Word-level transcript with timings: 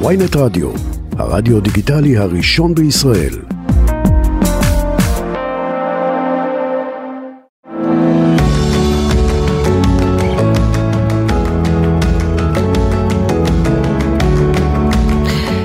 ויינט 0.00 0.36
רדיו, 0.36 0.70
הרדיו 1.18 1.60
דיגיטלי 1.60 2.16
הראשון 2.16 2.74
בישראל. 2.74 3.34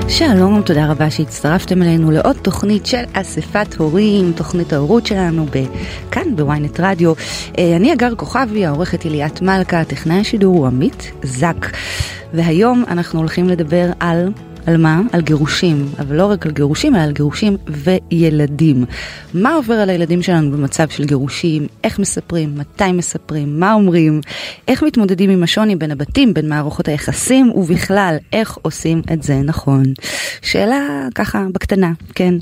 שלום, 0.08 0.62
תודה 0.62 0.90
רבה 0.90 1.10
שהצטרפתם 1.10 1.82
אלינו 1.82 2.10
לעוד 2.10 2.36
תוכנית 2.42 2.86
של 2.86 3.02
אספת 3.12 3.74
הורים, 3.74 4.32
תוכנית 4.36 4.72
ההורות 4.72 5.06
שלנו 5.06 5.46
כאן 6.10 6.36
בוויינט 6.36 6.80
רדיו. 6.80 7.12
אה, 7.58 7.76
אני 7.76 7.92
אגר 7.92 8.14
כוכבי, 8.14 8.66
העורכת 8.66 9.06
אליאת 9.06 9.42
מלכה, 9.42 9.84
טכנאי 9.84 10.20
השידור 10.20 10.56
הוא 10.56 10.66
עמית 10.66 11.12
זק. 11.22 11.66
והיום 12.34 12.84
אנחנו 12.88 13.18
הולכים 13.18 13.48
לדבר 13.48 13.90
על 14.00 14.28
על 14.70 14.76
מה? 14.76 15.00
על 15.12 15.20
גירושים, 15.20 15.88
אבל 15.98 16.16
לא 16.16 16.26
רק 16.26 16.46
על 16.46 16.52
גירושים, 16.52 16.94
אלא 16.94 17.02
על 17.02 17.12
גירושים 17.12 17.56
וילדים. 17.66 18.84
מה 19.34 19.54
עובר 19.54 19.74
על 19.74 19.90
הילדים 19.90 20.22
שלנו 20.22 20.50
במצב 20.50 20.88
של 20.88 21.04
גירושים, 21.04 21.66
איך 21.84 21.98
מספרים, 21.98 22.54
מתי 22.58 22.92
מספרים, 22.92 23.60
מה 23.60 23.72
אומרים, 23.72 24.20
איך 24.68 24.82
מתמודדים 24.82 25.30
עם 25.30 25.42
השוני 25.42 25.76
בין 25.76 25.90
הבתים, 25.90 26.34
בין 26.34 26.48
מערכות 26.48 26.88
היחסים, 26.88 27.52
ובכלל, 27.54 28.16
איך 28.32 28.58
עושים 28.62 29.02
את 29.12 29.22
זה 29.22 29.34
נכון. 29.34 29.82
שאלה 30.42 31.06
ככה 31.14 31.46
בקטנה, 31.52 31.92
כן. 32.14 32.34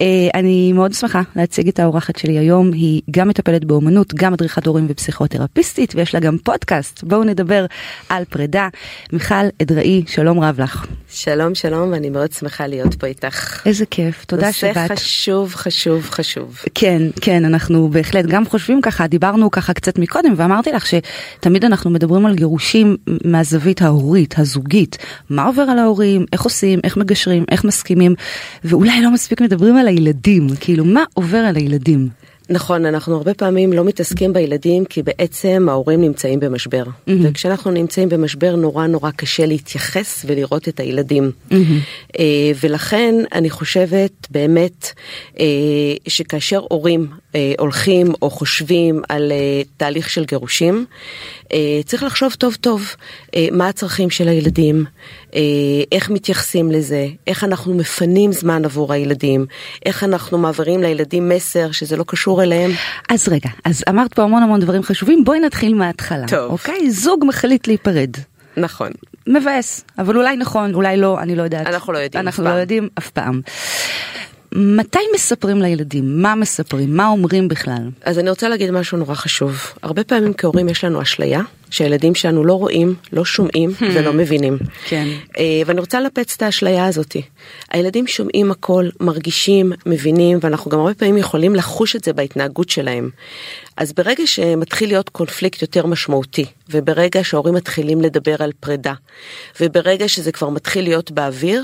אה, 0.00 0.28
אני 0.34 0.72
מאוד 0.72 0.92
שמחה 0.92 1.22
להציג 1.36 1.68
את 1.68 1.78
האורחת 1.78 2.16
שלי 2.16 2.38
היום, 2.38 2.72
היא 2.72 3.02
גם 3.10 3.28
מטפלת 3.28 3.64
באומנות, 3.64 4.14
גם 4.14 4.32
מדריכת 4.32 4.66
הורים 4.66 4.86
ופסיכותרפיסטית, 4.88 5.92
ויש 5.96 6.14
לה 6.14 6.20
גם 6.20 6.38
פודקאסט. 6.38 7.04
בואו 7.04 7.24
נדבר 7.24 7.66
על 8.08 8.24
פרידה. 8.24 8.68
מיכל 9.12 9.34
אדראי, 9.62 10.02
שלום 10.06 10.40
רב 10.40 10.60
לך. 10.60 10.86
שלום 11.10 11.54
שלום 11.60 11.92
ואני 11.92 12.10
מאוד 12.10 12.32
שמחה 12.32 12.66
להיות 12.66 12.94
פה 12.94 13.06
איתך. 13.06 13.66
איזה 13.66 13.86
כיף 13.86 14.24
תודה 14.24 14.52
שבאת. 14.52 14.76
נושא 14.76 14.94
חשוב 14.94 15.54
חשוב 15.54 16.10
חשוב. 16.10 16.58
כן 16.74 17.02
כן 17.20 17.44
אנחנו 17.44 17.88
בהחלט 17.88 18.24
גם 18.24 18.46
חושבים 18.46 18.80
ככה 18.80 19.06
דיברנו 19.06 19.50
ככה 19.50 19.72
קצת 19.72 19.98
מקודם 19.98 20.34
ואמרתי 20.36 20.72
לך 20.72 20.86
שתמיד 20.86 21.64
אנחנו 21.64 21.90
מדברים 21.90 22.26
על 22.26 22.34
גירושים 22.34 22.96
מהזווית 23.24 23.82
ההורית 23.82 24.38
הזוגית 24.38 24.98
מה 25.30 25.46
עובר 25.46 25.62
על 25.62 25.78
ההורים 25.78 26.26
איך 26.32 26.42
עושים 26.42 26.80
איך 26.84 26.96
מגשרים 26.96 27.44
איך 27.50 27.64
מסכימים 27.64 28.14
ואולי 28.64 29.02
לא 29.02 29.10
מספיק 29.10 29.40
מדברים 29.40 29.76
על 29.76 29.88
הילדים 29.88 30.46
כאילו 30.60 30.84
מה 30.84 31.04
עובר 31.14 31.38
על 31.38 31.56
הילדים. 31.56 32.19
נכון, 32.50 32.86
אנחנו 32.86 33.16
הרבה 33.16 33.34
פעמים 33.34 33.72
לא 33.72 33.84
מתעסקים 33.84 34.32
בילדים 34.32 34.84
כי 34.84 35.02
בעצם 35.02 35.66
ההורים 35.70 36.00
נמצאים 36.00 36.40
במשבר. 36.40 36.84
Mm-hmm. 36.84 37.12
וכשאנחנו 37.22 37.70
נמצאים 37.70 38.08
במשבר 38.08 38.56
נורא 38.56 38.86
נורא 38.86 39.10
קשה 39.10 39.46
להתייחס 39.46 40.24
ולראות 40.28 40.68
את 40.68 40.80
הילדים. 40.80 41.30
Mm-hmm. 41.50 42.20
ולכן 42.60 43.14
אני 43.32 43.50
חושבת 43.50 44.26
באמת 44.30 44.92
אה, 45.40 45.44
שכאשר 46.08 46.60
הורים 46.70 47.06
אה, 47.34 47.52
הולכים 47.58 48.12
או 48.22 48.30
חושבים 48.30 49.02
על 49.08 49.32
תהליך 49.76 50.10
של 50.10 50.24
גירושים, 50.24 50.84
צריך 51.84 52.02
לחשוב 52.02 52.34
טוב 52.34 52.54
טוב 52.54 52.94
מה 53.52 53.68
הצרכים 53.68 54.10
של 54.10 54.28
הילדים, 54.28 54.84
איך 55.92 56.10
מתייחסים 56.10 56.70
לזה, 56.70 57.08
איך 57.26 57.44
אנחנו 57.44 57.74
מפנים 57.74 58.32
זמן 58.32 58.64
עבור 58.64 58.92
הילדים, 58.92 59.46
איך 59.86 60.04
אנחנו 60.04 60.38
מעבירים 60.38 60.82
לילדים 60.82 61.28
מסר 61.28 61.70
שזה 61.72 61.96
לא 61.96 62.04
קשור 62.06 62.42
אליהם. 62.42 62.70
אז 63.08 63.28
רגע, 63.28 63.50
אז 63.64 63.84
אמרת 63.88 64.14
פה 64.14 64.22
המון 64.22 64.42
המון 64.42 64.60
דברים 64.60 64.82
חשובים, 64.82 65.24
בואי 65.24 65.40
נתחיל 65.40 65.74
מההתחלה. 65.74 66.26
טוב. 66.28 66.52
אוקיי? 66.52 66.90
זוג 66.90 67.24
מחליט 67.28 67.66
להיפרד. 67.66 68.10
נכון. 68.56 68.90
מבאס, 69.26 69.84
אבל 69.98 70.16
אולי 70.16 70.36
נכון, 70.36 70.74
אולי 70.74 70.96
לא, 70.96 71.20
אני 71.20 71.36
לא 71.36 71.42
יודעת. 71.42 71.66
אנחנו 71.66 71.92
לא 71.92 71.98
יודעים 71.98 72.26
אנחנו 72.26 72.44
לא 72.44 72.50
יודעים 72.50 72.88
אף 72.98 73.10
פעם. 73.10 73.40
מתי 74.52 74.98
מספרים 75.14 75.62
לילדים? 75.62 76.22
מה 76.22 76.34
מספרים? 76.34 76.96
מה 76.96 77.08
אומרים 77.08 77.48
בכלל? 77.48 77.90
אז 78.02 78.18
אני 78.18 78.30
רוצה 78.30 78.48
להגיד 78.48 78.70
משהו 78.70 78.98
נורא 78.98 79.14
חשוב. 79.14 79.58
הרבה 79.82 80.04
פעמים 80.04 80.32
כהורים 80.34 80.68
יש 80.68 80.84
לנו 80.84 81.02
אשליה 81.02 81.40
שהילדים 81.70 82.14
שלנו 82.14 82.44
לא 82.44 82.54
רואים, 82.54 82.94
לא 83.12 83.24
שומעים 83.24 83.70
ולא 83.94 84.12
מבינים. 84.12 84.58
כן. 84.88 85.08
ואני 85.66 85.80
רוצה 85.80 86.00
לנפץ 86.00 86.34
את 86.36 86.42
האשליה 86.42 86.86
הזאתי. 86.86 87.22
הילדים 87.70 88.06
שומעים 88.06 88.50
הכל, 88.50 88.88
מרגישים, 89.00 89.72
מבינים, 89.86 90.38
ואנחנו 90.42 90.70
גם 90.70 90.78
הרבה 90.78 90.94
פעמים 90.94 91.16
יכולים 91.16 91.54
לחוש 91.54 91.96
את 91.96 92.04
זה 92.04 92.12
בהתנהגות 92.12 92.70
שלהם. 92.70 93.10
אז 93.76 93.92
ברגע 93.92 94.26
שמתחיל 94.26 94.88
להיות 94.88 95.08
קונפליקט 95.08 95.62
יותר 95.62 95.86
משמעותי, 95.86 96.44
וברגע 96.70 97.24
שההורים 97.24 97.54
מתחילים 97.54 98.00
לדבר 98.00 98.36
על 98.38 98.52
פרידה, 98.60 98.94
וברגע 99.60 100.08
שזה 100.08 100.32
כבר 100.32 100.48
מתחיל 100.48 100.84
להיות 100.84 101.10
באוויר, 101.10 101.62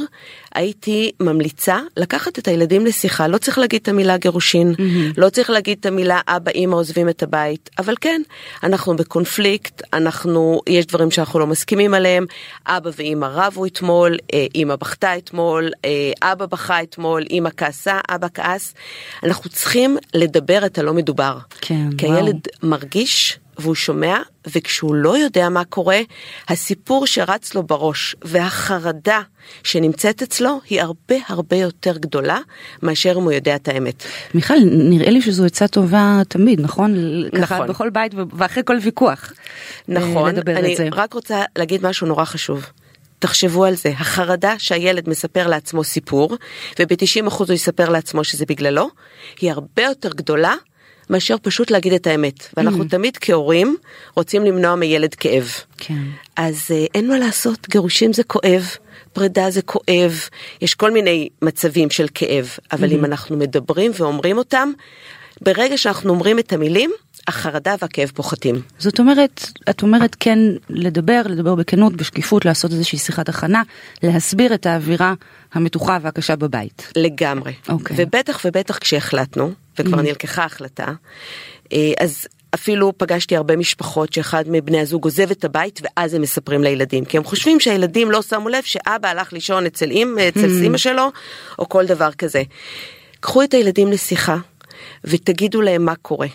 הייתי 0.57 1.11
ממליצה 1.21 1.79
לקחת 1.97 2.39
את 2.39 2.49
הילדים 2.49 2.87
לשיחה, 2.87 3.29
לא 3.29 3.39
צריך 3.39 3.59
להגיד 3.59 3.81
את 3.83 3.89
המילה 3.89 4.17
גירושין, 4.17 4.75
mm-hmm. 4.75 5.15
לא 5.17 5.29
צריך 5.29 5.51
להגיד 5.51 5.79
את 5.81 5.87
המילה 5.87 6.21
אבא 6.29 6.51
אמא 6.55 6.75
עוזבים 6.75 7.09
את 7.09 7.23
הבית, 7.23 7.71
אבל 7.79 7.95
כן, 8.01 8.23
אנחנו 8.63 8.97
בקונפליקט, 8.97 9.83
אנחנו, 9.93 10.61
יש 10.69 10.87
דברים 10.87 11.11
שאנחנו 11.11 11.39
לא 11.39 11.47
מסכימים 11.47 11.95
עליהם, 11.95 12.27
אבא 12.67 12.91
ואמא 12.97 13.29
רבו 13.33 13.67
אתמול, 13.67 14.17
אה, 14.35 14.47
אמא 14.55 14.77
בכתה 14.77 15.17
אתמול, 15.17 15.71
אה, 15.85 16.33
אבא 16.33 16.47
בכה 16.47 16.83
אתמול, 16.83 17.25
אמא 17.31 17.51
כעסה, 17.57 18.01
אבא 18.09 18.27
כעס, 18.35 18.75
אנחנו 19.23 19.51
צריכים 19.51 19.97
לדבר 20.15 20.67
את 20.67 20.79
הלא 20.79 20.95
מדובר. 20.95 21.39
כן, 21.61 21.89
כי. 21.99 22.07
הילד 22.07 22.41
מרגיש 22.63 23.39
והוא 23.59 23.75
שומע, 23.75 24.19
וכשהוא 24.47 24.95
לא 24.95 25.19
יודע 25.19 25.49
מה 25.49 25.65
קורה, 25.65 26.01
הסיפור 26.49 27.07
שרץ 27.07 27.55
לו 27.55 27.63
בראש 27.63 28.17
והחרדה 28.23 29.21
שנמצאת 29.63 30.23
אצלו 30.23 30.61
היא 30.71 30.81
הרבה 30.81 31.17
הרבה 31.29 31.57
יותר 31.57 31.99
גדולה 31.99 32.39
מאשר 32.83 33.15
אם 33.19 33.23
הוא 33.23 33.33
יודע 33.33 33.57
את 33.57 33.69
האמת. 33.69 34.05
מיכל, 34.35 34.55
נראה 34.65 35.11
לי 35.11 35.23
שזו 35.23 35.45
עצה 35.45 35.69
טובה 35.69 36.23
תמיד, 36.29 36.61
נכון? 36.61 36.95
נכון. 37.27 37.41
ככה 37.41 37.67
בכל 37.67 37.91
בית 37.91 38.13
ואחרי 38.33 38.63
כל 38.67 38.79
ויכוח. 38.83 39.33
נכון, 39.89 40.35
אני 40.49 40.77
רק 40.93 41.13
רוצה 41.13 41.43
להגיד 41.59 41.87
משהו 41.87 42.07
נורא 42.07 42.25
חשוב. 42.25 42.67
תחשבו 43.19 43.65
על 43.65 43.75
זה, 43.75 43.89
החרדה 43.89 44.55
שהילד 44.59 45.09
מספר 45.09 45.47
לעצמו 45.47 45.85
סיפור, 45.85 46.37
וב-90% 46.79 47.39
הוא 47.39 47.53
יספר 47.53 47.89
לעצמו 47.89 48.25
שזה 48.25 48.45
בגללו, 48.49 48.89
היא 49.41 49.53
הרבה 49.53 49.83
יותר 49.83 50.11
גדולה 50.11 50.55
מאשר 51.11 51.37
פשוט 51.43 51.71
להגיד 51.71 51.93
את 51.93 52.07
האמת. 52.07 52.49
ואנחנו 52.57 52.85
mm. 52.85 52.89
תמיד 52.89 53.17
כהורים 53.21 53.77
רוצים 54.17 54.45
למנוע 54.45 54.75
מילד 54.75 55.15
כאב. 55.15 55.51
כן. 55.77 56.03
אז 56.37 56.67
אה, 56.71 56.85
אין 56.95 57.09
מה 57.09 57.19
לעשות, 57.19 57.69
גירושים 57.69 58.13
זה 58.13 58.23
כואב. 58.25 58.71
פרידה 59.13 59.51
זה 59.51 59.63
כואב, 59.63 60.29
יש 60.61 60.75
כל 60.75 60.91
מיני 60.91 61.29
מצבים 61.43 61.91
של 61.91 62.07
כאב, 62.15 62.51
אבל 62.73 62.89
mm-hmm. 62.89 62.95
אם 62.95 63.05
אנחנו 63.05 63.37
מדברים 63.37 63.93
ואומרים 63.95 64.39
אותם, 64.39 64.73
ברגע 65.41 65.79
שאנחנו 65.79 66.11
אומרים 66.11 66.39
את 66.39 66.53
המילים, 66.53 66.91
החרדה 67.27 67.75
והכאב 67.83 68.11
פוחתים. 68.15 68.63
זאת 68.79 69.01
אומרת, 69.01 69.51
את 69.71 69.83
אומרת 69.83 70.17
כן 70.21 70.39
לדבר, 70.71 71.23
לדבר 71.25 71.55
בכנות, 71.55 71.97
בשקיפות, 71.97 72.45
לעשות 72.45 72.73
איזושהי 72.73 72.99
שיחת 72.99 73.29
הכנה, 73.29 73.63
להסביר 74.03 74.55
את 74.55 74.67
האווירה 74.67 75.15
המתוחה 75.53 75.99
והקשה 76.03 76.37
בבית. 76.37 76.93
לגמרי. 76.97 77.53
אוקיי. 77.69 77.97
ובטח 78.01 78.41
ובטח 78.45 78.79
כשהחלטנו, 78.79 79.53
וכבר 79.79 79.99
mm. 79.99 80.03
נלקחה 80.03 80.45
החלטה, 80.45 80.93
אה, 81.73 81.93
אז 82.01 82.27
אפילו 82.55 82.93
פגשתי 82.99 83.37
הרבה 83.37 83.57
משפחות 83.57 84.13
שאחד 84.13 84.45
מבני 84.47 84.81
הזוג 84.81 85.05
עוזב 85.05 85.31
את 85.31 85.45
הבית 85.45 85.81
ואז 85.83 86.15
הם 86.15 86.23
מספרים 86.23 86.63
לילדים 86.63 87.05
כי 87.05 87.17
הם 87.17 87.25
חושבים 87.25 87.61
שהילדים 87.61 88.11
לא 88.11 88.23
שמו 88.23 88.49
לב 88.49 88.63
שאבא 88.63 89.09
הלך 89.09 89.33
לישון 89.33 89.67
אצל 89.67 89.91
אמא 89.91 90.29
אצל 90.29 90.61
mm. 90.61 90.63
אימא 90.63 90.79
שלו 90.79 91.09
או 91.59 91.69
כל 91.69 91.87
דבר 91.87 92.13
כזה. 92.13 92.43
קחו 93.21 93.43
את 93.43 93.55
הילדים 93.55 93.93
לשיחה 93.93 94.37
ותגידו 95.05 95.63
להם 95.63 95.85
מה 95.85 95.95
קורה. 95.95 96.29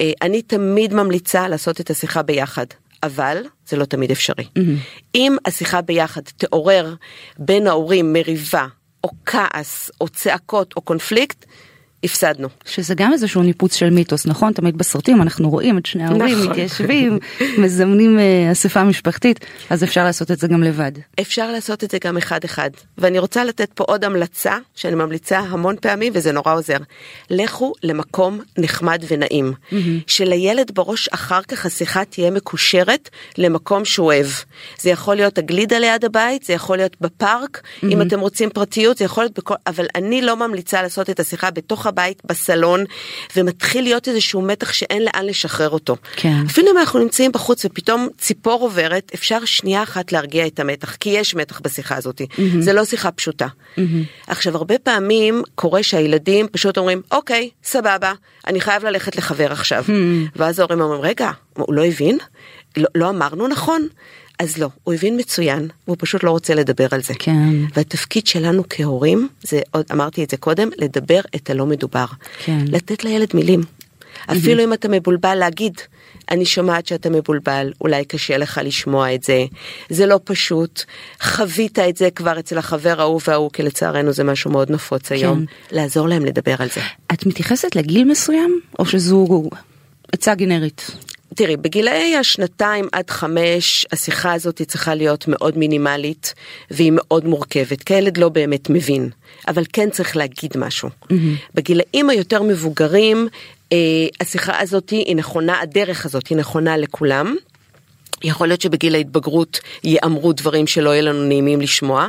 אה, 0.00 0.12
אני 0.22 0.42
תמיד 0.42 0.94
ממליצה 0.94 1.48
לעשות 1.48 1.80
את 1.80 1.90
השיחה 1.90 2.22
ביחד. 2.22 2.66
אבל 3.02 3.42
זה 3.68 3.76
לא 3.76 3.84
תמיד 3.84 4.10
אפשרי. 4.10 4.44
Mm-hmm. 4.44 4.60
אם 5.14 5.36
השיחה 5.44 5.80
ביחד 5.80 6.20
תעורר 6.36 6.94
בין 7.38 7.66
ההורים 7.66 8.12
מריבה 8.12 8.66
או 9.04 9.10
כעס 9.26 9.90
או 10.00 10.08
צעקות 10.08 10.74
או 10.76 10.80
קונפליקט, 10.80 11.45
הפסדנו. 12.04 12.48
שזה 12.64 12.94
גם 12.94 13.12
איזשהו 13.12 13.42
ניפוץ 13.42 13.74
של 13.74 13.90
מיתוס, 13.90 14.26
נכון? 14.26 14.52
תמיד 14.52 14.78
בסרטים 14.78 15.22
אנחנו 15.22 15.50
רואים 15.50 15.78
את 15.78 15.86
שני 15.86 16.04
ההורים 16.04 16.38
נכון. 16.38 16.50
מתיישבים, 16.50 17.18
מזמנים 17.62 18.18
uh, 18.18 18.52
אספה 18.52 18.84
משפחתית, 18.84 19.40
אז 19.70 19.84
אפשר 19.84 20.04
לעשות 20.04 20.30
את 20.30 20.38
זה 20.38 20.48
גם 20.48 20.62
לבד. 20.62 20.92
אפשר 21.20 21.52
לעשות 21.52 21.84
את 21.84 21.90
זה 21.90 21.98
גם 22.04 22.16
אחד 22.16 22.44
אחד. 22.44 22.70
ואני 22.98 23.18
רוצה 23.18 23.44
לתת 23.44 23.70
פה 23.74 23.84
עוד 23.84 24.04
המלצה, 24.04 24.56
שאני 24.74 24.94
ממליצה 24.94 25.38
המון 25.38 25.76
פעמים 25.80 26.12
וזה 26.16 26.32
נורא 26.32 26.54
עוזר. 26.54 26.76
לכו 27.30 27.72
למקום 27.82 28.40
נחמד 28.58 29.04
ונעים. 29.08 29.52
Mm-hmm. 29.52 29.76
שלילד 30.06 30.70
בראש 30.74 31.08
אחר 31.08 31.42
כך 31.42 31.66
השיחה 31.66 32.04
תהיה 32.04 32.30
מקושרת 32.30 33.10
למקום 33.38 33.84
שהוא 33.84 34.06
אוהב. 34.06 34.26
זה 34.80 34.90
יכול 34.90 35.14
להיות 35.14 35.38
הגלידה 35.38 35.78
ליד 35.78 36.04
הבית, 36.04 36.42
זה 36.42 36.52
יכול 36.52 36.76
להיות 36.76 36.96
בפארק, 37.00 37.62
mm-hmm. 37.62 37.86
אם 37.92 38.02
אתם 38.02 38.20
רוצים 38.20 38.50
פרטיות, 38.50 38.98
זה 38.98 39.04
יכול 39.04 39.24
להיות 39.24 39.38
בכל... 39.38 39.54
אבל 39.66 39.86
אני 39.94 40.22
לא 40.22 40.36
ממליצה 40.36 40.82
לעשות 40.82 41.10
את 41.10 41.20
השיחה 41.20 41.50
בתוך 41.50 41.86
הבית, 41.96 42.22
בסלון, 42.24 42.84
ומתחיל 43.36 43.84
להיות 43.84 44.08
איזשהו 44.08 44.42
מתח 44.42 44.72
שאין 44.72 45.02
לאן 45.04 45.26
לשחרר 45.26 45.70
אותו. 45.70 45.96
כן. 46.16 46.42
אפילו 46.46 46.72
אם 46.72 46.78
אנחנו 46.78 46.98
נמצאים 46.98 47.32
בחוץ 47.32 47.64
ופתאום 47.64 48.08
ציפור 48.18 48.62
עוברת, 48.62 49.10
אפשר 49.14 49.44
שנייה 49.44 49.82
אחת 49.82 50.12
להרגיע 50.12 50.46
את 50.46 50.60
המתח, 50.60 50.96
כי 50.96 51.10
יש 51.10 51.34
מתח 51.34 51.60
בשיחה 51.60 51.96
הזאת. 51.96 52.20
Mm-hmm. 52.20 52.42
זה 52.60 52.72
לא 52.72 52.84
שיחה 52.84 53.10
פשוטה. 53.10 53.46
Mm-hmm. 53.46 53.80
עכשיו, 54.26 54.56
הרבה 54.56 54.78
פעמים 54.78 55.42
קורה 55.54 55.82
שהילדים 55.82 56.48
פשוט 56.48 56.78
אומרים, 56.78 57.02
אוקיי, 57.12 57.50
סבבה, 57.64 58.12
אני 58.46 58.60
חייב 58.60 58.84
ללכת 58.84 59.16
לחבר 59.16 59.52
עכשיו. 59.52 59.84
Mm-hmm. 59.86 60.30
ואז 60.36 60.58
ההורים 60.58 60.80
אומרים, 60.80 61.00
רגע, 61.00 61.30
הוא 61.56 61.74
לא 61.74 61.84
הבין? 61.84 62.18
לא, 62.76 62.88
לא 62.94 63.08
אמרנו 63.08 63.48
נכון? 63.48 63.88
אז 64.38 64.58
לא, 64.58 64.68
הוא 64.84 64.94
הבין 64.94 65.16
מצוין, 65.20 65.68
והוא 65.86 65.96
פשוט 66.00 66.22
לא 66.22 66.30
רוצה 66.30 66.54
לדבר 66.54 66.86
על 66.90 67.02
זה. 67.02 67.14
כן. 67.18 67.54
והתפקיד 67.74 68.26
שלנו 68.26 68.62
כהורים, 68.70 69.28
זה 69.42 69.60
עוד 69.70 69.84
אמרתי 69.92 70.24
את 70.24 70.30
זה 70.30 70.36
קודם, 70.36 70.68
לדבר 70.76 71.20
את 71.34 71.50
הלא 71.50 71.66
מדובר. 71.66 72.06
כן. 72.44 72.64
לתת 72.68 73.04
לילד 73.04 73.28
מילים. 73.34 73.60
אפילו 74.32 74.64
אם 74.64 74.72
אתה 74.72 74.88
מבולבל 74.88 75.34
להגיד, 75.34 75.72
אני 76.30 76.44
שומעת 76.44 76.86
שאתה 76.86 77.10
מבולבל, 77.10 77.72
אולי 77.80 78.04
קשה 78.04 78.36
לך 78.36 78.60
לשמוע 78.64 79.14
את 79.14 79.22
זה, 79.22 79.44
זה 79.90 80.06
לא 80.06 80.20
פשוט, 80.24 80.82
חווית 81.22 81.78
את 81.78 81.96
זה 81.96 82.10
כבר 82.10 82.38
אצל 82.38 82.58
החבר 82.58 83.00
ההוא 83.00 83.20
וההוא, 83.26 83.50
כי 83.52 83.62
לצערנו 83.62 84.12
זה 84.12 84.24
משהו 84.24 84.50
מאוד 84.50 84.70
נפוץ 84.70 85.12
היום, 85.12 85.44
לעזור 85.70 86.08
להם 86.08 86.24
לדבר 86.24 86.54
על 86.58 86.68
זה. 86.74 86.80
את 87.12 87.26
מתייחסת 87.26 87.76
לגיל 87.76 88.04
מסוים, 88.04 88.60
או 88.78 88.86
שזו 88.86 89.50
עצה 90.12 90.34
גנרית? 90.34 90.90
תראי, 91.36 91.56
בגילאי 91.56 92.16
השנתיים 92.16 92.88
עד 92.92 93.10
חמש, 93.10 93.86
השיחה 93.92 94.32
הזאת 94.32 94.62
צריכה 94.62 94.94
להיות 94.94 95.28
מאוד 95.28 95.58
מינימלית, 95.58 96.34
והיא 96.70 96.92
מאוד 96.94 97.24
מורכבת, 97.24 97.82
כי 97.82 97.94
הילד 97.94 98.16
לא 98.16 98.28
באמת 98.28 98.70
מבין, 98.70 99.10
אבל 99.48 99.62
כן 99.72 99.90
צריך 99.90 100.16
להגיד 100.16 100.50
משהו. 100.56 100.88
Mm-hmm. 100.88 101.14
בגילאים 101.54 102.10
היותר 102.10 102.42
מבוגרים, 102.42 103.28
אה, 103.72 103.78
השיחה 104.20 104.60
הזאת 104.60 104.90
היא 104.90 105.16
נכונה, 105.16 105.60
הדרך 105.60 106.06
הזאת 106.06 106.26
היא 106.26 106.38
נכונה 106.38 106.76
לכולם. 106.76 107.36
יכול 108.22 108.48
להיות 108.48 108.60
שבגיל 108.60 108.94
ההתבגרות 108.94 109.60
ייאמרו 109.84 110.32
דברים 110.32 110.66
שלא 110.66 110.90
יהיה 110.90 111.02
לנו 111.02 111.24
נעימים 111.24 111.60
לשמוע, 111.60 112.06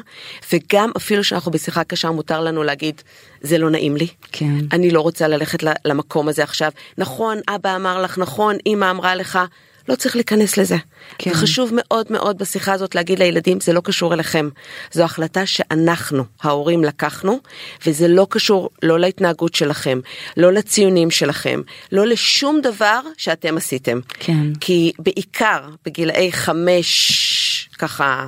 וגם 0.53 0.91
אפילו 0.97 1.23
שאנחנו 1.23 1.51
בשיחה 1.51 1.83
קשה 1.83 2.11
מותר 2.11 2.41
לנו 2.41 2.63
להגיד, 2.63 3.01
זה 3.41 3.57
לא 3.57 3.69
נעים 3.69 3.97
לי. 3.97 4.07
כן. 4.31 4.55
אני 4.71 4.91
לא 4.91 5.01
רוצה 5.01 5.27
ללכת 5.27 5.63
למקום 5.85 6.27
הזה 6.27 6.43
עכשיו. 6.43 6.71
נכון, 6.97 7.37
אבא 7.47 7.75
אמר 7.75 8.01
לך, 8.01 8.17
נכון, 8.17 8.55
אמא 8.65 8.91
אמרה 8.91 9.15
לך, 9.15 9.39
לא 9.87 9.95
צריך 9.95 10.15
להיכנס 10.15 10.57
לזה. 10.57 10.75
כן. 11.17 11.33
חשוב 11.33 11.71
מאוד 11.73 12.05
מאוד 12.09 12.37
בשיחה 12.37 12.73
הזאת 12.73 12.95
להגיד 12.95 13.19
לילדים, 13.19 13.59
זה 13.59 13.73
לא 13.73 13.81
קשור 13.81 14.13
אליכם. 14.13 14.49
זו 14.91 15.03
החלטה 15.03 15.45
שאנחנו, 15.45 16.23
ההורים, 16.41 16.83
לקחנו, 16.83 17.39
וזה 17.85 18.07
לא 18.07 18.27
קשור 18.29 18.69
לא 18.83 18.99
להתנהגות 18.99 19.55
שלכם, 19.55 19.99
לא 20.37 20.53
לציונים 20.53 21.11
שלכם, 21.11 21.61
לא 21.91 22.07
לשום 22.07 22.61
דבר 22.61 22.99
שאתם 23.17 23.57
עשיתם. 23.57 23.99
כן. 24.19 24.53
כי 24.59 24.91
בעיקר 24.99 25.69
בגילאי 25.85 26.31
חמש, 26.31 27.69
ככה... 27.77 28.27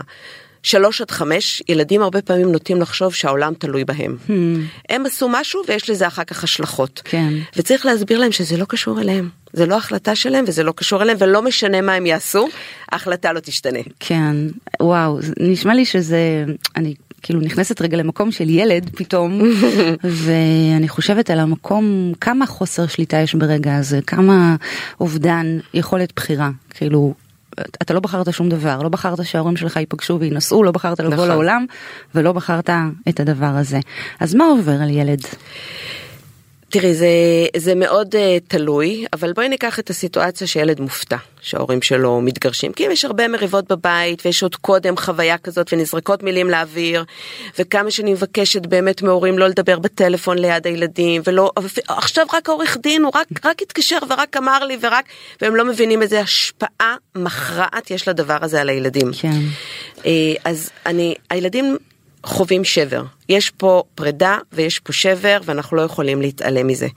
שלוש 0.63 1.01
עד 1.01 1.12
חמש, 1.12 1.63
ילדים 1.69 2.01
הרבה 2.01 2.21
פעמים 2.21 2.51
נוטים 2.51 2.81
לחשוב 2.81 3.13
שהעולם 3.13 3.53
תלוי 3.53 3.85
בהם. 3.85 4.17
Hmm. 4.27 4.31
הם 4.89 5.05
עשו 5.05 5.29
משהו 5.29 5.62
ויש 5.67 5.89
לזה 5.89 6.07
אחר 6.07 6.23
כך 6.23 6.44
השלכות. 6.44 7.01
כן. 7.05 7.33
וצריך 7.55 7.85
להסביר 7.85 8.19
להם 8.19 8.31
שזה 8.31 8.57
לא 8.57 8.65
קשור 8.65 9.01
אליהם. 9.01 9.29
זה 9.54 9.66
לא 9.66 9.78
החלטה 9.78 10.16
שלהם 10.16 10.46
וזה 10.48 10.63
לא 10.63 10.72
קשור 10.72 11.01
אליהם 11.01 11.18
ולא 11.19 11.42
משנה 11.42 11.81
מה 11.81 11.94
הם 11.94 12.06
יעשו, 12.06 12.48
ההחלטה 12.92 13.34
לא 13.34 13.40
תשתנה. 13.40 13.80
כן, 14.00 14.36
וואו, 14.81 15.19
נשמע 15.40 15.74
לי 15.74 15.86
שזה, 15.86 16.46
אני 16.75 16.94
כאילו 17.22 17.40
נכנסת 17.40 17.81
רגע 17.81 17.98
למקום 17.98 18.31
של 18.31 18.50
ילד 18.50 18.90
פתאום, 18.96 19.42
ואני 20.24 20.88
חושבת 20.88 21.30
על 21.30 21.40
המקום, 21.40 22.13
כמה 22.22 22.46
חוסר 22.46 22.88
שליטה 22.88 23.18
יש 23.18 23.36
ברגע 23.36 23.75
הזה, 23.75 24.00
כמה 24.07 24.56
אובדן 25.00 25.60
יכולת 25.74 26.13
בחירה, 26.16 26.50
כאילו 26.69 27.13
אתה 27.81 27.94
לא 27.94 28.00
בחרת 28.00 28.34
שום 28.34 28.50
דבר, 28.50 28.81
לא 28.81 28.90
בחרת 28.90 29.25
שההורים 29.25 29.57
שלך 29.57 29.75
ייפגשו 29.78 30.19
וינסו, 30.19 30.63
לא 30.63 30.72
בחרת 30.72 31.00
לבוא 31.00 31.13
נכון. 31.13 31.28
לעולם 31.28 31.66
ולא 32.16 32.31
בחרת 32.31 32.69
את 33.10 33.19
הדבר 33.19 33.46
הזה. 33.46 33.80
אז 34.19 34.36
מה 34.36 34.46
עובר 34.46 34.81
על 34.81 34.90
ילד? 34.90 35.22
תראי, 36.69 36.94
זה, 36.94 37.07
זה 37.57 37.75
מאוד 37.75 38.16
uh, 38.16 38.18
תלוי, 38.48 39.06
אבל 39.13 39.33
בואי 39.33 39.50
ניקח 39.50 39.80
את 39.80 39.89
הסיטואציה 39.89 40.48
שילד 40.48 40.80
מופתע, 40.80 41.18
שההורים 41.42 41.81
שלו 41.81 42.21
מתגרשים. 42.21 42.74
כי 42.74 42.86
אם 42.86 42.92
יש 42.92 43.06
הרבה 43.06 43.27
מריבות 43.27 43.68
בבית, 43.68 44.25
ויש 44.25 44.44
עוד 44.44 44.56
קודם 44.56 44.98
חוויה 44.98 45.38
כזאת, 45.38 45.74
ונזרקות 45.74 46.24
מילים 46.24 46.50
לאוויר, 46.50 47.04
וכמה 47.60 47.92
שאני 47.92 48.12
מבקשת 48.13 48.66
באמת 48.66 49.01
מהורים 49.01 49.39
לא 49.39 49.48
לדבר 49.48 49.80
בטלפון 49.80 50.38
ליד 50.38 50.68
הילדים, 50.68 51.21
ולא, 51.25 51.51
עכשיו 51.88 52.25
רק 52.33 52.50
העורך 52.50 52.77
דין, 52.83 53.04
הוא 53.04 53.12
רק, 53.15 53.27
רק 53.45 53.62
התקשר 53.62 53.98
ורק 54.10 54.38
אמר 54.38 54.65
לי, 54.65 54.77
ורק, 54.81 55.06
והם 55.42 55.56
לא 55.56 55.65
מבינים 55.65 56.01
איזה 56.01 56.22
השפעה 56.22 56.95
מכרעת 57.15 57.92
יש 57.92 58.07
לדבר 58.07 58.38
הזה 58.42 58.62
על 58.62 58.69
הילדים. 58.69 59.12
כן. 59.22 59.39
Uh, 59.98 60.04
אז 60.45 60.69
אני, 60.86 61.15
הילדים 61.30 61.77
חווים 62.24 62.63
שבר. 62.63 63.04
יש 63.30 63.50
פה 63.50 63.83
פרידה 63.95 64.38
ויש 64.54 64.80
פה 64.80 64.94
שבר 64.94 65.38
ואנחנו 65.45 65.77
לא 65.77 65.81
יכולים 65.81 66.21
להתעלם 66.21 66.68
מזה. 66.68 66.88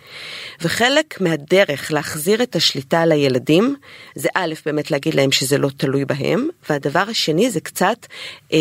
וחלק 0.61 1.21
מהדרך 1.21 1.93
להחזיר 1.93 2.43
את 2.43 2.57
השליטה 2.57 3.01
על 3.01 3.13
הילדים 3.13 3.77
זה 4.15 4.29
א', 4.35 4.55
באמת 4.67 4.91
להגיד 4.91 5.15
להם 5.15 5.33
שזה 5.33 5.59
לא 5.59 5.69
תלוי 5.77 6.05
בהם, 6.05 6.49
והדבר 6.71 7.05
השני 7.09 7.51
זה 7.51 7.61
קצת 7.61 8.07
אה, 8.53 8.59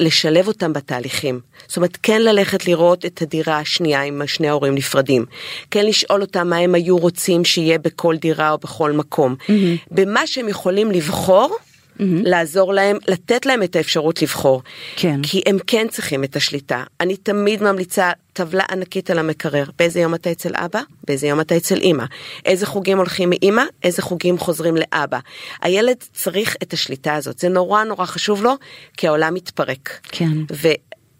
לשלב 0.00 0.48
אותם 0.48 0.72
בתהליכים. 0.72 1.40
זאת 1.66 1.76
אומרת, 1.76 1.98
כן 2.02 2.22
ללכת 2.22 2.66
לראות 2.66 3.06
את 3.06 3.22
הדירה 3.22 3.58
השנייה 3.58 4.02
עם 4.02 4.22
שני 4.26 4.48
ההורים 4.48 4.74
נפרדים. 4.74 5.24
כן 5.70 5.86
לשאול 5.86 6.20
אותם 6.20 6.48
מה 6.48 6.56
הם 6.56 6.74
היו 6.74 6.98
רוצים 6.98 7.44
שיהיה 7.44 7.78
בכל 7.78 8.16
דירה 8.16 8.50
או 8.50 8.58
בכל 8.58 8.92
מקום. 8.92 9.34
Mm-hmm. 9.40 9.52
במה 9.90 10.26
שהם 10.26 10.48
יכולים 10.48 10.90
לבחור. 10.90 11.56
Mm-hmm. 12.00 12.28
לעזור 12.28 12.74
להם, 12.74 12.96
לתת 13.08 13.46
להם 13.46 13.62
את 13.62 13.76
האפשרות 13.76 14.22
לבחור. 14.22 14.62
כן. 14.96 15.20
כי 15.22 15.42
הם 15.46 15.58
כן 15.66 15.86
צריכים 15.88 16.24
את 16.24 16.36
השליטה. 16.36 16.84
אני 17.00 17.16
תמיד 17.16 17.62
ממליצה 17.62 18.10
טבלה 18.32 18.64
ענקית 18.70 19.10
על 19.10 19.18
המקרר, 19.18 19.64
באיזה 19.78 20.00
יום 20.00 20.14
אתה 20.14 20.32
אצל 20.32 20.52
אבא, 20.54 20.80
באיזה 21.06 21.26
יום 21.26 21.40
אתה 21.40 21.56
אצל 21.56 21.76
אימא, 21.76 22.04
איזה 22.44 22.66
חוגים 22.66 22.98
הולכים 22.98 23.30
מאימא, 23.30 23.62
איזה 23.82 24.02
חוגים 24.02 24.38
חוזרים 24.38 24.74
לאבא. 24.76 25.18
הילד 25.62 25.96
צריך 26.12 26.56
את 26.62 26.72
השליטה 26.72 27.14
הזאת, 27.14 27.38
זה 27.38 27.48
נורא 27.48 27.84
נורא 27.84 28.06
חשוב 28.06 28.42
לו, 28.42 28.54
כי 28.96 29.08
העולם 29.08 29.34
מתפרק. 29.34 30.00
כן. 30.12 30.32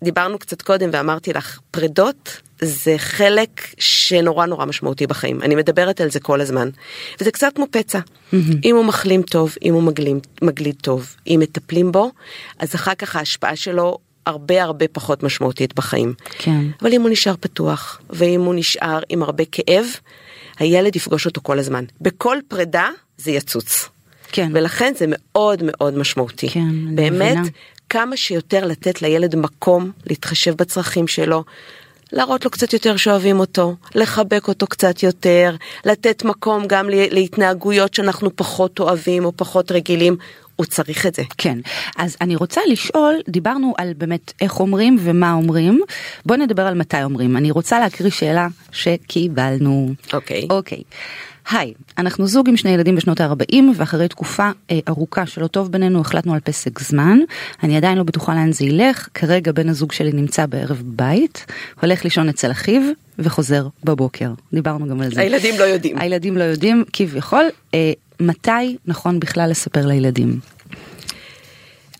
ודיברנו 0.03 0.38
קצת 0.38 0.62
קודם 0.62 0.91
ואמרתי 0.93 1.33
לך, 1.33 1.59
פרדות 1.71 2.41
זה 2.62 2.95
חלק 2.99 3.75
שנורא 3.79 4.47
נורא 4.47 4.65
משמעותי 4.65 5.07
בחיים, 5.07 5.43
אני 5.43 5.55
מדברת 5.55 6.01
על 6.01 6.11
זה 6.11 6.21
כל 6.21 6.41
הזמן. 6.41 6.69
וזה 7.21 7.31
קצת 7.31 7.53
כמו 7.55 7.67
פצע, 7.71 7.99
mm-hmm. 7.99 8.37
אם 8.65 8.77
הוא 8.77 8.85
מחלים 8.85 9.23
טוב, 9.23 9.55
אם 9.62 9.75
הוא 9.75 9.83
מגלים, 9.83 10.21
מגליד 10.43 10.75
טוב, 10.83 11.17
אם 11.27 11.41
מטפלים 11.43 11.93
בו, 11.93 12.11
אז 12.59 12.75
אחר 12.75 12.95
כך 12.95 13.17
ההשפעה 13.17 13.57
שלו 13.57 13.99
הרבה 14.27 14.62
הרבה 14.62 14.89
פחות 14.89 15.23
משמעותית 15.23 15.75
בחיים. 15.75 16.14
כן. 16.38 16.61
אבל 16.83 16.93
אם 16.93 17.02
הוא 17.02 17.11
נשאר 17.11 17.35
פתוח, 17.40 18.00
ואם 18.11 18.40
הוא 18.40 18.55
נשאר 18.55 19.00
עם 19.09 19.23
הרבה 19.23 19.45
כאב, 19.52 19.85
הילד 20.59 20.97
יפגוש 20.97 21.26
אותו 21.26 21.40
כל 21.43 21.59
הזמן. 21.59 21.85
בכל 22.00 22.37
פרידה 22.49 22.88
זה 23.19 23.31
יצוץ. 23.31 23.88
כן. 24.33 24.50
ולכן 24.55 24.93
זה 24.97 25.05
מאוד 25.09 25.62
מאוד 25.62 25.99
משמעותי. 25.99 26.49
כן, 26.49 26.97
באמת, 26.97 27.38
כמה 27.90 28.17
שיותר 28.17 28.67
לתת 28.67 29.02
לילד 29.02 29.37
מקום 29.37 29.90
להתחשב 30.07 30.55
בצרכים 30.55 31.09
שלו, 31.09 31.45
להראות 32.12 32.45
לו 32.45 32.50
קצת 32.50 32.73
יותר 32.73 32.97
שאוהבים 32.97 33.40
אותו, 33.40 33.76
לחבק 33.95 34.49
אותו 34.49 34.67
קצת 34.67 35.02
יותר, 35.02 35.57
לתת 35.85 36.25
מקום 36.25 36.62
גם 36.67 36.88
להתנהגויות 36.90 37.95
שאנחנו 37.95 38.37
פחות 38.37 38.81
אוהבים 38.81 39.25
או 39.25 39.33
פחות 39.37 39.73
רגילים. 39.73 40.17
הוא 40.57 40.67
צריך 40.67 41.07
את 41.07 41.14
זה. 41.14 41.23
כן, 41.38 41.59
אז 41.97 42.17
אני 42.21 42.37
רוצה 42.37 42.61
לשאול, 42.69 43.14
דיברנו 43.29 43.75
על 43.79 43.93
באמת 43.99 44.33
איך 44.40 44.61
אומרים 44.61 44.97
ומה 45.00 45.33
אומרים, 45.33 45.81
בוא 46.26 46.37
נדבר 46.37 46.67
על 46.67 46.75
מתי 46.75 47.02
אומרים. 47.02 47.37
אני 47.37 47.50
רוצה 47.50 47.81
להקריא 47.81 48.11
שאלה 48.11 48.49
שקיבלנו. 48.73 49.95
אוקיי. 50.12 50.43
Okay. 50.43 50.47
אוקיי. 50.50 50.79
Okay. 50.79 50.97
היי, 51.50 51.75
אנחנו 51.99 52.26
זוג 52.26 52.49
עם 52.49 52.57
שני 52.57 52.71
ילדים 52.71 52.97
בשנות 52.97 53.21
ה-40 53.21 53.57
ואחרי 53.76 54.09
תקופה 54.09 54.50
אה, 54.71 54.78
ארוכה 54.88 55.26
שלא 55.26 55.47
טוב 55.47 55.73
בינינו 55.73 56.00
החלטנו 56.00 56.35
על 56.35 56.40
פסק 56.40 56.78
זמן. 56.78 57.19
אני 57.62 57.76
עדיין 57.76 57.99
לא 57.99 58.04
בטוחה 58.04 58.35
לאן 58.35 58.52
זה 58.52 58.64
ילך, 58.64 59.09
כרגע 59.14 59.52
בן 59.52 59.69
הזוג 59.69 59.92
שלי 59.92 60.12
נמצא 60.12 60.47
בערב 60.47 60.83
בית, 60.85 61.47
הולך 61.80 62.04
לישון 62.04 62.28
אצל 62.28 62.50
אחיו 62.50 62.83
וחוזר 63.19 63.66
בבוקר. 63.85 64.33
דיברנו 64.52 64.88
גם 64.88 65.00
על 65.00 65.14
זה. 65.14 65.21
הילדים 65.21 65.54
לא 65.59 65.64
יודעים. 65.64 65.99
הילדים 65.99 66.37
לא 66.37 66.45
יודעים 66.45 66.85
כביכול. 66.92 67.45
אה, 67.75 67.92
מתי 68.21 68.76
נכון 68.87 69.21
בכלל 69.21 69.50
לספר 69.50 69.87
לילדים? 69.87 70.38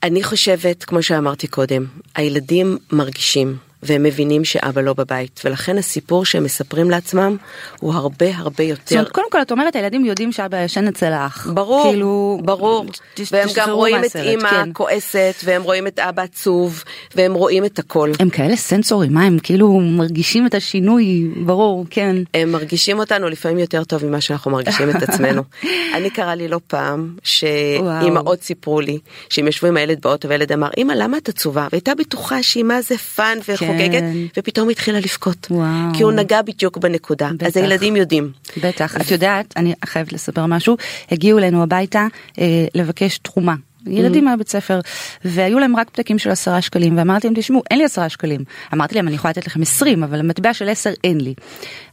אני 0.03 0.23
חושבת, 0.23 0.85
כמו 0.85 1.03
שאמרתי 1.03 1.47
קודם, 1.47 1.85
הילדים 2.15 2.79
מרגישים. 2.93 3.70
והם 3.83 4.03
מבינים 4.03 4.45
שאבא 4.45 4.81
לא 4.81 4.93
בבית, 4.93 5.41
ולכן 5.45 5.79
הסיפור 5.79 6.25
שהם 6.25 6.45
מספרים 6.45 6.91
לעצמם 6.91 7.37
הוא 7.81 7.95
הרבה 7.95 8.27
הרבה 8.37 8.65
יותר. 8.65 8.83
זאת 8.85 8.93
אומרת, 8.93 9.09
קודם 9.09 9.31
כל 9.31 9.43
את 9.43 9.53
אומרת, 9.53 9.77
הילדים 9.77 10.05
יודעים 10.05 10.33
שאבא 10.33 10.65
ישן 10.65 10.89
אצל 10.89 11.13
האח. 11.13 11.47
ברור, 11.55 11.91
כאילו, 11.91 12.41
ברור. 12.45 12.87
תש, 13.15 13.33
והם 13.33 13.49
גם 13.57 13.71
רואים 13.71 14.05
את 14.05 14.17
אימא 14.17 14.51
כן. 14.51 14.71
כועסת, 14.73 15.35
והם 15.45 15.63
רואים 15.63 15.87
את 15.87 15.99
אבא 15.99 16.23
עצוב, 16.23 16.85
והם 17.17 17.33
רואים 17.35 17.65
את 17.65 17.79
הכל. 17.79 18.13
הם 18.21 18.31
כאלה 18.31 18.57
סנסורים, 18.57 19.15
מה 19.15 19.25
הם 19.25 19.39
כאילו 19.43 19.81
מרגישים 19.81 20.47
את 20.47 20.55
השינוי, 20.55 21.29
ברור, 21.45 21.87
כן. 21.91 22.17
הם 22.35 22.53
מרגישים 22.53 22.99
אותנו 22.99 23.29
לפעמים 23.29 23.59
יותר 23.59 23.85
טוב 23.85 24.07
ממה 24.07 24.21
שאנחנו 24.21 24.51
מרגישים 24.51 24.91
את 24.91 25.03
עצמנו. 25.03 25.43
אני 25.97 26.11
קרה 26.11 26.35
לי 26.35 26.49
לא 26.49 26.61
פעם, 26.67 27.15
שאימהות 27.23 28.43
סיפרו 28.43 28.81
לי, 28.81 28.99
שהם 29.29 29.49
ישבו 29.49 29.67
עם 29.67 29.77
הילד 29.77 30.01
באוטו, 30.03 30.29
והילד 30.29 30.53
אמר, 30.53 30.69
אמא 30.79 30.93
למה 30.93 31.17
את 31.17 31.29
עצובה? 31.29 31.67
והייתה 31.73 31.95
בטוחה 31.95 32.43
שהיא 32.43 32.65
מה 32.65 32.83
זה 32.83 32.99
fun 32.99 33.39
וחוגגת, 33.49 33.70
כן. 33.79 34.15
ופתאום 34.39 34.69
התחילה 34.69 34.99
לבכות. 35.01 35.47
וואו. 35.51 35.95
כי 35.95 36.03
הוא 36.03 36.13
נגע 36.13 36.43
בדיוק 36.43 36.79
בנקודה. 36.79 37.31
בטח. 37.35 37.47
אז 37.47 37.57
הילדים 37.57 37.97
יודעים. 37.97 38.33
בטח. 38.63 38.97
את 38.97 39.11
יודעת, 39.11 39.55
אני 39.57 39.75
חייבת 39.85 40.13
לספר 40.13 40.47
משהו, 40.47 40.77
הגיעו 41.11 41.39
אלינו 41.39 41.63
הביתה 41.63 42.07
אה, 42.39 42.67
לבקש 42.75 43.19
תרומה. 43.19 43.55
ילדים 43.87 44.25
מהבית 44.25 44.49
ספר 44.49 44.81
והיו 45.25 45.59
להם 45.59 45.77
רק 45.77 45.91
פתקים 45.91 46.19
של 46.19 46.31
עשרה 46.31 46.63
שקלים 46.63 46.99
ואמרתי 46.99 47.27
להם 47.27 47.37
תשמעו 47.37 47.63
אין 47.71 47.79
לי 47.79 47.85
עשרה 47.85 48.09
שקלים 48.09 48.45
אמרתי 48.75 48.95
להם 48.95 49.09
אני 49.09 49.15
יכולה 49.17 49.31
לתת 49.31 49.47
לכם 49.47 49.63
עשרים 49.63 50.03
אבל 50.05 50.21
המטבע 50.21 50.55
של 50.55 50.69
עשר 50.69 50.91
אין 51.05 51.21
לי. 51.21 51.35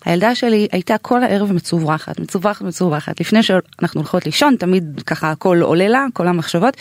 הילדה 0.05 0.35
שלי 0.35 0.67
הייתה 0.71 0.97
כל 0.97 1.23
הערב 1.23 1.51
מצוברחת 1.53 2.19
מצוברחת 2.19 2.61
מצוברחת 2.61 3.19
לפני 3.19 3.43
שאנחנו 3.43 4.01
הולכות 4.01 4.25
לישון 4.25 4.55
תמיד 4.59 5.01
ככה 5.05 5.31
הכל 5.31 5.61
עולה 5.61 5.87
לה 5.87 6.05
כל 6.13 6.27
המחשבות. 6.27 6.77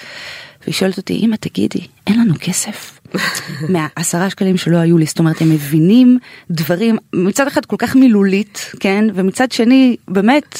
והיא 0.62 0.74
שואלת 0.74 0.96
אותי 0.96 1.20
אמא 1.24 1.36
תגידי 1.36 1.86
אין 2.06 2.20
לנו 2.20 2.34
כסף 2.40 3.00
מהעשרה 3.72 4.30
שקלים 4.30 4.56
שלא 4.56 4.76
היו 4.76 4.98
לי, 4.98 5.06
זאת 5.06 5.18
אומרת 5.18 5.40
הם 5.40 5.50
מבינים 5.50 6.18
דברים 6.50 6.98
מצד 7.12 7.46
אחד 7.46 7.64
כל 7.64 7.76
כך 7.78 7.96
מילולית, 7.96 8.72
כן, 8.80 9.04
ומצד 9.14 9.52
שני 9.52 9.96
באמת 10.08 10.58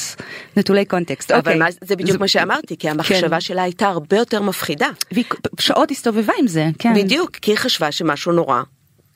נטולי 0.56 0.84
קונטקסט. 0.84 1.30
אבל 1.30 1.38
אוקיי. 1.38 1.58
מה, 1.58 1.66
זה 1.84 1.96
בדיוק 1.96 2.12
זה... 2.12 2.18
מה 2.18 2.28
שאמרתי, 2.28 2.76
כי 2.76 2.90
המחשבה 2.90 3.28
כן. 3.28 3.40
שלה 3.40 3.62
הייתה 3.62 3.86
הרבה 3.86 4.16
יותר 4.16 4.42
מפחידה. 4.42 4.88
והיא 5.12 5.25
שעות 5.60 5.90
הסתובבה 5.90 6.32
עם 6.40 6.46
זה, 6.46 6.68
כן. 6.78 6.94
בדיוק, 6.94 7.30
כי 7.30 7.50
היא 7.50 7.58
חשבה 7.58 7.92
שמשהו 7.92 8.32
נורא. 8.32 8.62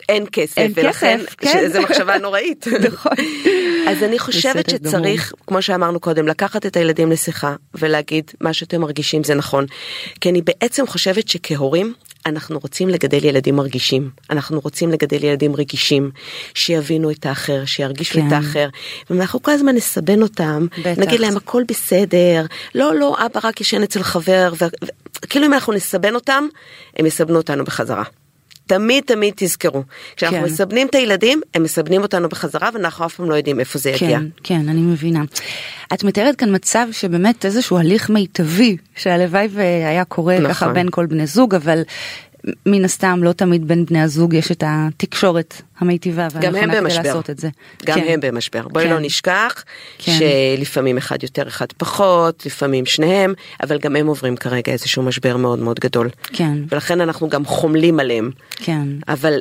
אין 0.09 0.25
כסף, 0.32 0.59
אין 0.59 0.73
ולכן 0.75 1.20
כסף, 1.23 1.35
כן. 1.35 1.66
שזה 1.68 1.80
מחשבה 1.80 2.18
נוראית. 2.18 2.66
נכון. 2.88 3.12
אז 3.88 4.02
אני 4.02 4.18
חושבת 4.18 4.70
שצריך, 4.70 5.32
דמות. 5.32 5.47
כמו 5.47 5.62
שאמרנו 5.62 6.00
קודם, 6.00 6.28
לקחת 6.28 6.66
את 6.66 6.76
הילדים 6.76 7.11
לשיחה 7.11 7.54
ולהגיד 7.75 8.30
מה 8.40 8.52
שאתם 8.52 8.80
מרגישים 8.80 9.25
זה 9.25 9.35
נכון. 9.35 9.66
כי 10.20 10.30
אני 10.30 10.42
בעצם 10.42 10.87
חושבת 10.87 11.28
שכהורים 11.28 11.94
אנחנו 12.27 12.59
רוצים 12.59 12.89
לגדל 12.89 13.25
ילדים 13.25 13.57
מרגישים, 13.57 14.11
אנחנו 14.31 14.61
רוצים 14.61 14.91
לגדל 14.91 15.25
ילדים 15.25 15.57
רגישים, 15.57 16.11
שיבינו 16.55 17.11
את 17.11 17.27
האחר, 17.27 17.65
שירגישו 17.65 18.15
כן. 18.15 18.29
את 18.29 18.33
האחר, 18.33 18.69
ואנחנו 19.11 19.43
כל 19.43 19.53
הזמן 19.53 19.75
נסבן 19.75 20.23
אותם, 20.23 20.67
בטח. 20.79 20.99
נגיד 20.99 21.21
להם 21.21 21.37
הכל 21.37 21.62
בסדר, 21.69 22.47
לא 22.75 22.95
לא 22.95 23.17
אבא 23.27 23.41
רק 23.45 23.61
ישן 23.61 23.83
אצל 23.83 24.03
חבר, 24.03 24.53
ו... 24.61 24.65
כאילו 25.31 25.47
אם 25.47 25.53
אנחנו 25.53 25.73
נסבן 25.73 26.15
אותם, 26.15 26.47
הם 26.97 27.07
יסבנו 27.07 27.37
אותנו 27.37 27.65
בחזרה. 27.65 28.05
תמיד 28.71 29.05
תמיד 29.05 29.35
תזכרו, 29.37 29.83
כשאנחנו 30.17 30.39
כן. 30.39 30.45
מסבנים 30.45 30.87
את 30.87 30.95
הילדים, 30.95 31.41
הם 31.55 31.62
מסבנים 31.62 32.03
אותנו 32.03 32.29
בחזרה 32.29 32.71
ואנחנו 32.75 33.07
אף 33.07 33.15
פעם 33.15 33.31
לא 33.31 33.35
יודעים 33.35 33.61
איפה 33.61 33.79
זה 33.79 33.93
כן, 33.99 34.05
יגיע. 34.05 34.19
כן, 34.45 34.69
אני 34.69 34.81
מבינה. 34.81 35.23
את 35.95 36.05
מתארת 36.05 36.37
כאן 36.37 36.55
מצב 36.55 36.87
שבאמת 36.93 37.45
איזשהו 37.45 37.79
הליך 37.79 38.11
מיטבי, 38.11 38.77
שהלוואי 38.97 39.49
והיה 39.50 40.05
קורה 40.05 40.39
נכון. 40.39 40.50
ככה 40.50 40.69
בין 40.69 40.89
כל 40.91 41.07
בני 41.07 41.27
זוג, 41.27 41.55
אבל 41.55 41.83
מן 42.66 42.85
הסתם 42.85 43.20
לא 43.23 43.32
תמיד 43.32 43.68
בין 43.68 43.85
בני 43.85 44.00
הזוג 44.00 44.35
יש 44.35 44.52
את 44.52 44.64
התקשורת 44.66 45.62
המיטיבה 45.78 46.28
והנכונה 46.32 46.80
כדי 46.80 46.94
לעשות 46.94 47.30
את 47.30 47.38
זה. 47.38 47.49
גם 47.87 48.00
כן. 48.00 48.06
הם 48.09 48.20
במשבר. 48.20 48.68
בואי 48.68 48.85
כן. 48.85 48.90
לא 48.90 48.99
נשכח 49.00 49.64
כן. 49.99 50.12
שלפעמים 50.18 50.97
אחד 50.97 51.23
יותר 51.23 51.49
אחד 51.49 51.66
פחות, 51.76 52.47
לפעמים 52.47 52.87
שניהם, 52.87 53.35
אבל 53.62 53.78
גם 53.78 53.97
הם 53.97 54.06
עוברים 54.06 54.37
כרגע 54.37 54.73
איזשהו 54.73 55.02
משבר 55.02 55.37
מאוד 55.37 55.59
מאוד 55.59 55.80
גדול. 55.80 56.09
כן. 56.23 56.59
ולכן 56.70 57.00
אנחנו 57.00 57.28
גם 57.28 57.44
חומלים 57.44 58.00
עליהם. 58.00 58.30
כן. 58.56 58.88
אבל 59.09 59.40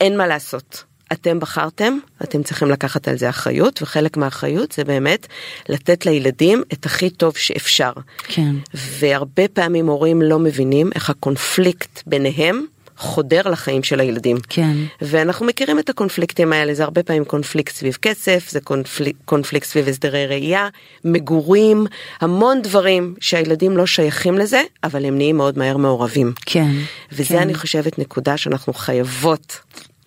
אין 0.00 0.16
מה 0.16 0.26
לעשות. 0.26 0.89
אתם 1.12 1.40
בחרתם, 1.40 1.98
אתם 2.22 2.42
צריכים 2.42 2.70
לקחת 2.70 3.08
על 3.08 3.18
זה 3.18 3.28
אחריות, 3.28 3.82
וחלק 3.82 4.16
מהאחריות 4.16 4.72
זה 4.72 4.84
באמת 4.84 5.26
לתת 5.68 6.06
לילדים 6.06 6.62
את 6.72 6.86
הכי 6.86 7.10
טוב 7.10 7.36
שאפשר. 7.36 7.92
כן. 8.28 8.54
והרבה 8.74 9.48
פעמים 9.48 9.86
הורים 9.86 10.22
לא 10.22 10.38
מבינים 10.38 10.90
איך 10.94 11.10
הקונפליקט 11.10 12.02
ביניהם 12.06 12.66
חודר 13.00 13.42
לחיים 13.50 13.82
של 13.82 14.00
הילדים. 14.00 14.36
כן. 14.48 14.76
ואנחנו 15.02 15.46
מכירים 15.46 15.78
את 15.78 15.88
הקונפליקטים 15.88 16.52
האלה, 16.52 16.74
זה 16.74 16.82
הרבה 16.82 17.02
פעמים 17.02 17.24
קונפליקט 17.24 17.74
סביב 17.74 17.98
כסף, 18.02 18.50
זה 18.50 18.60
קונפליק, 18.60 19.16
קונפליקט 19.24 19.66
סביב 19.66 19.88
הסדרי 19.88 20.26
ראייה, 20.26 20.68
מגורים, 21.04 21.86
המון 22.20 22.62
דברים 22.62 23.14
שהילדים 23.20 23.76
לא 23.76 23.86
שייכים 23.86 24.38
לזה, 24.38 24.62
אבל 24.84 25.04
הם 25.04 25.16
נהיים 25.16 25.36
מאוד 25.36 25.58
מהר 25.58 25.76
מעורבים. 25.76 26.32
כן. 26.46 26.70
וזה 27.12 27.24
כן. 27.28 27.38
אני 27.38 27.54
חושבת 27.54 27.98
נקודה 27.98 28.36
שאנחנו 28.36 28.72
חייבות 28.72 29.60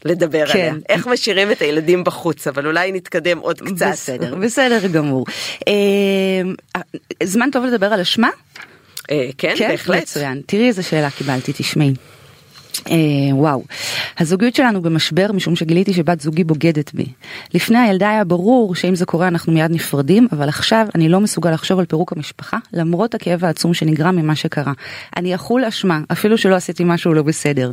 לדבר 0.05 0.45
כן. 0.47 0.59
עליה. 0.59 0.73
איך 0.89 1.07
משאירים 1.07 1.51
את 1.51 1.61
הילדים 1.61 2.03
בחוץ, 2.03 2.47
אבל 2.47 2.67
אולי 2.67 2.91
נתקדם 2.91 3.37
עוד 3.39 3.61
קצת. 3.61 3.87
בסדר, 3.91 4.35
בסדר 4.35 4.87
גמור. 4.87 5.25
אה, 5.67 5.73
זמן 7.23 7.49
טוב 7.51 7.65
לדבר 7.65 7.93
על 7.93 7.99
אשמה? 7.99 8.29
אה, 9.11 9.29
כן, 9.37 9.53
כן, 9.57 9.69
בהחלט. 9.69 10.01
מצוין. 10.01 10.41
תראי 10.45 10.67
איזה 10.67 10.83
שאלה 10.83 11.09
קיבלתי, 11.09 11.51
תשמעי. 11.55 11.93
אה, 12.89 12.95
וואו, 13.35 13.63
הזוגיות 14.19 14.55
שלנו 14.55 14.81
במשבר 14.81 15.31
משום 15.31 15.55
שגיליתי 15.55 15.93
שבת 15.93 16.21
זוגי 16.21 16.43
בוגדת 16.43 16.93
בי. 16.93 17.05
לפני 17.53 17.79
הילדה 17.79 18.09
היה 18.09 18.23
ברור 18.23 18.75
שאם 18.75 18.95
זה 18.95 19.05
קורה 19.05 19.27
אנחנו 19.27 19.53
מיד 19.53 19.71
נפרדים, 19.71 20.27
אבל 20.31 20.49
עכשיו 20.49 20.87
אני 20.95 21.09
לא 21.09 21.19
מסוגל 21.19 21.51
לחשוב 21.51 21.79
על 21.79 21.85
פירוק 21.85 22.11
המשפחה 22.11 22.57
למרות 22.73 23.15
הכאב 23.15 23.45
העצום 23.45 23.73
שנגרם 23.73 24.15
ממה 24.15 24.35
שקרה. 24.35 24.73
אני 25.17 25.35
אכול 25.35 25.65
אשמה 25.65 25.99
אפילו 26.11 26.37
שלא 26.37 26.55
עשיתי 26.55 26.83
משהו 26.85 27.13
לא 27.13 27.21
בסדר. 27.23 27.71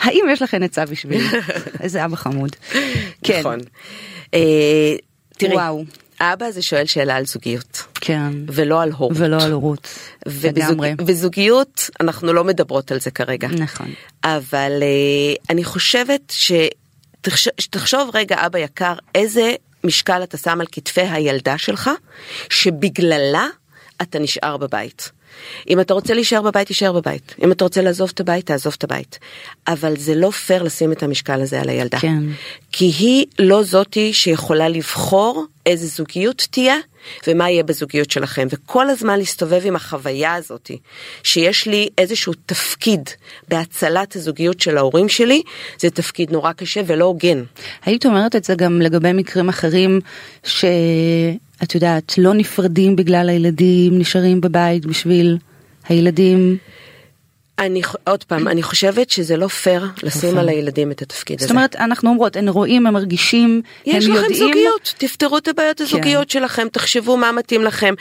האם 0.00 0.24
יש 0.30 0.42
לכם 0.42 0.62
עצה 0.62 0.84
בשבילי? 0.84 1.24
איזה 1.82 2.04
אבא 2.04 2.16
חמוד. 2.16 2.56
כן. 3.24 3.40
נכון. 3.40 3.58
אה, 4.34 4.94
תראי. 5.38 5.54
וואו. 5.54 5.84
האבא 6.20 6.46
הזה 6.46 6.62
שואל 6.62 6.86
שאלה 6.86 7.16
על 7.16 7.26
זוגיות. 7.26 7.82
כן. 7.94 8.32
ולא 8.46 8.82
על 8.82 8.92
הורות. 8.92 9.16
ולא 9.16 9.42
על 9.42 9.52
הורות. 9.52 9.88
ובזוג... 10.28 10.84
וזוגיות, 11.06 11.90
אנחנו 12.00 12.32
לא 12.32 12.44
מדברות 12.44 12.92
על 12.92 13.00
זה 13.00 13.10
כרגע. 13.10 13.48
נכון. 13.48 13.92
אבל 14.24 14.72
uh, 14.80 15.42
אני 15.50 15.64
חושבת 15.64 16.32
שתחשוב 17.58 18.10
רגע, 18.14 18.46
אבא 18.46 18.58
יקר, 18.58 18.94
איזה 19.14 19.54
משקל 19.84 20.22
אתה 20.22 20.36
שם 20.36 20.60
על 20.60 20.66
כתפי 20.72 21.00
הילדה 21.00 21.58
שלך, 21.58 21.90
שבגללה 22.50 23.46
אתה 24.02 24.18
נשאר 24.18 24.56
בבית. 24.56 25.10
אם 25.68 25.80
אתה 25.80 25.94
רוצה 25.94 26.14
להישאר 26.14 26.42
בבית, 26.42 26.66
תישאר 26.66 26.92
בבית. 26.92 27.34
אם 27.44 27.52
אתה 27.52 27.64
רוצה 27.64 27.82
לעזוב 27.82 28.10
את 28.14 28.20
הבית, 28.20 28.46
תעזוב 28.46 28.74
את 28.78 28.84
הבית. 28.84 29.18
אבל 29.68 29.96
זה 29.96 30.14
לא 30.14 30.30
פייר 30.30 30.62
לשים 30.62 30.92
את 30.92 31.02
המשקל 31.02 31.40
הזה 31.40 31.60
על 31.60 31.68
הילדה. 31.68 31.98
כן. 31.98 32.22
כי 32.72 32.84
היא 32.84 33.26
לא 33.38 33.62
זאתי 33.62 34.12
שיכולה 34.12 34.68
לבחור 34.68 35.46
איזה 35.66 35.86
זוגיות 35.86 36.46
תהיה 36.50 36.76
ומה 37.26 37.50
יהיה 37.50 37.62
בזוגיות 37.62 38.10
שלכם. 38.10 38.46
וכל 38.50 38.90
הזמן 38.90 39.18
להסתובב 39.18 39.62
עם 39.64 39.76
החוויה 39.76 40.34
הזאתי, 40.34 40.78
שיש 41.22 41.66
לי 41.66 41.88
איזשהו 41.98 42.32
תפקיד 42.46 43.10
בהצלת 43.48 44.16
הזוגיות 44.16 44.60
של 44.60 44.78
ההורים 44.78 45.08
שלי, 45.08 45.42
זה 45.78 45.90
תפקיד 45.90 46.32
נורא 46.32 46.52
קשה 46.52 46.80
ולא 46.86 47.04
הוגן. 47.04 47.42
היית 47.84 48.06
אומרת 48.06 48.36
את 48.36 48.44
זה 48.44 48.54
גם 48.54 48.80
לגבי 48.82 49.12
מקרים 49.12 49.48
אחרים 49.48 50.00
ש... 50.44 50.64
את 51.62 51.74
יודעת, 51.74 52.14
לא 52.18 52.34
נפרדים 52.34 52.96
בגלל 52.96 53.28
הילדים, 53.28 53.98
נשארים 53.98 54.40
בבית 54.40 54.86
בשביל 54.86 55.38
הילדים. 55.88 56.56
אני 57.58 57.82
עוד 58.04 58.24
פעם 58.24 58.48
אני 58.48 58.62
חושבת 58.62 59.10
שזה 59.10 59.36
לא 59.36 59.48
פייר 59.48 59.86
לשים 60.02 60.38
על 60.38 60.48
הילדים 60.48 60.90
את 60.90 61.02
התפקיד 61.02 61.38
הזה. 61.38 61.46
זאת 61.46 61.56
אומרת 61.56 61.76
אנחנו 61.76 62.10
אומרות 62.10 62.36
הם 62.36 62.48
רואים 62.48 62.86
הם 62.86 62.94
מרגישים 62.94 63.62
הם 63.86 63.92
יודעים. 63.94 64.14
יש 64.14 64.22
לכם 64.24 64.34
זוגיות 64.34 64.94
תפתרו 64.98 65.38
את 65.38 65.48
הבעיות 65.48 65.78
כן. 65.78 65.84
הזוגיות 65.84 66.30
שלכם 66.30 66.66
תחשבו 66.72 67.16
מה 67.16 67.32
מתאים 67.32 67.62
לכם. 67.62 67.94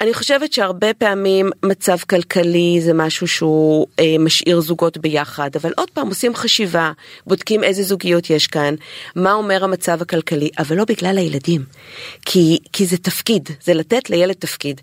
אני 0.00 0.14
חושבת 0.14 0.52
שהרבה 0.52 0.94
פעמים 0.94 1.50
מצב 1.62 1.96
כלכלי 2.10 2.80
זה 2.80 2.94
משהו 2.94 3.28
שהוא 3.28 3.86
אה, 3.98 4.16
משאיר 4.18 4.60
זוגות 4.60 4.98
ביחד, 4.98 5.50
אבל 5.56 5.72
עוד 5.76 5.90
פעם 5.90 6.08
עושים 6.08 6.34
חשיבה, 6.34 6.92
בודקים 7.26 7.64
איזה 7.64 7.82
זוגיות 7.82 8.30
יש 8.30 8.46
כאן, 8.46 8.74
מה 9.16 9.32
אומר 9.32 9.64
המצב 9.64 10.02
הכלכלי, 10.02 10.50
אבל 10.58 10.76
לא 10.76 10.84
בגלל 10.84 11.18
הילדים, 11.18 11.64
כי, 12.24 12.58
כי 12.72 12.86
זה 12.86 12.96
תפקיד, 12.96 13.48
זה 13.62 13.74
לתת 13.74 14.10
לילד 14.10 14.34
תפקיד. 14.34 14.80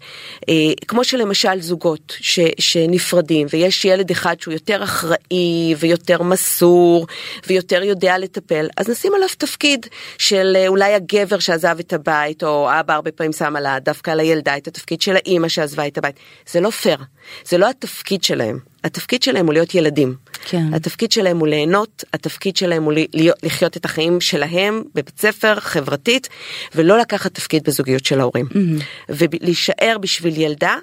אה, 0.50 0.54
כמו 0.88 1.04
שלמשל 1.04 1.62
זוגות 1.62 2.14
ש, 2.20 2.40
שנפרדים 2.60 3.48
ויש 3.50 3.86
ילד 3.86 4.12
אחד 4.12 4.36
שהוא 4.40 4.54
יותר 4.54 4.84
אחראי 4.84 5.76
ויותר 5.80 6.24
מסור 6.24 7.08
ויותר 7.48 7.84
יודע 7.84 8.18
לטפל, 8.18 8.68
אז 8.78 8.90
נשים 8.90 9.14
עליו 9.16 9.28
תפקיד 9.38 9.88
של 10.18 10.54
אה, 10.56 10.68
אולי 10.68 10.94
הגבר 10.94 11.40
שעזב 11.40 11.80
את 11.80 11.94
הבית, 11.94 12.44
או 12.44 12.70
אבא 12.80 12.94
הרבה 12.94 13.12
פעמים 13.12 13.34
שם 13.34 13.56
עלה 13.56 13.80
דווקא 13.80 14.12
על 14.12 14.20
הילדה 14.20 14.58
את 14.58 14.68
התפקיד 14.68 15.02
של 15.08 15.16
האימא 15.16 15.48
שעזבה 15.48 15.88
את 15.88 15.98
הבית. 15.98 16.16
זה 16.52 16.60
לא 16.60 16.70
פייר, 16.70 16.98
זה 17.46 17.58
לא 17.58 17.70
התפקיד 17.70 18.24
שלהם. 18.24 18.60
התפקיד 18.84 19.24
שלהם 19.24 19.46
הוא 19.46 19.54
להיות 19.54 19.76
ילדים. 19.76 20.16
כן. 20.46 20.74
התפקיד 20.74 21.12
שלהם 21.12 21.40
הוא 21.40 21.48
ליהנות, 21.48 22.04
התפקיד 22.14 22.58
שלהם 22.58 22.84
הוא 22.84 22.94
להיות, 23.14 23.38
לחיות 23.44 23.78
את 23.78 23.86
החיים 23.86 24.22
שלהם 24.22 24.84
בבית 24.96 25.20
ספר, 25.20 25.60
חברתית, 25.60 26.30
ולא 26.76 26.98
לקחת 26.98 27.34
תפקיד 27.34 27.64
בזוגיות 27.64 28.06
של 28.06 28.20
ההורים. 28.20 28.46
Mm-hmm. 28.46 28.84
ולהישאר 29.10 29.98
בשביל 30.02 30.42
ילדה 30.42 30.76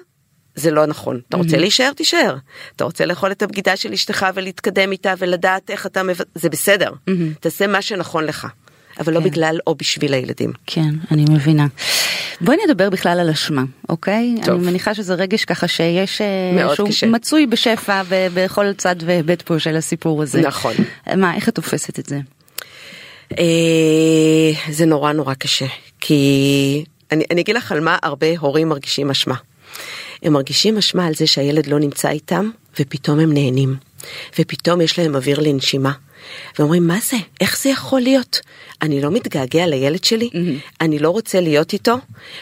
זה 0.55 0.71
לא 0.71 0.85
נכון. 0.85 1.21
אתה 1.29 1.37
רוצה 1.37 1.57
להישאר, 1.57 1.91
תישאר. 1.93 2.35
אתה 2.75 2.83
רוצה 2.83 3.05
לאכול 3.05 3.31
את 3.31 3.41
הבגידה 3.41 3.75
של 3.77 3.93
אשתך 3.93 4.25
ולהתקדם 4.35 4.91
איתה 4.91 5.13
ולדעת 5.17 5.69
איך 5.69 5.85
אתה 5.85 6.03
מב... 6.03 6.17
זה 6.35 6.49
בסדר. 6.49 6.91
תעשה 7.39 7.67
מה 7.67 7.81
שנכון 7.81 8.23
לך. 8.23 8.47
אבל 8.99 9.13
לא 9.13 9.19
כן. 9.19 9.25
בגלל 9.25 9.59
או 9.67 9.75
בשביל 9.75 10.13
הילדים. 10.13 10.53
כן, 10.65 10.89
אני 11.11 11.25
מבינה. 11.29 11.67
בואי 12.41 12.57
נדבר 12.65 12.89
בכלל 12.89 13.19
על 13.19 13.29
אשמה, 13.29 13.63
אוקיי? 13.89 14.35
טוב. 14.43 14.55
אני 14.55 14.65
מניחה 14.65 14.93
שזה 14.95 15.13
רגש 15.13 15.45
ככה 15.45 15.67
שיש, 15.67 16.21
אה, 16.21 16.27
מאוד 16.55 16.75
שהוא 16.75 16.89
קשה. 16.89 17.07
מצוי 17.07 17.45
בשפע 17.45 18.01
ב- 18.09 18.27
בכל 18.33 18.73
צד 18.73 18.95
והיבט 19.05 19.41
פה 19.41 19.59
של 19.59 19.75
הסיפור 19.75 20.23
הזה. 20.23 20.41
נכון. 20.41 20.73
מה, 21.17 21.35
איך 21.35 21.49
את 21.49 21.55
תופסת 21.55 21.99
את 21.99 22.05
זה? 22.05 22.19
אה, 23.39 24.51
זה 24.69 24.85
נורא 24.85 25.11
נורא 25.13 25.33
קשה. 25.33 25.65
כי 25.99 26.83
אני, 27.11 27.23
אני 27.31 27.41
אגיד 27.41 27.55
לך 27.55 27.71
על 27.71 27.79
מה 27.79 27.97
הרבה 28.03 28.27
הורים 28.39 28.69
מרגישים 28.69 29.09
אשמה. 29.09 29.35
הם 30.23 30.33
מרגישים 30.33 30.77
אשמה 30.77 31.05
על 31.05 31.13
זה 31.15 31.27
שהילד 31.27 31.67
לא 31.67 31.79
נמצא 31.79 32.09
איתם, 32.09 32.49
ופתאום 32.79 33.19
הם 33.19 33.33
נהנים. 33.33 33.75
ופתאום 34.39 34.81
יש 34.81 34.99
להם 34.99 35.15
אוויר 35.15 35.39
לנשימה. 35.39 35.91
ואומרים, 36.59 36.87
מה 36.87 36.97
זה? 37.09 37.17
איך 37.41 37.57
זה 37.61 37.69
יכול 37.69 38.01
להיות? 38.01 38.39
אני 38.85 39.01
לא 39.01 39.11
מתגעגע 39.11 39.65
לילד 39.65 40.03
שלי? 40.03 40.29
אני 40.81 40.99
לא 40.99 41.09
רוצה 41.09 41.41
להיות 41.41 41.73
איתו? 41.73 41.95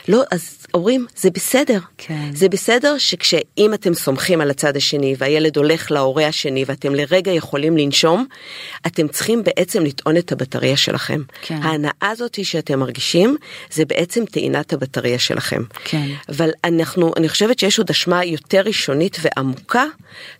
לא, 0.07 0.23
אז 0.31 0.57
אומרים, 0.73 1.05
זה 1.15 1.29
בסדר. 1.29 1.79
כן. 1.97 2.29
זה 2.33 2.49
בסדר 2.49 2.97
שכשאם 2.97 3.73
אתם 3.73 3.93
סומכים 3.93 4.41
על 4.41 4.49
הצד 4.49 4.77
השני 4.77 5.15
והילד 5.17 5.57
הולך 5.57 5.91
להורה 5.91 6.27
השני 6.27 6.63
ואתם 6.67 6.95
לרגע 6.95 7.31
יכולים 7.31 7.77
לנשום, 7.77 8.25
אתם 8.87 9.07
צריכים 9.07 9.43
בעצם 9.43 9.83
לטעון 9.83 10.17
את 10.17 10.31
הבטריה 10.31 10.77
שלכם. 10.77 11.21
כן. 11.41 11.59
ההנאה 11.61 11.91
הזאת 12.01 12.45
שאתם 12.45 12.79
מרגישים 12.79 13.37
זה 13.71 13.85
בעצם 13.85 14.25
טעינת 14.25 14.73
הבטריה 14.73 15.19
שלכם. 15.19 15.63
כן. 15.83 16.07
אבל 16.29 16.49
אנחנו, 16.63 17.13
אני 17.17 17.29
חושבת 17.29 17.59
שיש 17.59 17.79
עוד 17.79 17.89
אשמה 17.89 18.25
יותר 18.25 18.61
ראשונית 18.61 19.17
ועמוקה 19.21 19.85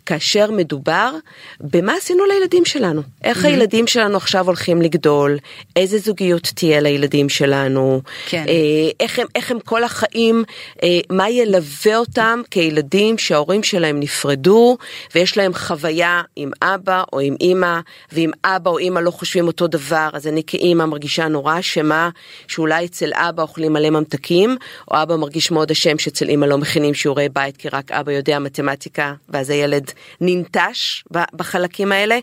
כאשר 0.05 0.51
מדובר 0.51 1.11
במה 1.59 1.93
עשינו 1.93 2.25
לילדים 2.25 2.65
שלנו. 2.65 3.01
איך 3.23 3.45
הילדים 3.45 3.87
שלנו 3.87 4.17
עכשיו 4.17 4.45
הולכים 4.45 4.81
לגדול, 4.81 5.37
איזה 5.75 5.92
זוגיות 5.99 6.51
תהיה 6.55 6.79
לילדים 6.79 7.29
שלנו, 7.29 8.01
כן. 8.25 8.45
אה, 8.47 8.53
איך 8.99 9.19
הם, 9.19 9.27
איך 9.35 9.51
הם 9.51 9.59
כל 9.59 9.83
החיים, 9.83 10.43
אה, 10.83 10.99
מה 11.09 11.29
ילווה 11.29 11.97
אותם 11.97 12.41
כילדים 12.51 13.17
שההורים 13.17 13.63
שלהם 13.63 13.99
נפרדו 13.99 14.77
ויש 15.15 15.37
להם 15.37 15.53
חוויה 15.53 16.21
עם 16.35 16.51
אבא 16.61 17.03
או 17.13 17.19
עם 17.19 17.35
אימא, 17.41 17.79
ואם 18.11 18.31
אבא 18.45 18.71
או 18.71 18.77
אימא 18.77 18.99
לא 18.99 19.11
חושבים 19.11 19.47
אותו 19.47 19.67
דבר, 19.67 20.09
אז 20.13 20.27
אני 20.27 20.41
כאימא 20.47 20.85
מרגישה 20.85 21.27
נורא 21.27 21.59
אשמה 21.59 22.09
שאולי 22.47 22.85
אצל 22.85 23.11
אבא 23.13 23.43
אוכלים 23.43 23.73
מלא 23.73 23.89
ממתקים, 23.89 24.57
או 24.91 25.01
אבא 25.01 25.15
מרגיש 25.15 25.51
מאוד 25.51 25.71
אשם 25.71 25.97
שאצל 25.97 26.29
אימא 26.29 26.45
לא 26.45 26.57
מכינים 26.57 26.93
שיעורי 26.93 27.29
בית 27.29 27.57
כי 27.57 27.69
רק 27.69 27.91
אבא 27.91 28.11
יודע 28.11 28.39
מתמטיקה, 28.39 29.13
ואז 29.29 29.49
הילד 29.49 29.91
ננטש 30.21 31.03
בחלקים 31.11 31.91
האלה. 31.91 32.19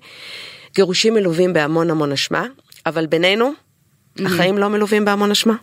גירושים 0.75 1.15
מלווים 1.15 1.53
בהמון 1.53 1.91
המון 1.91 2.13
אשמה, 2.13 2.47
אבל 2.91 3.07
בינינו, 3.07 3.53
החיים 4.27 4.59
לא 4.59 4.69
מלווים 4.69 5.05
בהמון 5.05 5.31
אשמה. 5.31 5.55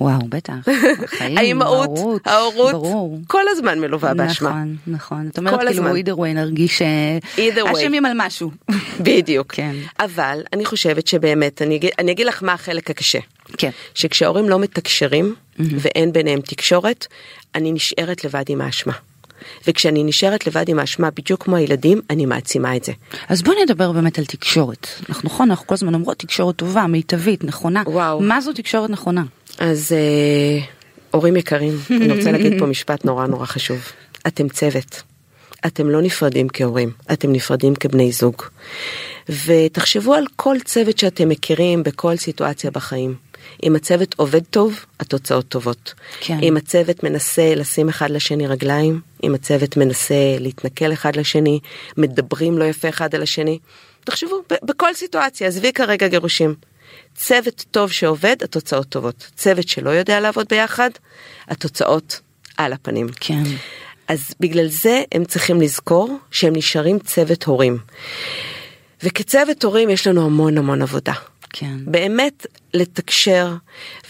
וואו, 0.00 0.18
בטח. 0.28 0.54
חיים, 1.18 1.38
האימהות, 1.38 1.90
ההורות, 2.26 2.72
ההורות. 2.72 3.20
כל 3.26 3.42
הזמן 3.50 3.78
מלווה 3.78 4.14
באשמה. 4.14 4.48
נכון, 4.50 4.76
נכון. 4.86 5.28
את 5.32 5.38
אומרת 5.38 5.60
כאילו 5.68 5.96
either 5.96 6.18
way 6.18 6.34
נרגיש 6.34 6.82
אה. 6.82 7.18
אשמים 7.72 8.04
על 8.04 8.12
משהו. 8.16 8.50
בדיוק. 9.06 9.52
כן. 9.52 9.74
אבל 10.00 10.40
אני 10.52 10.64
חושבת 10.64 11.06
שבאמת, 11.06 11.62
אני 11.62 11.76
אגיד, 11.76 11.90
אני 11.98 12.12
אגיד 12.12 12.26
לך 12.26 12.42
מה 12.42 12.52
החלק 12.52 12.90
הקשה. 12.90 13.18
כן. 13.58 13.70
שכשההורים 13.94 14.48
לא 14.48 14.58
מתקשרים 14.58 15.34
ואין 15.58 16.12
ביניהם 16.12 16.40
תקשורת, 16.40 17.06
אני 17.54 17.72
נשארת 17.72 18.24
לבד 18.24 18.44
עם 18.48 18.60
האשמה. 18.60 18.92
וכשאני 19.66 20.04
נשארת 20.04 20.46
לבד 20.46 20.68
עם 20.68 20.78
האשמה, 20.78 21.10
בדיוק 21.10 21.44
כמו 21.44 21.56
הילדים, 21.56 22.00
אני 22.10 22.26
מעצימה 22.26 22.76
את 22.76 22.84
זה. 22.84 22.92
אז 23.28 23.42
בוא 23.42 23.54
נדבר 23.62 23.92
באמת 23.92 24.18
על 24.18 24.24
תקשורת. 24.24 24.88
אנחנו 25.08 25.28
נכון, 25.28 25.50
אנחנו 25.50 25.66
כל 25.66 25.74
הזמן 25.74 25.94
אומרות 25.94 26.18
תקשורת 26.18 26.56
טובה, 26.56 26.86
מיטבית, 26.86 27.44
נכונה. 27.44 27.82
וואו. 27.86 28.20
מה 28.20 28.40
זו 28.40 28.52
תקשורת 28.52 28.90
נכונה? 28.90 29.22
אז 29.58 29.92
אה, 29.92 30.64
הורים 31.10 31.36
יקרים, 31.36 31.78
אני 31.90 32.18
רוצה 32.18 32.32
להגיד 32.32 32.52
פה 32.58 32.66
משפט 32.66 33.04
נורא 33.04 33.26
נורא 33.26 33.46
חשוב. 33.46 33.78
אתם 34.26 34.48
צוות. 34.48 35.02
אתם 35.66 35.90
לא 35.90 36.02
נפרדים 36.02 36.48
כהורים, 36.52 36.90
אתם 37.12 37.32
נפרדים 37.32 37.74
כבני 37.74 38.12
זוג. 38.12 38.42
ותחשבו 39.46 40.14
על 40.14 40.24
כל 40.36 40.56
צוות 40.64 40.98
שאתם 40.98 41.28
מכירים 41.28 41.82
בכל 41.82 42.16
סיטואציה 42.16 42.70
בחיים. 42.70 43.14
אם 43.62 43.76
הצוות 43.76 44.14
עובד 44.18 44.42
טוב, 44.50 44.84
התוצאות 45.00 45.48
טובות. 45.48 45.94
כן. 46.20 46.38
אם 46.42 46.56
הצוות 46.56 47.02
מנסה 47.02 47.54
לשים 47.54 47.88
אחד 47.88 48.10
לשני 48.10 48.46
רגליים, 48.46 49.00
אם 49.24 49.34
הצוות 49.34 49.76
מנסה 49.76 50.36
להתנכל 50.40 50.92
אחד 50.92 51.16
לשני, 51.16 51.60
מדברים 51.96 52.58
לא 52.58 52.64
יפה 52.64 52.88
אחד 52.88 53.14
על 53.14 53.22
השני. 53.22 53.58
תחשבו, 54.04 54.42
בכל 54.62 54.94
סיטואציה, 54.94 55.48
עזבי 55.48 55.72
כרגע 55.72 56.08
גירושים. 56.08 56.54
צוות 57.14 57.64
טוב 57.70 57.92
שעובד, 57.92 58.36
התוצאות 58.42 58.88
טובות. 58.88 59.30
צוות 59.36 59.68
שלא 59.68 59.90
יודע 59.90 60.20
לעבוד 60.20 60.46
ביחד, 60.50 60.90
התוצאות 61.48 62.20
על 62.56 62.72
הפנים. 62.72 63.06
כן. 63.20 63.42
אז 64.08 64.34
בגלל 64.40 64.66
זה 64.66 65.02
הם 65.12 65.24
צריכים 65.24 65.60
לזכור 65.60 66.18
שהם 66.30 66.56
נשארים 66.56 66.98
צוות 66.98 67.44
הורים. 67.44 67.78
וכצוות 69.02 69.64
הורים 69.64 69.90
יש 69.90 70.06
לנו 70.06 70.26
המון 70.26 70.58
המון 70.58 70.82
עבודה. 70.82 71.12
כן. 71.50 71.76
באמת 71.84 72.46
לתקשר 72.74 73.54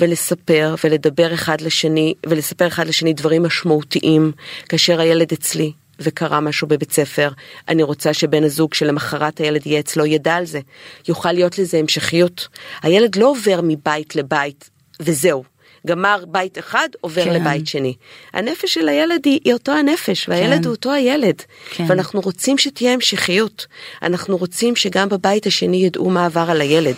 ולספר 0.00 0.74
ולדבר 0.84 1.34
אחד 1.34 1.60
לשני 1.60 2.14
ולספר 2.26 2.66
אחד 2.66 2.86
לשני 2.86 3.12
דברים 3.12 3.42
משמעותיים 3.42 4.32
כאשר 4.68 5.00
הילד 5.00 5.32
אצלי 5.32 5.72
וקרה 6.00 6.40
משהו 6.40 6.68
בבית 6.68 6.92
ספר, 6.92 7.30
אני 7.68 7.82
רוצה 7.82 8.14
שבן 8.14 8.44
הזוג 8.44 8.74
שלמחרת 8.74 9.38
הילד 9.38 9.66
יהיה 9.66 9.80
אצלו 9.80 10.06
ידע 10.06 10.34
על 10.34 10.44
זה, 10.44 10.60
יוכל 11.08 11.32
להיות 11.32 11.58
לזה 11.58 11.78
המשכיות. 11.78 12.48
הילד 12.82 13.16
לא 13.16 13.26
עובר 13.26 13.60
מבית 13.62 14.16
לבית 14.16 14.70
וזהו. 15.00 15.44
גמר 15.86 16.24
בית 16.28 16.58
אחד 16.58 16.88
עובר 17.00 17.24
כן. 17.24 17.32
לבית 17.32 17.66
שני. 17.66 17.94
הנפש 18.32 18.74
של 18.74 18.88
הילד 18.88 19.20
היא, 19.24 19.40
היא 19.44 19.52
אותו 19.52 19.72
הנפש 19.72 20.28
והילד 20.28 20.58
כן. 20.58 20.64
הוא 20.64 20.74
אותו 20.74 20.92
הילד. 20.92 21.42
כן. 21.70 21.84
ואנחנו 21.88 22.20
רוצים 22.20 22.58
שתהיה 22.58 22.92
המשכיות. 22.92 23.66
אנחנו 24.02 24.36
רוצים 24.36 24.76
שגם 24.76 25.08
בבית 25.08 25.46
השני 25.46 25.76
ידעו 25.76 26.10
מה 26.10 26.26
עבר 26.26 26.46
על 26.50 26.60
הילד. 26.60 26.96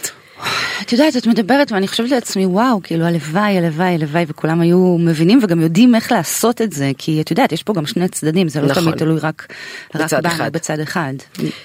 את 0.83 0.93
יודעת, 0.93 1.17
את 1.17 1.27
מדברת 1.27 1.73
ואני 1.73 1.89
חושבת 1.89 2.11
לעצמי, 2.11 2.47
וואו, 2.47 2.83
כאילו 2.83 3.05
הלוואי, 3.05 3.59
הלוואי, 3.59 3.95
הלוואי, 3.95 4.25
וכולם 4.29 4.61
היו 4.61 4.97
מבינים 5.01 5.41
וגם 5.43 5.61
יודעים 5.61 5.95
איך 5.95 6.13
לעשות 6.13 6.63
את 6.63 6.73
זה, 6.73 6.91
כי 6.99 7.21
את 7.21 7.31
יודעת, 7.31 7.53
יש 7.53 7.63
פה 7.63 7.73
גם 7.73 7.87
שני 7.87 8.09
צדדים, 8.09 8.49
זה 8.49 8.61
לא 8.61 8.69
נכון. 8.69 8.83
תמיד 8.83 8.97
תלוי 8.97 9.19
רק, 9.19 9.47
רק 9.95 10.03
בצד 10.03 10.23
בנו, 10.23 10.35
אחד. 10.35 10.53
בצד 10.53 10.81
אחד, 10.81 11.15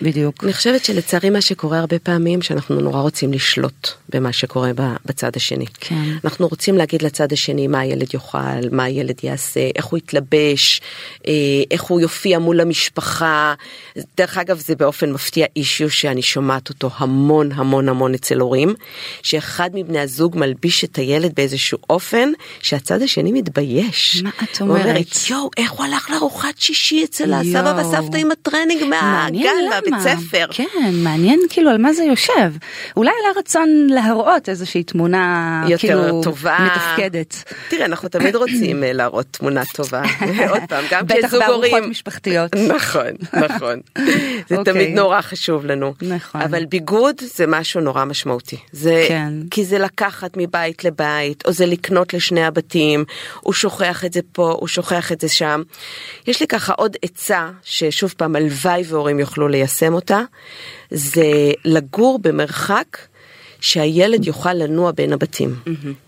בדיוק. 0.02 0.44
אני 0.44 0.54
חושבת 0.54 0.86
שלצערי 0.86 1.30
מה 1.30 1.42
שקורה 1.42 1.80
הרבה 1.80 2.00
פעמים 2.00 2.42
שאנחנו 2.42 2.82
נורא 2.82 3.02
רוצים 3.02 3.34
לשלוט 3.34 3.88
במה 4.10 4.34
שקורה 4.34 4.72
בצד 5.06 5.32
השני. 5.36 5.66
כן. 5.80 6.04
אנחנו 6.24 6.48
רוצים 6.48 6.78
להגיד 6.78 7.02
לצד 7.02 7.34
השני 7.34 7.68
מה 7.68 7.80
הילד 7.80 8.14
יאכל, 8.14 8.38
מה 8.72 8.84
הילד 8.84 9.16
יעשה, 9.24 9.70
איך 9.76 9.86
הוא 9.86 9.98
יתלבש, 9.98 10.82
אה, 11.28 11.34
איך 11.72 11.82
הוא 11.82 12.02
יופיע 12.02 12.40
מול 12.40 12.62
המשפחה. 12.62 13.54
דרך 14.18 14.38
אגב 14.38 14.60
זה 14.60 14.76
באופן 14.76 15.12
מפתיע 15.12 15.46
issue 15.56 15.90
שאני 15.90 16.22
שומעת 16.22 16.70
אותו 16.70 16.90
המון 16.98 17.52
המון 17.52 17.90
המון 17.90 18.14
אצל 18.14 18.40
הורים, 18.40 18.61
שאחד 19.24 19.70
מבני 19.74 20.00
הזוג 20.00 20.38
מלביש 20.38 20.84
את 20.84 20.96
הילד 20.96 21.32
באיזשהו 21.36 21.78
אופן 21.90 22.32
שהצד 22.60 23.02
השני 23.02 23.32
מתבייש. 23.32 24.22
מה 24.24 24.30
את 24.44 24.62
הוא 24.62 24.70
אומר, 24.70 24.82
אומרת? 24.82 25.08
יואו 25.30 25.50
איך 25.58 25.72
הוא 25.72 25.86
הלך 25.86 26.10
לארוחת 26.10 26.58
שישי 26.58 27.04
אצל 27.04 27.34
הסבא. 27.34 27.74
והסבתא 27.78 28.18
עם 28.18 28.32
הטרנינג 28.32 28.84
מהגן, 28.84 29.50
מהבית 29.70 29.94
ספר. 30.00 30.46
כן, 30.52 30.92
מעניין 30.94 31.40
כאילו 31.50 31.70
על 31.70 31.78
מה 31.78 31.94
זה 31.94 32.04
יושב. 32.04 32.54
אולי 32.98 33.12
על 33.12 33.36
הרצון 33.36 33.88
להראות 33.90 34.50
איזושהי 34.50 34.84
תמונה 34.84 35.64
יותר 35.68 35.78
כאילו 35.88 36.24
טובה. 36.24 36.58
מתפקדת. 36.66 37.44
תראה, 37.70 37.86
אנחנו 37.86 38.10
תמיד 38.10 38.36
רוצים 38.36 38.84
אה, 38.84 38.94
להראות 38.94 39.26
תמונה 39.32 39.62
טובה. 39.74 40.02
עוד 40.52 40.62
פעם, 40.70 40.86
גם 40.92 41.06
בטח 41.06 41.28
כשזוג 41.28 41.40
בארוחות 41.40 41.72
הורים... 41.72 41.90
משפחתיות. 41.90 42.56
נכון, 42.76 43.12
נכון. 43.34 43.80
זה 44.50 44.56
אוקיי. 44.58 44.74
תמיד 44.74 44.96
נורא 44.96 45.22
חשוב 45.22 45.66
לנו. 45.66 45.94
נכון. 46.02 46.42
אבל 46.42 46.66
ביגוד 46.66 47.16
זה 47.36 47.46
משהו 47.48 47.82
נורא 47.82 48.06
משמעותי. 48.06 48.51
זה, 48.72 49.06
כן. 49.08 49.34
כי 49.52 49.66
זה 49.66 49.80
לקחת 49.80 50.32
מבית 50.38 50.84
לבית, 50.84 51.44
או 51.46 51.52
זה 51.52 51.66
לקנות 51.66 52.14
לשני 52.14 52.44
הבתים, 52.44 53.06
הוא 53.42 53.54
שוכח 53.54 54.06
את 54.06 54.14
זה 54.14 54.20
פה, 54.32 54.52
הוא 54.60 54.68
שוכח 54.68 55.12
את 55.12 55.22
זה 55.22 55.30
שם. 55.30 55.62
יש 56.28 56.40
לי 56.42 56.48
ככה 56.48 56.74
עוד 56.74 56.96
עצה, 57.02 57.50
ששוב 57.64 58.14
פעם, 58.18 58.36
הלוואי 58.36 58.84
והורים 58.88 59.20
יוכלו 59.20 59.48
ליישם 59.48 59.94
אותה, 59.94 60.22
זה 60.92 61.24
לגור 61.66 62.20
במרחק 62.22 62.98
שהילד 63.62 64.26
יוכל 64.28 64.54
לנוע 64.54 64.92
בין 64.92 65.14
הבתים, 65.14 65.56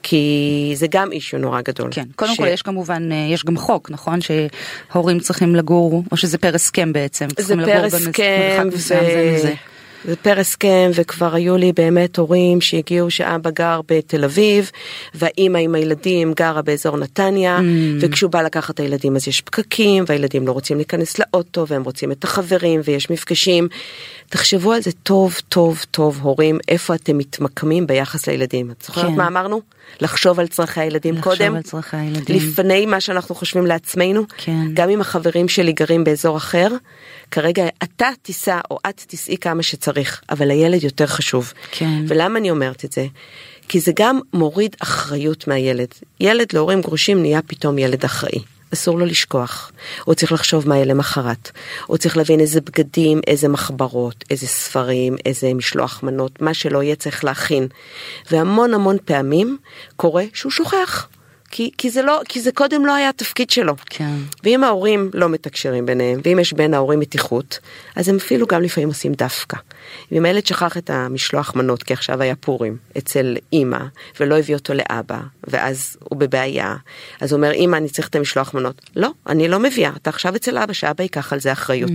כי 0.03 0.71
זה 0.75 0.87
גם 0.89 1.11
אישיו 1.11 1.39
נורא 1.39 1.61
גדול. 1.61 1.89
כן, 1.91 2.05
קודם 2.15 2.33
ש- 2.33 2.37
כל 2.37 2.47
יש 2.47 2.61
כמובן, 2.61 3.11
אה, 3.11 3.27
יש 3.33 3.45
גם 3.45 3.57
חוק, 3.57 3.91
נכון? 3.91 4.19
שהורים 4.21 5.19
צריכים 5.19 5.55
לגור, 5.55 6.03
או 6.11 6.17
שזה 6.17 6.37
פר 6.37 6.55
הסכם 6.55 6.93
בעצם. 6.93 7.27
זה 7.37 7.55
פר 7.65 7.85
הסכם, 7.85 8.69
במרחק 8.69 9.72
פר 10.21 10.39
הסכם 10.39 10.91
וכבר 10.93 11.35
היו 11.35 11.57
לי 11.57 11.73
באמת 11.73 12.17
הורים 12.17 12.61
שהגיעו 12.61 13.11
שאבא 13.11 13.49
גר 13.49 13.81
בתל 13.91 14.23
אביב 14.23 14.71
והאימא 15.13 15.57
עם 15.57 15.75
הילדים 15.75 16.33
גרה 16.33 16.61
באזור 16.61 16.97
נתניה 16.97 17.59
Mm. 17.59 17.63
וכשהוא 17.99 18.31
בא 18.31 18.41
לקחת 18.41 18.73
את 18.73 18.79
הילדים 18.79 19.15
אז 19.15 19.27
יש 19.27 19.41
פקקים 19.41 20.03
והילדים 20.07 20.47
לא 20.47 20.51
רוצים 20.51 20.77
להיכנס 20.77 21.19
לאוטו 21.19 21.67
והם 21.67 21.83
רוצים 21.83 22.11
את 22.11 22.23
החברים 22.23 22.81
ויש 22.83 23.09
מפגשים. 23.09 23.67
תחשבו 24.29 24.73
על 24.73 24.81
זה 24.81 24.91
טוב 24.91 25.35
טוב 25.49 25.85
טוב 25.91 26.19
הורים 26.21 26.59
איפה 26.67 26.95
אתם 26.95 27.17
מתמקמים 27.17 27.87
ביחס 27.87 28.27
לילדים. 28.27 28.71
את 28.71 28.85
זוכרת 28.85 29.05
כן. 29.05 29.15
מה 29.15 29.27
אמרנו? 29.27 29.61
לחשוב 30.01 30.39
על 30.39 30.47
צרכי 30.47 30.81
הילדים 30.81 31.15
לחשוב 31.15 31.33
קודם. 31.33 31.55
על 31.55 31.61
צרכי 31.61 31.97
הילדים. 31.97 32.35
לפני 32.35 32.85
מה 32.85 33.01
שאנחנו 33.01 33.35
חושבים 33.35 33.65
לעצמנו. 33.65 34.23
כן. 34.37 34.65
גם 34.73 34.89
אם 34.89 35.01
החברים 35.01 35.49
שלי 35.49 35.71
גרים 35.71 36.03
באזור 36.03 36.37
אחר, 36.37 36.67
כרגע 37.33 37.65
אתה 37.83 38.07
תיסע 38.21 38.59
או 38.71 38.77
את 38.89 38.99
תיסעי 39.07 39.37
כמה 39.37 39.63
שצריך, 39.63 40.21
אבל 40.29 40.51
הילד 40.51 40.83
יותר 40.83 41.07
חשוב. 41.07 41.53
כן. 41.71 42.03
ולמה 42.07 42.39
אני 42.39 42.51
אומרת 42.51 42.85
את 42.85 42.91
זה? 42.91 43.05
כי 43.67 43.79
זה 43.79 43.91
גם 43.95 44.19
מוריד 44.33 44.75
אחריות 44.79 45.47
מהילד. 45.47 45.87
ילד 46.19 46.53
להורים 46.53 46.81
גרושים 46.81 47.21
נהיה 47.21 47.41
פתאום 47.41 47.77
ילד 47.77 48.03
אחראי. 48.05 48.39
אסור 48.73 48.99
לו 48.99 49.05
לשכוח, 49.05 49.71
הוא 50.03 50.15
צריך 50.15 50.31
לחשוב 50.31 50.67
מה 50.67 50.75
יהיה 50.75 50.85
למחרת, 50.85 51.51
הוא 51.85 51.97
צריך 51.97 52.17
להבין 52.17 52.39
איזה 52.39 52.61
בגדים, 52.61 53.21
איזה 53.27 53.47
מחברות, 53.47 54.25
איזה 54.29 54.47
ספרים, 54.47 55.15
איזה 55.25 55.53
משלוח 55.53 56.03
מנות, 56.03 56.41
מה 56.41 56.53
שלא 56.53 56.83
יהיה 56.83 56.95
צריך 56.95 57.23
להכין. 57.23 57.67
והמון 58.31 58.73
המון 58.73 58.97
פעמים 59.05 59.57
קורה 59.95 60.23
שהוא 60.33 60.51
שוכח, 60.51 61.07
כי, 61.55 61.71
כי, 61.77 61.89
זה 61.89 62.01
לא, 62.01 62.21
כי 62.29 62.41
זה 62.41 62.51
קודם 62.51 62.85
לא 62.85 62.95
היה 62.95 63.09
התפקיד 63.09 63.49
שלו. 63.49 63.73
כן. 63.85 64.15
ואם 64.43 64.63
ההורים 64.63 65.09
לא 65.13 65.29
מתקשרים 65.29 65.85
ביניהם, 65.85 66.21
ואם 66.23 66.39
יש 66.39 66.53
בין 66.53 66.73
ההורים 66.73 66.99
מתיחות, 66.99 67.59
אז 67.95 68.09
הם 68.09 68.15
אפילו 68.15 68.47
גם 68.47 68.61
לפעמים 68.61 68.87
עושים 68.87 69.13
דווקא. 69.13 69.57
ואם 70.11 70.25
הילד 70.25 70.45
שכח 70.45 70.77
את 70.77 70.89
המשלוח 70.89 71.55
מנות, 71.55 71.83
כי 71.83 71.93
עכשיו 71.93 72.21
היה 72.21 72.35
פורים, 72.35 72.77
אצל 72.97 73.37
אימא, 73.53 73.79
ולא 74.19 74.37
הביא 74.37 74.55
אותו 74.55 74.73
לאבא, 74.73 75.19
ואז 75.47 75.97
הוא 76.03 76.19
בבעיה, 76.19 76.75
אז 77.21 77.31
הוא 77.31 77.37
אומר, 77.37 77.51
אימא, 77.51 77.75
אני 77.75 77.89
צריך 77.89 78.07
את 78.07 78.15
המשלוח 78.15 78.53
מנות. 78.53 78.81
לא, 78.95 79.11
אני 79.27 79.47
לא 79.47 79.59
מביאה, 79.59 79.91
אתה 79.95 80.09
עכשיו 80.09 80.35
אצל 80.35 80.57
אבא, 80.57 80.73
שאבא 80.73 81.03
ייקח 81.03 81.33
על 81.33 81.39
זה 81.39 81.51
אחריות. 81.51 81.91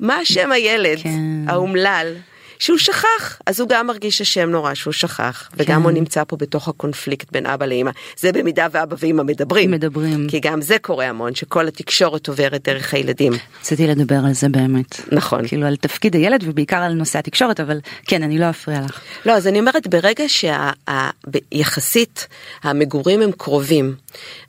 מה 0.00 0.22
אשם 0.22 0.52
הילד, 0.52 0.98
כן. 1.02 1.48
האומלל? 1.48 2.14
שהוא 2.60 2.78
שכח, 2.78 3.38
אז 3.46 3.60
הוא 3.60 3.68
גם 3.68 3.86
מרגיש 3.86 4.20
אשם 4.20 4.50
נורא 4.50 4.74
שהוא 4.74 4.92
שכח, 4.92 5.48
וגם 5.56 5.80
כן. 5.80 5.84
הוא 5.84 5.90
נמצא 5.90 6.22
פה 6.28 6.36
בתוך 6.36 6.68
הקונפליקט 6.68 7.32
בין 7.32 7.46
אבא 7.46 7.66
לאמא. 7.66 7.90
זה 8.18 8.32
במידה 8.32 8.66
ואבא 8.72 8.96
ואמא 8.98 9.22
מדברים. 9.22 9.70
מדברים. 9.70 10.28
כי 10.28 10.40
גם 10.40 10.62
זה 10.62 10.78
קורה 10.78 11.08
המון, 11.08 11.34
שכל 11.34 11.68
התקשורת 11.68 12.28
עוברת 12.28 12.68
דרך 12.68 12.94
הילדים. 12.94 13.32
רציתי 13.60 13.86
לדבר 13.86 14.18
על 14.26 14.32
זה 14.32 14.48
באמת. 14.48 15.00
נכון. 15.12 15.48
כאילו 15.48 15.66
על 15.66 15.76
תפקיד 15.76 16.14
הילד 16.14 16.44
ובעיקר 16.46 16.76
על 16.76 16.92
נושא 16.92 17.18
התקשורת, 17.18 17.60
אבל 17.60 17.80
כן, 18.06 18.22
אני 18.22 18.38
לא 18.38 18.50
אפריע 18.50 18.80
לך. 18.80 19.00
לא, 19.26 19.32
אז 19.32 19.46
אני 19.46 19.60
אומרת, 19.60 19.86
ברגע 19.86 20.24
שיחסית 20.28 22.28
המגורים 22.62 23.22
הם 23.22 23.32
קרובים, 23.32 23.94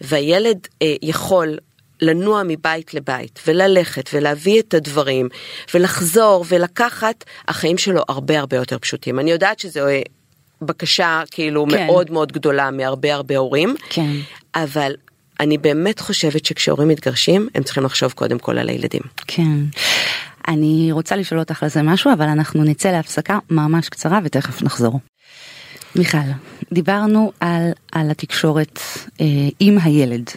והילד 0.01 0.67
אה, 0.81 0.95
יכול 1.01 1.57
לנוע 2.01 2.41
מבית 2.47 2.93
לבית, 2.93 3.39
וללכת, 3.47 4.09
ולהביא 4.13 4.59
את 4.59 4.73
הדברים, 4.73 5.29
ולחזור, 5.73 6.45
ולקחת, 6.47 7.23
החיים 7.47 7.77
שלו 7.77 8.01
הרבה 8.09 8.39
הרבה 8.39 8.57
יותר 8.57 8.79
פשוטים. 8.79 9.19
אני 9.19 9.31
יודעת 9.31 9.59
שזו 9.59 9.87
אה, 9.87 10.01
בקשה 10.61 11.21
כאילו 11.31 11.65
כן. 11.69 11.85
מאוד 11.85 12.11
מאוד 12.11 12.31
גדולה 12.31 12.71
מהרבה 12.71 13.13
הרבה 13.13 13.37
הורים, 13.37 13.75
כן. 13.89 14.11
אבל 14.55 14.95
אני 15.39 15.57
באמת 15.57 15.99
חושבת 15.99 16.45
שכשהורים 16.45 16.87
מתגרשים, 16.87 17.47
הם 17.55 17.63
צריכים 17.63 17.83
לחשוב 17.83 18.11
קודם 18.11 18.39
כל 18.39 18.57
על 18.57 18.69
הילדים. 18.69 19.01
כן. 19.27 19.57
אני 20.47 20.91
רוצה 20.91 21.15
לשאול 21.15 21.39
אותך 21.39 21.63
על 21.63 21.69
זה 21.69 21.81
משהו, 21.81 22.13
אבל 22.13 22.25
אנחנו 22.25 22.63
נצא 22.63 22.91
להפסקה 22.91 23.39
ממש 23.49 23.89
קצרה 23.89 24.19
ותכף 24.23 24.61
נחזור. 24.61 24.99
מיכל, 25.95 26.17
דיברנו 26.71 27.31
על, 27.39 27.71
על 27.91 28.11
התקשורת 28.11 28.79
אה, 29.21 29.25
עם 29.59 29.77
הילד, 29.83 30.29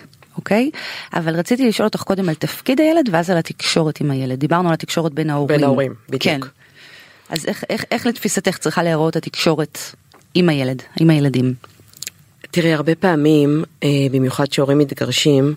אוקיי? 0.45 0.71
אבל 1.15 1.37
רציתי 1.37 1.69
לשאול 1.69 1.87
אותך 1.87 2.03
קודם 2.03 2.29
על 2.29 2.35
תפקיד 2.35 2.81
הילד 2.81 3.09
ואז 3.13 3.31
על 3.31 3.37
התקשורת 3.37 4.01
עם 4.01 4.11
הילד. 4.11 4.39
דיברנו 4.39 4.69
על 4.69 4.75
התקשורת 4.75 5.13
בין 5.13 5.31
ההורים. 5.31 5.57
בין 5.57 5.65
ההורים, 5.65 5.95
בדיוק. 6.09 6.23
כן. 6.23 6.41
אז 7.29 7.47
איך, 7.47 7.65
איך, 7.71 7.85
איך 7.91 8.07
לתפיסתך 8.07 8.59
צריכה 8.59 8.83
להיראות 8.83 9.17
התקשורת 9.17 9.79
עם 10.35 10.49
הילד, 10.49 10.83
עם 11.01 11.11
הילדים? 11.11 11.55
תראי, 12.51 12.73
הרבה 12.73 12.95
פעמים, 12.95 13.65
אה, 13.83 13.89
במיוחד 14.11 14.53
שהורים 14.53 14.79
מתגרשים, 14.79 15.55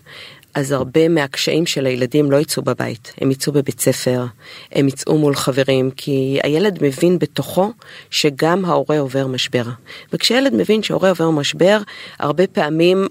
אז 0.54 0.72
הרבה 0.72 1.08
מהקשיים 1.08 1.66
של 1.66 1.86
הילדים 1.86 2.30
לא 2.30 2.36
יצאו 2.36 2.62
בבית, 2.62 3.12
הם 3.20 3.30
יצאו 3.30 3.52
בבית 3.52 3.80
ספר, 3.80 4.24
הם 4.72 4.88
יצאו 4.88 5.18
מול 5.18 5.34
חברים, 5.34 5.90
כי 5.90 6.38
הילד 6.42 6.78
מבין 6.82 7.18
בתוכו 7.18 7.72
שגם 8.10 8.64
ההורה 8.64 8.98
עובר 8.98 9.26
משבר. 9.26 9.64
וכשילד 10.12 10.54
מבין 10.54 10.82
שההורה 10.82 11.08
עובר 11.08 11.30
משבר, 11.30 11.78
הרבה 12.18 12.46
פעמים 12.46 13.06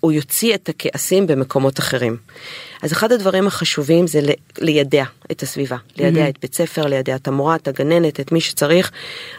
הוא 0.00 0.12
יוציא 0.12 0.54
את 0.54 0.68
הכעסים 0.68 1.26
במקומות 1.26 1.78
אחרים. 1.78 2.16
אז 2.82 2.92
אחד 2.92 3.12
הדברים 3.12 3.46
החשובים 3.46 4.06
זה 4.06 4.20
לידע 4.58 5.04
את 5.30 5.42
הסביבה, 5.42 5.76
לידע 5.96 6.28
את 6.28 6.34
בית 6.42 6.54
ספר, 6.54 6.86
לידע 6.86 7.16
את 7.16 7.28
המורה, 7.28 7.56
את 7.56 7.68
הגננת, 7.68 8.20
את 8.20 8.32
מי 8.32 8.40
שצריך. 8.40 8.90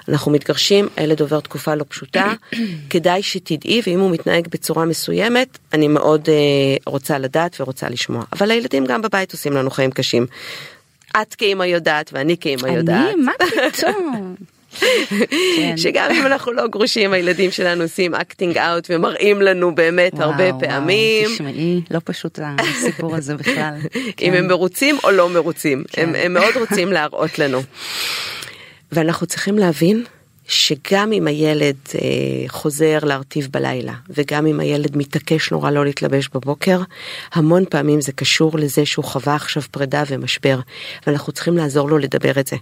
אנחנו 0.10 0.32
מתגרשים, 0.32 0.88
הילד 0.96 1.22
עובר 1.22 1.40
תקופה 1.40 1.76
לא 1.76 1.86
פשוטה, 1.90 2.34
כדאי 2.90 3.24
שתדעי, 3.24 3.82
ואם 3.88 4.00
הוא 4.00 4.12
מתנהג 4.12 4.48
בצורה 4.48 4.86
מסוימת, 4.86 5.58
אני 5.74 5.88
מאוד 5.88 6.30
אה, 6.30 6.36
רוצה 6.86 7.20
לדעת 7.20 7.62
ורוצה 7.62 7.90
לשמוע. 7.90 8.24
אבל 8.34 8.52
הילדים 8.52 8.86
גם 8.86 9.02
בבית 9.02 9.32
עושים 9.32 9.54
לנו 9.54 9.70
חיים 9.70 9.92
קשים. 9.92 10.26
את 11.22 11.36
כאמא 11.36 11.64
יודעת 11.64 12.10
ואני 12.14 12.38
כאמא 12.38 12.68
יודעת. 12.68 13.14
אני? 13.14 13.24
מה 13.24 13.32
פתאום? 13.72 14.36
כן. 15.56 15.78
שגם 15.78 16.12
אם 16.12 16.26
אנחנו 16.26 16.52
לא 16.52 16.68
גרושים 16.68 17.14
הילדים 17.14 17.52
שלנו 17.52 17.84
עושים 17.84 18.16
acting 18.16 18.58
out 18.58 18.88
ומראים 18.90 19.42
לנו 19.42 19.76
באמת 19.76 20.20
הרבה 20.20 20.44
וואו, 20.44 20.56
וואו, 20.56 20.70
פעמים 20.70 21.30
תשמעי, 21.34 21.82
לא 21.92 22.00
פשוט 22.04 22.40
הסיפור 22.60 23.16
הזה 23.16 23.36
בכלל. 23.36 23.74
אם 23.96 24.12
כן. 24.18 24.34
הם 24.34 24.48
מרוצים 24.48 24.98
או 25.04 25.12
לא 25.12 25.30
מרוצים 25.30 25.84
כן. 25.92 26.02
הם, 26.02 26.16
הם 26.16 26.34
מאוד 26.34 26.54
רוצים 26.56 26.92
להראות 26.92 27.40
לנו. 27.40 27.62
ואנחנו 28.92 29.28
צריכים 29.28 29.58
להבין 29.58 30.04
שגם 30.48 31.12
אם 31.14 31.28
הילד 31.28 31.76
אה, 31.96 32.00
חוזר 32.48 33.00
להרטיב 33.04 33.48
בלילה 33.52 33.94
וגם 34.10 34.46
אם 34.46 34.60
הילד 34.60 34.98
מתעקש 34.98 35.52
נורא 35.52 35.72
לא 35.72 35.86
להתלבש 35.86 36.30
בבוקר 36.34 36.82
המון 37.34 37.66
פעמים 37.70 38.02
זה 38.02 38.12
קשור 38.12 38.60
לזה 38.60 38.86
שהוא 38.86 39.06
חווה 39.06 39.36
עכשיו 39.36 39.64
פרידה 39.72 40.04
ומשבר 40.08 40.60
ואנחנו 41.08 41.34
צריכים 41.34 41.58
לעזור 41.58 41.90
לו 41.90 41.98
לדבר 41.98 42.40
את 42.40 42.48
זה. 42.48 42.56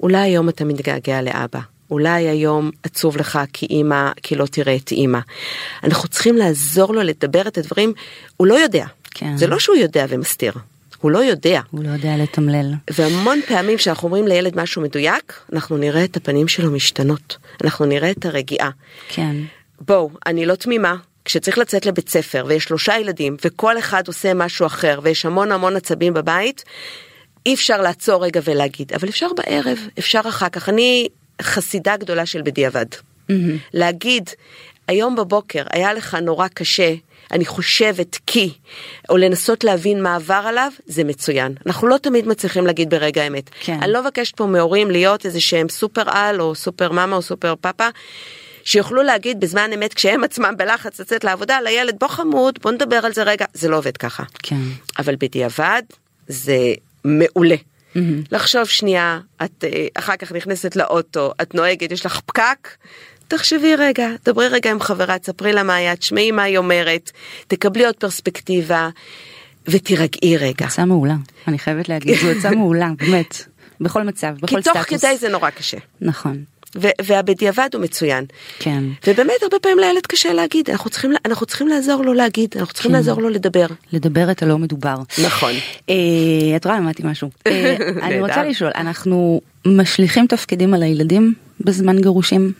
אולי 0.00 0.18
היום 0.18 0.48
אתה 0.48 0.64
מתגעגע 0.64 1.22
לאבא. 1.22 1.60
אולי 1.90 2.28
היום 2.28 2.70
עצוב 2.82 3.16
לך 3.16 3.38
כי 3.52 3.66
אימא, 3.66 4.10
כי 4.22 4.34
לא 4.34 4.46
תראה 4.46 4.76
את 4.76 4.92
אימא. 4.92 5.18
אנחנו 5.84 6.08
צריכים 6.08 6.36
לעזור 6.36 6.94
לו 6.94 7.02
לדבר 7.02 7.42
את 7.48 7.58
הדברים, 7.58 7.92
הוא 8.36 8.46
לא 8.46 8.54
יודע. 8.54 8.86
כן. 9.10 9.36
זה 9.36 9.46
לא 9.46 9.58
שהוא 9.58 9.76
יודע 9.76 10.06
ומסתיר, 10.08 10.52
הוא 11.00 11.10
לא 11.10 11.18
יודע. 11.18 11.60
הוא 11.70 11.84
לא 11.84 11.88
יודע 11.88 12.16
לתמלל. 12.16 12.74
והמון 12.90 13.40
פעמים 13.48 13.78
כשאנחנו 13.78 14.06
אומרים 14.08 14.26
לילד 14.26 14.60
משהו 14.60 14.82
מדויק, 14.82 15.32
אנחנו 15.52 15.76
נראה 15.76 16.04
את 16.04 16.16
הפנים 16.16 16.48
שלו 16.48 16.70
משתנות. 16.70 17.36
אנחנו 17.64 17.84
נראה 17.84 18.10
את 18.10 18.26
הרגיעה. 18.26 18.70
כן. 19.08 19.36
בואו, 19.80 20.10
אני 20.26 20.46
לא 20.46 20.54
תמימה. 20.54 20.96
כשצריך 21.24 21.58
לצאת 21.58 21.86
לבית 21.86 22.08
ספר 22.08 22.44
ויש 22.48 22.64
שלושה 22.64 22.98
ילדים 22.98 23.36
וכל 23.44 23.78
אחד 23.78 24.06
עושה 24.06 24.34
משהו 24.34 24.66
אחר 24.66 25.00
ויש 25.02 25.26
המון 25.26 25.52
המון 25.52 25.76
עצבים 25.76 26.14
בבית, 26.14 26.64
אי 27.46 27.54
אפשר 27.54 27.80
לעצור 27.80 28.24
רגע 28.24 28.40
ולהגיד, 28.44 28.92
אבל 28.92 29.08
אפשר 29.08 29.28
בערב, 29.36 29.78
אפשר 29.98 30.20
אחר 30.28 30.48
כך. 30.48 30.68
אני 30.68 31.08
חסידה 31.42 31.96
גדולה 31.96 32.26
של 32.26 32.42
בדיעבד. 32.42 32.86
להגיד, 33.74 34.30
היום 34.88 35.16
בבוקר 35.16 35.62
היה 35.70 35.92
לך 35.92 36.14
נורא 36.14 36.48
קשה, 36.48 36.94
אני 37.32 37.44
חושבת 37.44 38.18
כי, 38.26 38.50
או 39.08 39.16
לנסות 39.16 39.64
להבין 39.64 40.02
מה 40.02 40.16
עבר 40.16 40.42
עליו, 40.46 40.72
זה 40.86 41.04
מצוין. 41.04 41.54
אנחנו 41.66 41.88
לא 41.88 41.96
תמיד 41.96 42.28
מצליחים 42.28 42.66
להגיד 42.66 42.90
ברגע 42.90 43.22
האמת. 43.22 43.50
כן. 43.60 43.78
אני 43.82 43.92
לא 43.92 44.02
מבקשת 44.02 44.36
פה 44.36 44.46
מהורים 44.46 44.90
להיות 44.90 45.26
איזה 45.26 45.40
שהם 45.40 45.68
סופר 45.68 46.02
על 46.06 46.40
או 46.40 46.54
סופר 46.54 46.92
מאמה 46.92 47.16
או 47.16 47.22
סופר 47.22 47.54
פאפה. 47.60 47.88
שיוכלו 48.64 49.02
להגיד 49.02 49.40
בזמן 49.40 49.70
אמת 49.74 49.94
כשהם 49.94 50.24
עצמם 50.24 50.54
בלחץ 50.58 51.00
לצאת 51.00 51.24
לעבודה 51.24 51.60
לילד 51.60 51.96
בוא 52.00 52.08
חמוד 52.08 52.58
בוא 52.62 52.72
נדבר 52.72 52.96
על 52.96 53.12
זה 53.12 53.22
רגע 53.22 53.44
זה 53.54 53.68
לא 53.68 53.76
עובד 53.76 53.96
ככה 53.96 54.22
כן. 54.42 54.60
אבל 54.98 55.14
בדיעבד 55.18 55.82
זה 56.28 56.74
מעולה. 57.04 57.56
לחשוב 58.32 58.64
שנייה 58.64 59.20
את 59.44 59.64
אה, 59.64 59.86
אחר 59.94 60.16
כך 60.16 60.32
נכנסת 60.32 60.76
לאוטו 60.76 61.32
את 61.42 61.54
נוהגת 61.54 61.92
יש 61.92 62.06
לך 62.06 62.20
פקק. 62.26 62.68
תחשבי 63.28 63.76
רגע, 63.76 64.08
דברי 64.24 64.48
רגע 64.48 64.70
עם 64.70 64.80
חברה, 64.80 65.18
תספרי 65.18 65.52
לה 65.52 65.62
מה 65.62 65.74
היה, 65.74 65.96
תשמעי 65.96 66.30
מה 66.30 66.42
היא 66.42 66.58
אומרת, 66.58 67.10
תקבלי 67.48 67.86
עוד 67.86 67.94
פרספקטיבה 67.94 68.88
ותירגעי 69.68 70.36
רגע. 70.36 70.66
עצה 70.66 70.84
מעולה. 70.84 71.14
אני 71.48 71.58
חייבת 71.58 71.88
להגיד, 71.88 72.18
זו 72.22 72.30
עצה 72.30 72.50
מעולה, 72.56 72.90
באמת. 72.98 73.44
בכל 73.80 74.02
מצב, 74.02 74.34
כי 74.36 74.42
בכל 74.42 74.62
תוך 74.62 74.82
סטטוס. 74.82 75.04
כדי 75.04 75.16
זה 75.16 75.28
נורא 75.28 75.50
קשה. 75.50 75.78
נכון. 76.00 76.44
והבדיעבד 76.76 77.68
הוא 77.72 77.82
מצוין. 77.82 78.24
כן. 78.58 78.84
ובאמת 79.06 79.42
הרבה 79.42 79.58
פעמים 79.58 79.78
לילד 79.78 80.06
קשה 80.06 80.32
להגיד, 80.32 80.70
אנחנו 80.70 80.90
צריכים, 80.90 81.12
אנחנו 81.24 81.46
צריכים 81.46 81.68
לעזור 81.68 82.02
לו 82.02 82.14
להגיד, 82.14 82.54
אנחנו 82.56 82.74
צריכים 82.74 82.90
כן. 82.90 82.96
לעזור 82.96 83.22
לו 83.22 83.28
לדבר. 83.28 83.66
לדבר 83.92 84.30
את 84.30 84.42
הלא 84.42 84.58
מדובר. 84.58 84.96
נכון. 85.24 85.52
אה, 85.90 86.56
את 86.56 86.66
רואה, 86.66 86.78
למדתי 86.78 87.02
משהו. 87.04 87.30
אה, 87.46 87.76
אני. 88.02 88.20
רוצה 88.20 88.44
לשאול, 88.44 88.70
אנחנו 88.74 89.40
משליכים 89.66 90.26
תפקידים 90.26 90.74
על 90.74 90.82
הילדים 90.82 91.34
בזמן 91.60 92.00
גירושים? 92.00 92.52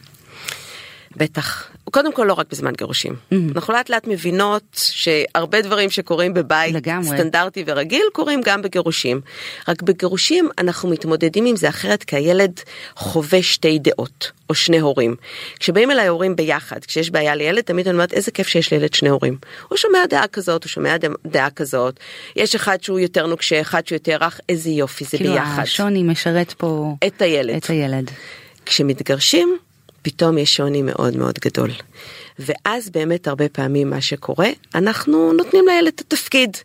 בטח. 1.16 1.73
קודם 1.94 2.12
כל 2.12 2.24
לא 2.24 2.32
רק 2.32 2.46
בזמן 2.50 2.72
גירושים. 2.72 3.16
אנחנו 3.54 3.74
לאט 3.74 3.90
לאט 3.90 4.06
מבינות 4.06 4.62
שהרבה 4.72 5.62
דברים 5.62 5.90
שקורים 5.90 6.34
בבית 6.34 6.74
לגמרי. 6.74 7.06
סטנדרטי 7.06 7.64
ורגיל 7.66 8.02
קורים 8.12 8.40
גם 8.44 8.62
בגירושים. 8.62 9.20
רק 9.68 9.82
בגירושים 9.82 10.48
אנחנו 10.58 10.88
מתמודדים 10.88 11.46
עם 11.46 11.56
זה 11.56 11.68
אחרת 11.68 12.04
כי 12.04 12.16
הילד 12.16 12.60
חווה 12.96 13.42
שתי 13.42 13.78
דעות 13.78 14.30
או 14.48 14.54
שני 14.54 14.78
הורים. 14.78 15.16
כשבאים 15.60 15.90
אליי 15.90 16.06
הורים 16.06 16.36
ביחד, 16.36 16.84
כשיש 16.84 17.10
בעיה 17.10 17.34
לילד, 17.34 17.60
תמיד 17.60 17.88
אני 17.88 17.94
אומרת 17.94 18.12
איזה 18.12 18.30
כיף 18.30 18.48
שיש 18.48 18.72
לילד 18.72 18.94
שני 18.94 19.08
הורים. 19.08 19.36
הוא 19.68 19.78
שומע 19.78 19.98
דעה 20.10 20.26
כזאת, 20.26 20.64
הוא 20.64 20.70
שומע 20.70 20.96
דעה 21.26 21.50
כזאת. 21.50 22.00
יש 22.36 22.54
אחד 22.54 22.82
שהוא 22.82 22.98
יותר 22.98 23.26
נוקשה, 23.26 23.60
אחד 23.60 23.86
שהוא 23.86 23.96
יותר 23.96 24.16
רך, 24.20 24.40
איזה 24.48 24.70
יופי 24.70 25.04
זה 25.04 25.16
כאילו 25.18 25.32
ביחד. 25.32 25.62
השוני 25.62 26.02
משרת 26.02 26.52
פה 26.52 26.94
את 27.06 27.22
הילד. 27.22 27.56
את 27.56 27.70
הילד. 27.70 28.10
כשמתגרשים, 28.66 29.58
פתאום 30.04 30.38
יש 30.38 30.56
שוני 30.56 30.82
מאוד 30.82 31.16
מאוד 31.16 31.38
גדול. 31.44 31.70
ואז 32.38 32.90
באמת 32.90 33.28
הרבה 33.28 33.48
פעמים 33.48 33.90
מה 33.90 34.00
שקורה, 34.00 34.48
אנחנו 34.74 35.32
נותנים 35.32 35.64
לילד 35.68 35.92
את 35.94 36.00
התפקיד. 36.00 36.56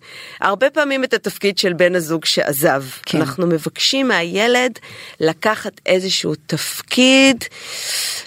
הרבה 0.42 0.70
פעמים 0.70 1.04
את 1.04 1.14
התפקיד 1.14 1.58
של 1.58 1.74
בן 1.74 1.96
הזוג 1.96 2.26
שעזב. 2.26 2.84
כן. 3.06 3.18
אנחנו 3.18 3.48
מבקשים 3.48 4.08
מהילד 4.08 4.80
לקחת 5.20 5.82
איזשהו 5.86 6.34
תפקיד 6.36 7.44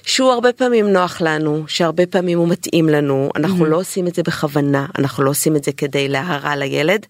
שהוא 0.06 0.32
הרבה 0.32 0.52
פעמים 0.52 0.92
נוח 0.92 1.20
לנו, 1.20 1.64
שהרבה 1.68 2.06
פעמים 2.06 2.38
הוא 2.38 2.48
מתאים 2.48 2.88
לנו. 2.88 3.30
אנחנו 3.36 3.64
לא 3.64 3.76
עושים 3.76 4.06
את 4.06 4.14
זה 4.14 4.22
בכוונה, 4.22 4.86
אנחנו 4.98 5.24
לא 5.24 5.30
עושים 5.30 5.56
את 5.56 5.64
זה 5.64 5.72
כדי 5.72 6.08
להרע 6.08 6.56
לילד. 6.56 7.06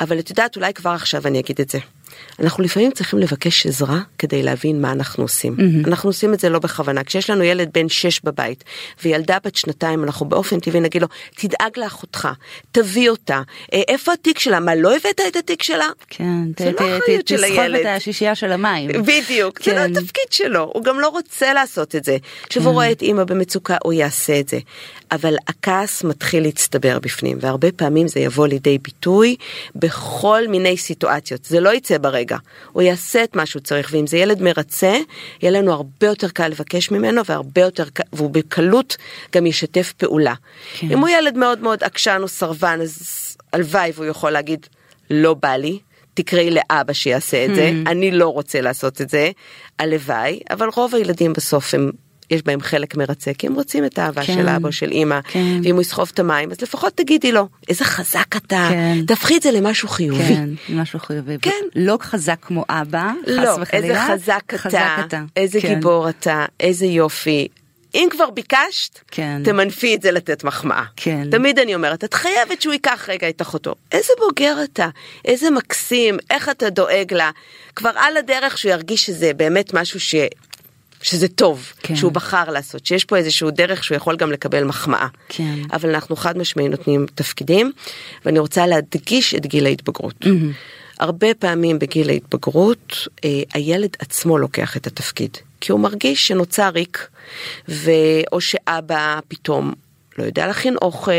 אבל 0.00 0.18
את 0.18 0.30
יודעת, 0.30 0.56
אולי 0.56 0.74
כבר 0.74 0.90
עכשיו 0.90 1.26
אני 1.26 1.40
אגיד 1.40 1.60
את 1.60 1.70
זה. 1.70 1.78
אנחנו 2.40 2.64
לפעמים 2.64 2.90
צריכים 2.90 3.18
לבקש 3.18 3.66
עזרה 3.66 4.00
כדי 4.18 4.42
להבין 4.42 4.80
מה 4.80 4.92
אנחנו 4.92 5.24
עושים. 5.24 5.56
Mm-hmm. 5.58 5.88
אנחנו 5.88 6.08
עושים 6.08 6.34
את 6.34 6.40
זה 6.40 6.48
לא 6.48 6.58
בכוונה. 6.58 7.04
כשיש 7.04 7.30
לנו 7.30 7.44
ילד 7.44 7.68
בן 7.74 7.88
6 7.88 8.20
בבית 8.24 8.64
וילדה 9.04 9.36
בת 9.44 9.56
שנתיים, 9.56 10.04
אנחנו 10.04 10.26
באופן 10.28 10.60
טבעי 10.60 10.80
נגיד 10.80 11.02
לו, 11.02 11.08
תדאג 11.36 11.70
לאחותך, 11.78 12.28
תביא 12.72 13.10
אותה, 13.10 13.42
"אה, 13.72 13.82
איפה 13.88 14.12
התיק 14.12 14.38
שלה? 14.38 14.60
מה, 14.60 14.74
לא 14.74 14.96
הבאת 14.96 15.20
את 15.28 15.36
התיק 15.36 15.62
שלה? 15.62 15.88
כן, 16.10 16.24
ת- 16.56 16.58
זה 16.58 16.70
לא 16.80 16.96
אחריות 16.98 17.28
של 17.28 17.36
תסחוב. 17.36 17.58
את 17.80 17.86
השישייה 17.86 18.34
של 18.34 18.52
המים. 18.52 18.90
בדיוק, 19.02 19.58
זה 19.58 19.64
כן. 19.70 19.76
לא 19.76 19.98
התפקיד 19.98 20.24
שלו, 20.30 20.70
הוא 20.74 20.84
גם 20.84 21.00
לא 21.00 21.08
רוצה 21.08 21.52
לעשות 21.52 21.96
את 21.96 22.04
זה. 22.04 22.16
עכשיו 22.46 22.62
הוא 22.62 22.72
רואה 22.72 22.92
את 22.92 23.02
אימא 23.02 23.24
במצוקה, 23.24 23.76
הוא 23.84 23.92
יעשה 23.92 24.40
את 24.40 24.48
זה. 24.48 24.58
אבל 25.12 25.34
הכעס 25.48 26.04
מתחיל 26.04 26.42
להצטבר 26.42 26.98
בפנים, 26.98 27.38
והרבה 27.40 27.72
פעמים 27.72 28.08
זה 28.08 28.20
יבוא 28.20 28.46
לידי 28.46 28.78
ביטוי 28.78 29.36
בכל 29.74 30.42
מיני 30.48 30.76
סיטואציות. 30.76 31.44
זה 31.44 31.60
לא 31.60 31.74
יצא 31.74 31.98
ברגע, 31.98 32.36
הוא 32.72 32.82
יעשה 32.82 33.24
את 33.24 33.36
מה 33.36 33.46
שהוא 33.46 33.62
צריך, 33.62 33.88
ואם 33.92 34.06
זה 34.06 34.16
ילד 34.16 34.42
מרצה, 34.42 34.96
יהיה 35.42 35.52
לנו 35.52 35.72
הרבה 35.72 36.06
יותר 36.06 36.28
קל 36.28 36.48
לבקש 36.48 36.90
ממנו, 36.90 37.22
והרבה 37.26 37.60
יותר 37.60 37.84
והוא 38.12 38.30
בקלות 38.30 38.96
גם 39.34 39.46
ישתף 39.46 39.92
פעולה. 39.96 40.34
כן. 40.74 40.90
אם 40.90 40.98
הוא 40.98 41.08
ילד 41.08 41.36
מאוד 41.36 41.60
מאוד 41.60 41.84
עקשן 41.84 42.18
או 42.22 42.28
סרבן, 42.28 42.78
אז 42.82 42.98
הלוואי 43.52 43.92
והוא 43.94 44.06
יכול 44.06 44.30
להגיד, 44.30 44.66
לא 45.10 45.34
בא 45.34 45.56
לי. 45.56 45.78
תקראי 46.14 46.50
לאבא 46.50 46.92
שיעשה 46.92 47.44
את 47.44 47.54
זה, 47.54 47.72
אני 47.86 48.10
לא 48.10 48.28
רוצה 48.28 48.60
לעשות 48.60 49.00
את 49.00 49.10
זה, 49.10 49.30
הלוואי, 49.78 50.40
אבל 50.50 50.68
רוב 50.76 50.94
הילדים 50.94 51.32
בסוף 51.32 51.74
הם, 51.74 51.90
יש 52.32 52.42
בהם 52.42 52.60
חלק 52.60 52.96
מרצה, 52.96 53.34
כי 53.38 53.46
הם 53.46 53.54
רוצים 53.54 53.84
את 53.84 53.98
האהבה 53.98 54.24
כן. 54.24 54.34
של 54.34 54.48
אבא 54.48 54.68
או 54.68 54.72
של 54.72 54.90
אימא, 54.90 55.20
כן. 55.28 55.60
ואם 55.64 55.74
הוא 55.74 55.82
יסחוב 55.82 56.10
את 56.14 56.18
המים, 56.18 56.50
אז 56.50 56.60
לפחות 56.60 56.92
תגידי 56.94 57.32
לו, 57.32 57.48
איזה 57.68 57.84
חזק 57.84 58.36
אתה, 58.36 58.68
כן. 58.70 58.98
תהפכי 59.06 59.36
את 59.36 59.42
זה 59.42 59.50
למשהו 59.50 59.88
חיובי. 59.88 60.22
כן, 60.24 60.48
משהו 60.68 60.98
חיובי. 60.98 61.36
כן. 61.42 61.50
לא 61.74 61.98
חזק 62.02 62.38
כמו 62.42 62.64
אבא, 62.68 63.12
חס 63.22 63.26
לא, 63.26 63.56
וחלילה. 63.60 63.86
איזה 63.86 64.12
חזק, 64.12 64.54
חזק 64.56 64.74
אתה, 64.74 65.02
אתה. 65.06 65.22
איזה 65.36 65.60
כן. 65.60 65.74
גיבור 65.74 66.08
אתה, 66.08 66.44
איזה 66.60 66.86
יופי. 66.86 67.48
אם 67.94 68.08
כבר 68.10 68.30
ביקשת, 68.30 68.98
כן. 69.10 69.42
תמנפי 69.44 69.94
את 69.94 70.02
זה 70.02 70.10
לתת 70.10 70.44
מחמאה. 70.44 70.84
כן. 70.96 71.30
תמיד 71.30 71.58
אני 71.58 71.74
אומרת, 71.74 72.04
את 72.04 72.14
חייבת 72.14 72.62
שהוא 72.62 72.72
ייקח 72.72 73.08
רגע 73.08 73.28
את 73.28 73.42
אחותו. 73.42 73.74
איזה 73.92 74.12
בוגר 74.18 74.56
אתה, 74.64 74.88
איזה 75.24 75.50
מקסים, 75.50 76.16
איך 76.30 76.48
אתה 76.48 76.70
דואג 76.70 77.14
לה. 77.14 77.30
כבר 77.76 77.90
על 77.94 78.16
הדרך 78.16 78.58
שהוא 78.58 78.72
ירגיש 78.72 79.06
שזה 79.06 79.34
באמת 79.34 79.74
משהו 79.74 80.00
ש... 80.00 80.14
שזה 81.02 81.28
טוב, 81.28 81.72
כן. 81.82 81.96
שהוא 81.96 82.12
בחר 82.12 82.50
לעשות, 82.50 82.86
שיש 82.86 83.04
פה 83.04 83.16
איזשהו 83.16 83.50
דרך 83.50 83.84
שהוא 83.84 83.96
יכול 83.96 84.16
גם 84.16 84.32
לקבל 84.32 84.64
מחמאה. 84.64 85.06
כן. 85.28 85.58
אבל 85.72 85.94
אנחנו 85.94 86.16
חד 86.16 86.38
משמעי 86.38 86.68
נותנים 86.68 87.06
תפקידים, 87.14 87.72
ואני 88.24 88.38
רוצה 88.38 88.66
להדגיש 88.66 89.34
את 89.34 89.46
גיל 89.46 89.66
ההתבגרות. 89.66 90.26
הרבה 90.98 91.34
פעמים 91.34 91.78
בגיל 91.78 92.10
ההתבגרות 92.10 93.08
אה, 93.24 93.42
הילד 93.54 93.96
עצמו 93.98 94.38
לוקח 94.38 94.76
את 94.76 94.86
התפקיד, 94.86 95.36
כי 95.60 95.72
הוא 95.72 95.80
מרגיש 95.80 96.28
שנוצר 96.28 96.68
ריק, 96.68 97.08
ו... 97.68 97.90
או 98.32 98.40
שאבא 98.40 99.20
פתאום 99.28 99.72
לא 100.18 100.24
יודע 100.24 100.46
להכין 100.46 100.76
אוכל, 100.82 101.12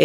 אה, 0.00 0.04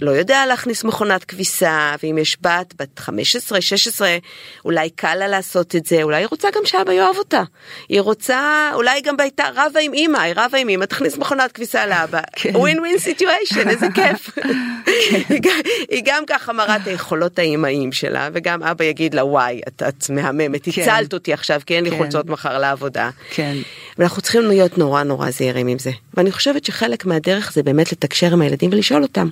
לא 0.00 0.10
יודע 0.10 0.46
להכניס 0.46 0.84
מכונת 0.84 1.24
כביסה, 1.24 1.94
ואם 2.02 2.18
יש 2.18 2.36
בת, 2.40 2.74
בת 2.78 2.98
15, 2.98 3.60
16, 3.60 4.16
אולי 4.64 4.90
קל 4.90 5.14
לה 5.14 5.28
לעשות 5.28 5.76
את 5.76 5.86
זה, 5.86 6.02
אולי 6.02 6.16
היא 6.16 6.26
רוצה 6.30 6.48
גם 6.56 6.62
שאבא 6.64 6.92
יאהב 6.92 7.16
אותה. 7.16 7.42
היא 7.88 8.00
רוצה, 8.00 8.70
אולי 8.74 9.00
גם 9.00 9.14
הייתה 9.18 9.44
רבה 9.54 9.80
עם 9.80 9.92
אימא, 9.94 10.18
היא 10.18 10.34
רבה 10.36 10.58
עם 10.58 10.68
אימא, 10.68 10.84
תכניס 10.84 11.16
מכונת 11.16 11.52
כביסה 11.52 11.86
לאבא. 11.86 12.20
כן. 12.36 12.56
ווין 12.56 12.78
ווין 12.80 12.98
סיטואשן, 12.98 13.68
איזה 13.68 13.86
כיף. 13.94 14.30
היא 15.28 15.40
גם- 15.42 15.60
היא 15.90 16.02
גם 16.04 16.22
ככה 16.26 16.52
מראה 16.52 16.76
את 16.76 16.86
היכולות 16.86 17.38
האימהיים 17.38 17.92
שלה, 17.92 18.28
וגם 18.32 18.62
אבא 18.62 18.84
יגיד 18.84 19.14
לה, 19.14 19.24
וואי, 19.24 19.60
את, 19.68 19.82
את 19.88 20.10
מהממת, 20.10 20.68
כן. 20.72 20.82
הצלת 20.82 21.14
אותי 21.14 21.32
עכשיו, 21.32 21.60
כי 21.66 21.76
אין 21.76 21.84
לי 21.84 21.90
כן. 21.90 21.96
חולצות 21.98 22.26
מחר 22.26 22.58
לעבודה. 22.58 23.10
כן. 23.30 23.56
ואנחנו 23.98 24.22
צריכים 24.22 24.42
להיות 24.42 24.78
נורא 24.78 25.02
נורא 25.02 25.30
זהירים 25.30 25.66
עם 25.66 25.78
זה. 25.78 25.90
ואני 26.14 26.32
חושבת 26.32 26.64
שחלק 26.64 27.04
מהדרך 27.06 27.45
זה 27.52 27.62
באמת 27.62 27.92
לתקשר 27.92 28.32
עם 28.32 28.40
הילדים 28.40 28.70
ולשאול 28.72 29.02
אותם. 29.02 29.28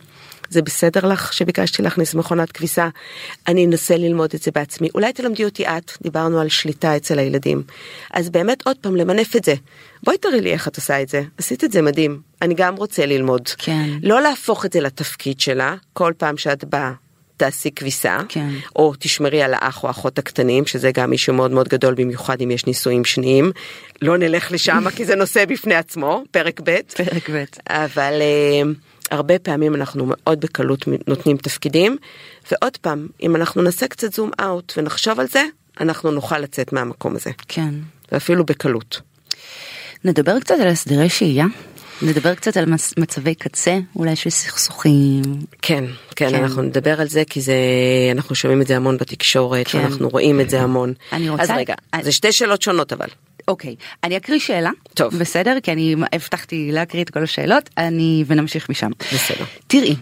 זה 0.50 0.62
בסדר 0.62 1.06
לך 1.06 1.32
שביקשתי 1.32 1.82
להכניס 1.82 2.14
מכונת 2.14 2.52
כביסה? 2.52 2.88
אני 3.48 3.66
אנסה 3.66 3.96
ללמוד 3.96 4.30
את 4.34 4.42
זה 4.42 4.50
בעצמי. 4.54 4.88
אולי 4.94 5.12
תלמדי 5.12 5.44
אותי 5.44 5.66
את, 5.66 5.92
דיברנו 6.02 6.40
על 6.40 6.48
שליטה 6.48 6.96
אצל 6.96 7.18
הילדים. 7.18 7.62
אז 8.12 8.30
באמת 8.30 8.66
עוד 8.66 8.76
פעם 8.80 8.96
למנף 8.96 9.36
את 9.36 9.44
זה. 9.44 9.54
בואי 10.02 10.18
תראי 10.18 10.40
לי 10.40 10.52
איך 10.52 10.68
את 10.68 10.76
עושה 10.76 11.02
את 11.02 11.08
זה. 11.08 11.22
עשית 11.38 11.64
את 11.64 11.72
זה 11.72 11.82
מדהים. 11.82 12.20
אני 12.42 12.54
גם 12.54 12.76
רוצה 12.76 13.06
ללמוד. 13.06 13.48
כן. 13.58 13.88
לא 14.02 14.22
להפוך 14.22 14.64
את 14.64 14.72
זה 14.72 14.80
לתפקיד 14.80 15.40
שלה, 15.40 15.74
כל 15.92 16.12
פעם 16.18 16.36
שאת 16.36 16.64
באה. 16.64 16.92
תעשי 17.36 17.70
כביסה, 17.76 18.18
כן. 18.28 18.48
או 18.76 18.94
תשמרי 18.98 19.42
על 19.42 19.54
האח 19.54 19.82
או 19.82 19.88
האחות 19.88 20.18
הקטנים, 20.18 20.66
שזה 20.66 20.90
גם 20.92 21.10
מישהו 21.10 21.34
מאוד 21.34 21.50
מאוד 21.50 21.68
גדול, 21.68 21.94
במיוחד 21.94 22.40
אם 22.40 22.50
יש 22.50 22.66
נישואים 22.66 23.04
שניים. 23.04 23.52
לא 24.02 24.16
נלך 24.16 24.52
לשם 24.52 24.84
כי 24.96 25.04
זה 25.04 25.14
נושא 25.14 25.44
בפני 25.44 25.74
עצמו, 25.74 26.24
פרק 26.30 26.60
ב'. 26.64 26.78
פרק 26.96 27.30
ב'. 27.30 27.44
אבל 27.68 28.12
uh, 28.20 28.66
הרבה 29.10 29.38
פעמים 29.38 29.74
אנחנו 29.74 30.04
מאוד 30.06 30.40
בקלות 30.40 30.84
נותנים 31.06 31.36
תפקידים, 31.36 31.96
ועוד 32.52 32.76
פעם, 32.76 33.06
אם 33.22 33.36
אנחנו 33.36 33.62
נעשה 33.62 33.88
קצת 33.88 34.12
זום 34.12 34.30
אאוט 34.40 34.72
ונחשוב 34.76 35.20
על 35.20 35.26
זה, 35.26 35.42
אנחנו 35.80 36.10
נוכל 36.10 36.38
לצאת 36.38 36.72
מהמקום 36.72 37.16
הזה, 37.16 37.30
כן. 37.48 37.74
ואפילו 38.12 38.44
בקלות. 38.44 39.00
נדבר 40.04 40.40
קצת 40.40 40.54
על 40.60 40.68
הסדרי 40.68 41.08
שהייה. 41.08 41.46
נדבר 42.02 42.34
קצת 42.34 42.56
על 42.56 42.64
מצ- 42.66 42.94
מצבי 42.98 43.34
קצה, 43.34 43.78
אולי 43.96 44.16
של 44.16 44.30
סכסוכים. 44.30 45.22
כן, 45.62 45.84
כן, 46.16 46.30
כן. 46.30 46.42
אנחנו 46.42 46.62
נדבר 46.62 47.00
על 47.00 47.08
זה 47.08 47.22
כי 47.30 47.40
זה, 47.40 47.54
אנחנו 48.12 48.34
שומעים 48.34 48.62
את 48.62 48.66
זה 48.66 48.76
המון 48.76 48.96
בתקשורת, 48.96 49.68
כן. 49.68 49.78
ואנחנו 49.78 50.08
רואים 50.08 50.40
את 50.40 50.50
זה 50.50 50.60
המון. 50.60 50.92
אני 51.12 51.28
רוצה- 51.28 51.42
אז 51.42 51.50
רגע, 51.50 51.74
אני- 51.94 52.04
זה 52.04 52.12
שתי 52.12 52.32
שאלות 52.32 52.62
שונות 52.62 52.92
אבל. 52.92 53.06
אוקיי, 53.48 53.74
אני 54.04 54.16
אקריא 54.16 54.38
שאלה. 54.38 54.70
טוב. 54.94 55.18
בסדר? 55.18 55.56
כי 55.62 55.72
אני 55.72 55.94
הבטחתי 56.12 56.68
להקריא 56.72 57.02
את 57.04 57.10
כל 57.10 57.22
השאלות, 57.22 57.70
אני... 57.78 58.24
ונמשיך 58.26 58.70
משם. 58.70 58.90
בסדר. 59.14 59.44
תראי, 59.66 59.96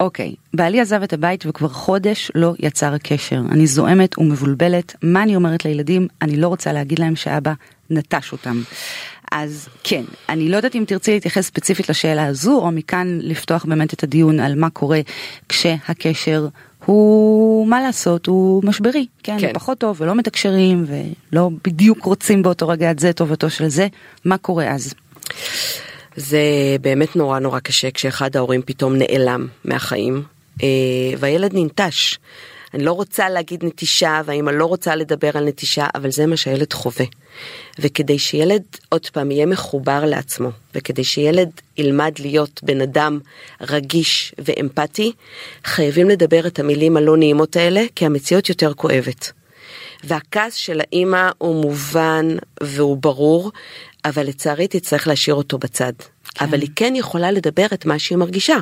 אוקיי, 0.00 0.34
בעלי 0.54 0.80
עזב 0.80 1.02
את 1.02 1.12
הבית 1.12 1.44
וכבר 1.46 1.68
חודש 1.68 2.30
לא 2.34 2.54
יצר 2.58 2.94
הקשר. 2.94 3.40
אני 3.52 3.66
זועמת 3.66 4.18
ומבולבלת, 4.18 4.94
מה 5.02 5.22
אני 5.22 5.36
אומרת 5.36 5.64
לילדים? 5.64 6.08
אני 6.22 6.36
לא 6.36 6.48
רוצה 6.48 6.72
להגיד 6.72 6.98
להם 6.98 7.16
שאבא 7.16 7.52
נטש 7.90 8.32
אותם. 8.32 8.62
אז 9.34 9.68
כן, 9.84 10.04
אני 10.28 10.48
לא 10.48 10.56
יודעת 10.56 10.74
אם 10.74 10.84
תרצי 10.86 11.12
להתייחס 11.12 11.46
ספציפית 11.46 11.88
לשאלה 11.88 12.26
הזו, 12.26 12.60
או 12.60 12.70
מכאן 12.70 13.18
לפתוח 13.22 13.64
באמת 13.64 13.94
את 13.94 14.02
הדיון 14.02 14.40
על 14.40 14.54
מה 14.54 14.70
קורה 14.70 15.00
כשהקשר 15.48 16.48
הוא, 16.84 17.66
מה 17.66 17.80
לעשות, 17.80 18.26
הוא 18.26 18.62
משברי. 18.64 19.06
כן, 19.22 19.36
כן. 19.40 19.52
פחות 19.52 19.78
טוב 19.78 20.00
ולא 20.00 20.14
מתקשרים 20.14 20.84
ולא 20.86 21.50
בדיוק 21.64 22.04
רוצים 22.04 22.42
באותו 22.42 22.68
רגע 22.68 22.90
את 22.90 22.98
זה 22.98 23.12
טובתו 23.12 23.50
של 23.50 23.68
זה, 23.68 23.88
מה 24.24 24.38
קורה 24.38 24.68
אז? 24.70 24.94
זה 26.16 26.40
באמת 26.80 27.16
נורא 27.16 27.38
נורא 27.38 27.60
קשה 27.60 27.90
כשאחד 27.90 28.36
ההורים 28.36 28.62
פתאום 28.62 28.96
נעלם 28.96 29.46
מהחיים 29.64 30.22
אה, 30.62 30.68
והילד 31.18 31.50
ננטש. 31.54 32.18
אני 32.74 32.84
לא 32.84 32.92
רוצה 32.92 33.28
להגיד 33.28 33.64
נטישה 33.64 34.20
והאמא 34.24 34.50
לא 34.50 34.66
רוצה 34.66 34.96
לדבר 34.96 35.30
על 35.34 35.44
נטישה, 35.44 35.86
אבל 35.94 36.10
זה 36.10 36.26
מה 36.26 36.36
שהילד 36.36 36.72
חווה. 36.72 37.06
וכדי 37.78 38.18
שילד 38.18 38.62
עוד 38.88 39.06
פעם 39.06 39.30
יהיה 39.30 39.46
מחובר 39.46 40.04
לעצמו, 40.04 40.48
וכדי 40.74 41.04
שילד 41.04 41.50
ילמד 41.78 42.12
להיות 42.18 42.60
בן 42.62 42.80
אדם 42.80 43.20
רגיש 43.60 44.34
ואמפתי, 44.38 45.12
חייבים 45.64 46.08
לדבר 46.08 46.46
את 46.46 46.58
המילים 46.58 46.96
הלא 46.96 47.16
נעימות 47.16 47.56
האלה, 47.56 47.84
כי 47.94 48.06
המציאות 48.06 48.48
יותר 48.48 48.74
כואבת. 48.74 49.32
והכעס 50.04 50.54
של 50.54 50.80
האימא 50.80 51.30
הוא 51.38 51.62
מובן 51.62 52.26
והוא 52.62 52.96
ברור, 52.96 53.52
אבל 54.04 54.26
לצערי 54.26 54.68
תצטרך 54.68 55.06
להשאיר 55.06 55.34
אותו 55.34 55.58
בצד. 55.58 55.92
כן. 56.34 56.44
אבל 56.44 56.60
היא 56.60 56.70
כן 56.76 56.92
יכולה 56.96 57.30
לדבר 57.30 57.66
את 57.74 57.86
מה 57.86 57.98
שהיא 57.98 58.18
מרגישה. 58.18 58.56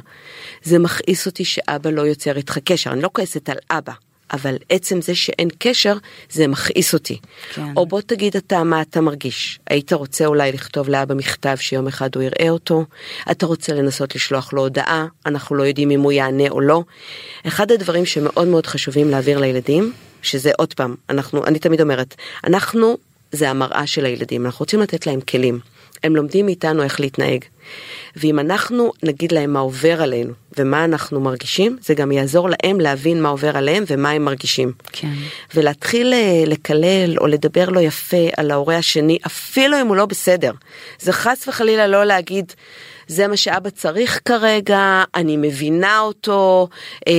זה 0.63 0.79
מכעיס 0.79 1.27
אותי 1.27 1.45
שאבא 1.45 1.91
לא 1.91 2.03
יוצר 2.03 2.37
איתך 2.37 2.59
קשר, 2.59 2.91
אני 2.91 3.03
לא 3.03 3.11
כועסת 3.13 3.49
על 3.49 3.57
אבא. 3.71 3.93
אבל 4.33 4.57
עצם 4.69 5.01
זה 5.01 5.15
שאין 5.15 5.49
קשר, 5.59 5.97
זה 6.31 6.47
מכעיס 6.47 6.95
אותי. 6.95 7.19
כן. 7.55 7.73
או 7.77 7.87
בוא 7.87 8.01
תגיד 8.01 8.37
אתה 8.37 8.65
מה 8.65 8.83
אתה 8.83 9.01
מרגיש. 9.01 9.59
היית 9.71 9.93
רוצה 9.93 10.27
אולי 10.27 10.53
לכתוב 10.53 10.89
לאבא 10.89 11.15
מכתב 11.15 11.57
שיום 11.61 11.87
אחד 11.87 12.15
הוא 12.15 12.23
יראה 12.23 12.51
אותו? 12.51 12.85
אתה 13.31 13.47
רוצה 13.47 13.75
לנסות 13.75 14.15
לשלוח 14.15 14.53
לו 14.53 14.63
הודעה? 14.63 15.07
אנחנו 15.27 15.57
לא 15.57 15.63
יודעים 15.63 15.91
אם 15.91 16.01
הוא 16.01 16.13
יענה 16.13 16.49
או 16.49 16.61
לא. 16.61 16.83
אחד 17.47 17.73
הדברים 17.73 18.07
שמאוד 18.07 18.49
מאוד 18.49 18.67
חשובים 18.67 19.11
להעביר 19.11 19.39
לילדים, 19.39 19.93
שזה 20.23 20.51
עוד 20.59 20.75
פעם, 20.75 20.95
אנחנו, 21.11 21.45
אני 21.45 21.59
תמיד 21.59 21.81
אומרת, 21.81 22.15
אנחנו 22.45 22.97
זה 23.33 23.51
המראה 23.51 23.87
של 23.87 24.05
הילדים, 24.05 24.47
אנחנו 24.47 24.63
רוצים 24.63 24.81
לתת 24.81 25.07
להם 25.07 25.21
כלים. 25.21 25.61
הם 26.03 26.17
לומדים 26.17 26.47
מאיתנו 26.47 26.83
איך 26.83 27.01
להתנהג. 27.01 27.45
ואם 28.17 28.39
אנחנו 28.39 28.93
נגיד 29.03 29.33
להם 29.33 29.53
מה 29.53 29.61
עובר 29.61 30.03
עלינו 30.03 30.33
ומה 30.59 30.85
אנחנו 30.85 31.21
מרגישים, 31.21 31.77
זה 31.81 31.95
גם 31.95 32.13
יעזור 32.13 32.49
להם 32.51 32.81
להבין 32.81 33.23
מה 33.23 33.29
עובר 33.29 33.57
עליהם 33.57 33.85
ומה 33.87 34.11
הם 34.11 34.25
מרגישים. 34.25 34.73
כן. 34.93 35.13
ולהתחיל 35.55 36.13
אה, 36.13 36.45
לקלל 36.47 37.19
או 37.19 37.27
לדבר 37.27 37.69
לא 37.69 37.81
יפה 37.81 38.29
על 38.37 38.51
ההורה 38.51 38.77
השני, 38.77 39.19
אפילו 39.27 39.81
אם 39.81 39.87
הוא 39.87 39.97
לא 39.97 40.07
בסדר. 40.07 40.53
זה 41.01 41.13
חס 41.13 41.49
וחלילה 41.49 41.87
לא 41.87 42.05
להגיד, 42.05 42.53
זה 43.11 43.29
מה 43.29 43.37
שאבא 43.37 43.71
צריך 43.71 44.21
כרגע, 44.25 45.05
אני 45.15 45.37
מבינה 45.37 46.01
אותו, 46.01 46.69
אה, 47.09 47.13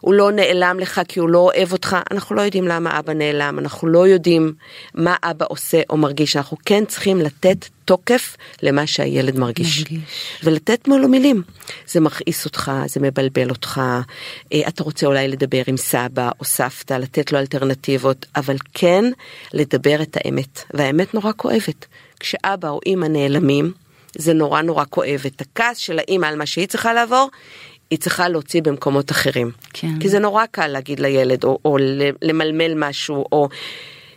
הוא 0.00 0.14
לא 0.14 0.30
נעלם 0.32 0.78
לך 0.80 1.00
כי 1.08 1.20
הוא 1.20 1.28
לא 1.28 1.38
אוהב 1.38 1.72
אותך, 1.72 1.96
אנחנו 2.10 2.36
לא 2.36 2.40
יודעים 2.40 2.68
למה 2.68 2.98
אבא 2.98 3.12
נעלם, 3.12 3.58
אנחנו 3.58 3.88
לא 3.88 4.08
יודעים 4.08 4.52
מה 4.94 5.16
אבא 5.22 5.46
עושה 5.48 5.80
או 5.90 5.96
מרגיש, 5.96 6.36
אנחנו 6.36 6.56
כן 6.64 6.84
צריכים 6.84 7.20
לתת 7.20 7.68
תוקף 7.84 8.36
למה 8.62 8.86
שהילד 8.86 9.38
מרגיש. 9.38 9.78
מרגיש. 9.78 10.00
ולתת 10.44 10.88
לו 10.88 11.08
מילים. 11.08 11.42
זה 11.86 12.00
מכעיס 12.00 12.44
אותך, 12.44 12.72
זה 12.86 13.00
מבלבל 13.00 13.50
אותך, 13.50 13.80
אה, 14.52 14.68
אתה 14.68 14.84
רוצה 14.84 15.06
אולי 15.06 15.28
לדבר 15.28 15.62
עם 15.66 15.76
סבא 15.76 16.30
או 16.40 16.44
סבתא, 16.44 16.94
לתת 16.94 17.32
לו 17.32 17.38
אלטרנטיבות, 17.38 18.26
אבל 18.36 18.56
כן 18.74 19.04
לדבר 19.52 20.02
את 20.02 20.16
האמת. 20.20 20.64
והאמת 20.74 21.14
נורא 21.14 21.32
כואבת. 21.36 21.86
כשאבא 22.20 22.68
או 22.68 22.80
אימא 22.86 23.06
נעלמים, 23.06 23.72
זה 24.18 24.32
נורא 24.32 24.62
נורא 24.62 24.84
כואב. 24.90 25.22
את 25.26 25.40
הכעס 25.40 25.76
של 25.76 25.98
האימא 25.98 26.26
על 26.26 26.36
מה 26.36 26.46
שהיא 26.46 26.66
צריכה 26.66 26.92
לעבור, 26.92 27.30
היא 27.90 27.98
צריכה 27.98 28.28
להוציא 28.28 28.62
במקומות 28.62 29.10
אחרים. 29.10 29.50
כן. 29.72 29.98
כי 30.00 30.08
זה 30.08 30.18
נורא 30.18 30.46
קל 30.50 30.66
להגיד 30.66 31.00
לילד, 31.00 31.44
או, 31.44 31.58
או 31.64 31.76
למלמל 32.22 32.74
משהו, 32.74 33.24
או... 33.32 33.48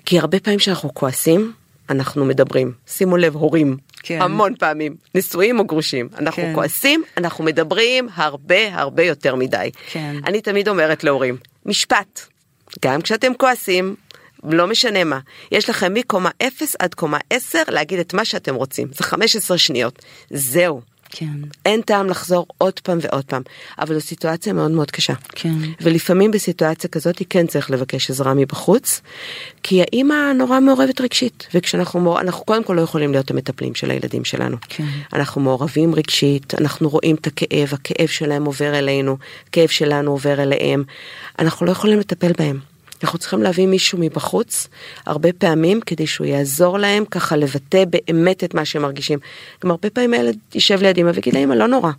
כי 0.05 0.19
הרבה 0.19 0.39
פעמים 0.39 0.59
שאנחנו 0.59 0.93
כועסים, 0.93 1.53
אנחנו 1.89 2.25
מדברים. 2.25 2.71
שימו 2.87 3.17
לב, 3.17 3.35
הורים. 3.35 3.77
כן. 4.03 4.21
המון 4.21 4.55
פעמים, 4.55 4.95
נשואים 5.15 5.59
או 5.59 5.65
גרושים. 5.65 6.09
אנחנו 6.17 6.43
כן. 6.43 6.51
כועסים, 6.55 7.03
אנחנו 7.17 7.43
מדברים 7.43 8.07
הרבה 8.13 8.75
הרבה 8.75 9.03
יותר 9.03 9.35
מדי. 9.35 9.71
כן. 9.91 10.15
אני 10.25 10.41
תמיד 10.41 10.67
אומרת 10.67 11.03
להורים, 11.03 11.37
משפט. 11.65 12.27
גם 12.85 13.01
כשאתם 13.01 13.33
כועסים, 13.37 13.95
לא 14.43 14.67
משנה 14.67 15.03
מה, 15.03 15.19
יש 15.51 15.69
לכם 15.69 15.93
מקומה 15.93 16.29
0 16.41 16.75
עד 16.79 16.93
קומה 16.93 17.17
10 17.29 17.59
להגיד 17.67 17.99
את 17.99 18.13
מה 18.13 18.25
שאתם 18.25 18.55
רוצים, 18.55 18.87
זה 18.91 19.03
15 19.03 19.57
שניות, 19.57 20.05
זהו. 20.29 20.81
כן. 21.09 21.33
אין 21.65 21.81
טעם 21.81 22.09
לחזור 22.09 22.45
עוד 22.57 22.79
פעם 22.79 22.97
ועוד 23.01 23.25
פעם, 23.25 23.41
אבל 23.79 23.93
זו 23.93 24.01
סיטואציה 24.01 24.53
מאוד 24.53 24.71
מאוד 24.71 24.91
קשה. 24.91 25.13
כן. 25.31 25.53
ולפעמים 25.81 26.31
בסיטואציה 26.31 26.89
כזאת 26.89 27.21
כן 27.29 27.47
צריך 27.47 27.71
לבקש 27.71 28.09
עזרה 28.09 28.33
מבחוץ, 28.33 29.01
כי 29.63 29.81
האימא 29.81 30.33
נורא 30.35 30.59
מעורבת 30.59 31.01
רגשית, 31.01 31.47
וכשאנחנו, 31.53 32.19
אנחנו 32.19 32.45
קודם 32.45 32.63
כל 32.63 32.73
לא 32.73 32.81
יכולים 32.81 33.11
להיות 33.11 33.31
המטפלים 33.31 33.75
של 33.75 33.91
הילדים 33.91 34.25
שלנו. 34.25 34.57
כן. 34.69 34.87
אנחנו 35.13 35.41
מעורבים 35.41 35.95
רגשית, 35.95 36.53
אנחנו 36.55 36.89
רואים 36.89 37.15
את 37.15 37.27
הכאב, 37.27 37.69
הכאב 37.73 38.07
שלהם 38.07 38.45
עובר 38.45 38.79
אלינו, 38.79 39.17
הכאב 39.47 39.69
שלנו 39.69 40.11
עובר 40.11 40.43
אליהם, 40.43 40.83
אנחנו 41.39 41.65
לא 41.65 41.71
יכולים 41.71 41.99
לטפל 41.99 42.31
בהם. 42.37 42.76
אנחנו 43.03 43.19
צריכים 43.19 43.43
להביא 43.43 43.67
מישהו 43.67 43.97
מבחוץ 43.97 44.67
הרבה 45.05 45.33
פעמים 45.33 45.81
כדי 45.81 46.07
שהוא 46.07 46.27
יעזור 46.27 46.77
להם 46.77 47.05
ככה 47.05 47.35
לבטא 47.35 47.83
באמת 47.89 48.43
את 48.43 48.53
מה 48.53 48.65
שהם 48.65 48.81
מרגישים. 48.81 49.19
גם 49.63 49.71
הרבה 49.71 49.89
פעמים 49.89 50.13
הילד 50.13 50.37
יישב 50.53 50.81
ליד 50.81 50.97
אמא 50.97 51.11
ויגיד 51.13 51.33
לאמא 51.33 51.53
לא 51.53 51.67
נורא, 51.67 51.91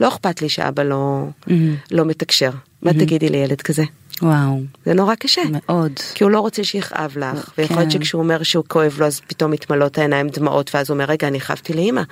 לא 0.00 0.08
אכפת 0.08 0.42
לי 0.42 0.48
שאבא 0.48 0.82
לא, 0.82 1.24
mm-hmm. 1.42 1.52
לא 1.90 2.04
מתקשר. 2.04 2.50
Mm-hmm. 2.50 2.76
מה 2.82 2.92
תגידי 2.92 3.28
לילד 3.28 3.62
כזה? 3.62 3.84
וואו. 4.22 4.60
זה 4.84 4.94
נורא 4.94 5.14
קשה. 5.14 5.42
מאוד. 5.50 5.92
כי 6.14 6.24
הוא 6.24 6.30
לא 6.30 6.40
רוצה 6.40 6.64
שיכאב 6.64 7.18
לך, 7.18 7.38
כן. 7.38 7.62
ויכול 7.62 7.76
להיות 7.76 7.90
שכשהוא 7.90 8.22
אומר 8.22 8.42
שהוא 8.42 8.64
כואב 8.68 8.96
לו 8.98 9.06
אז 9.06 9.20
פתאום 9.26 9.50
מתמלאות 9.50 9.98
העיניים 9.98 10.28
דמעות 10.28 10.74
ואז 10.74 10.90
הוא 10.90 10.94
אומר 10.94 11.04
רגע 11.04 11.28
אני 11.28 11.40
חייבתי 11.40 11.72
לאמא, 11.72 12.02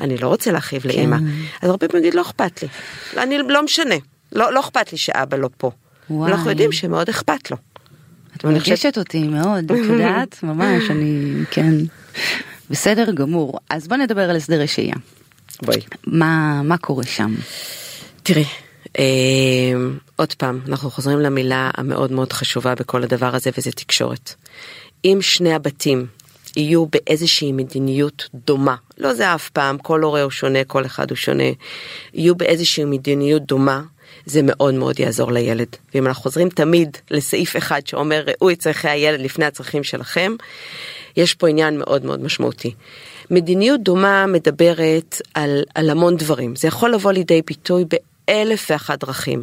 אני 0.00 0.16
לא 0.16 0.28
רוצה 0.28 0.52
להכאיב 0.52 0.82
כן. 0.82 0.88
לאמא. 0.88 1.16
אז 1.62 1.70
הרבה 1.70 1.88
פעמים 1.88 2.04
יגיד 2.04 2.14
לא 2.14 2.22
אכפת 2.22 2.62
לי, 2.62 2.68
אני 3.22 3.38
לא 3.38 3.62
משנה, 3.62 3.94
לא, 4.32 4.52
לא 4.52 4.60
אכפת 4.60 4.92
לי 4.92 4.98
שאבא 4.98 5.36
לא 5.36 5.48
פה. 5.56 5.70
וואי. 6.10 6.32
אנחנו 6.32 6.50
יודעים 6.50 6.72
שמאוד 6.72 7.08
אכפת 7.08 7.50
לו. 7.50 7.56
את 8.42 8.46
מרגשת 8.46 8.98
אותי 8.98 9.22
מאוד, 9.22 9.72
את 9.72 9.78
יודעת, 9.88 10.38
ממש, 10.42 10.90
אני, 10.90 11.32
כן. 11.50 11.74
בסדר 12.70 13.12
גמור. 13.12 13.58
אז 13.70 13.88
בוא 13.88 13.96
נדבר 13.96 14.30
על 14.30 14.36
הסדרי 14.36 14.66
שהייה. 14.66 14.94
בואי. 15.62 15.80
מה, 16.06 16.62
מה 16.62 16.78
קורה 16.78 17.04
שם? 17.04 17.34
תראי, 18.22 18.44
אה, 18.98 19.04
עוד 20.16 20.34
פעם, 20.34 20.60
אנחנו 20.68 20.90
חוזרים 20.90 21.18
למילה 21.18 21.70
המאוד 21.74 22.12
מאוד 22.12 22.32
חשובה 22.32 22.74
בכל 22.74 23.02
הדבר 23.02 23.34
הזה 23.34 23.50
וזה 23.58 23.72
תקשורת. 23.72 24.34
אם 25.04 25.18
שני 25.20 25.54
הבתים 25.54 26.06
יהיו 26.56 26.86
באיזושהי 26.86 27.52
מדיניות 27.52 28.28
דומה, 28.46 28.76
לא 28.98 29.14
זה 29.14 29.34
אף 29.34 29.50
פעם, 29.50 29.78
כל 29.78 30.02
הורה 30.02 30.22
הוא 30.22 30.30
שונה, 30.30 30.64
כל 30.64 30.86
אחד 30.86 31.10
הוא 31.10 31.16
שונה, 31.16 31.50
יהיו 32.14 32.34
באיזושהי 32.34 32.84
מדיניות 32.84 33.42
דומה, 33.42 33.82
זה 34.26 34.40
מאוד 34.42 34.74
מאוד 34.74 35.00
יעזור 35.00 35.32
לילד. 35.32 35.76
ואם 35.94 36.06
אנחנו 36.06 36.22
חוזרים 36.22 36.48
תמיד 36.48 36.96
לסעיף 37.10 37.56
אחד 37.56 37.86
שאומר 37.86 38.24
ראו 38.26 38.50
את 38.50 38.58
צרכי 38.58 38.88
הילד 38.88 39.20
לפני 39.20 39.44
הצרכים 39.44 39.84
שלכם, 39.84 40.32
יש 41.16 41.34
פה 41.34 41.48
עניין 41.48 41.78
מאוד 41.78 42.04
מאוד 42.04 42.22
משמעותי. 42.22 42.74
מדיניות 43.30 43.82
דומה 43.82 44.26
מדברת 44.26 45.22
על, 45.34 45.62
על 45.74 45.90
המון 45.90 46.16
דברים, 46.16 46.56
זה 46.56 46.68
יכול 46.68 46.94
לבוא 46.94 47.12
לידי 47.12 47.42
ביטוי 47.46 47.84
באלף 48.28 48.66
ואחת 48.70 49.04
דרכים. 49.04 49.42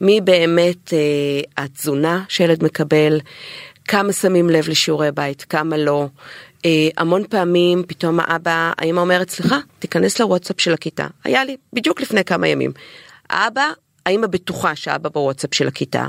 מי 0.00 0.20
באמת 0.20 0.92
אה, 0.92 1.64
התזונה 1.64 2.24
שילד 2.28 2.64
מקבל, 2.64 3.20
כמה 3.88 4.12
שמים 4.12 4.50
לב 4.50 4.68
לשיעורי 4.68 5.12
בית, 5.12 5.42
כמה 5.48 5.76
לא. 5.76 6.06
אה, 6.64 6.88
המון 6.96 7.24
פעמים 7.30 7.82
פתאום 7.88 8.20
האבא, 8.20 8.72
האמא 8.78 9.00
אומרת 9.00 9.30
סליחה, 9.30 9.58
תיכנס 9.78 10.20
לוואטסאפ 10.20 10.60
של 10.60 10.72
הכיתה. 10.72 11.06
היה 11.24 11.44
לי 11.44 11.56
בדיוק 11.72 12.00
לפני 12.00 12.24
כמה 12.24 12.48
ימים. 12.48 12.72
האבא 13.30 13.70
האמא 14.08 14.26
בטוחה 14.26 14.76
שאבא 14.76 15.08
בוואטסאפ 15.08 15.54
של 15.54 15.68
הכיתה, 15.68 16.06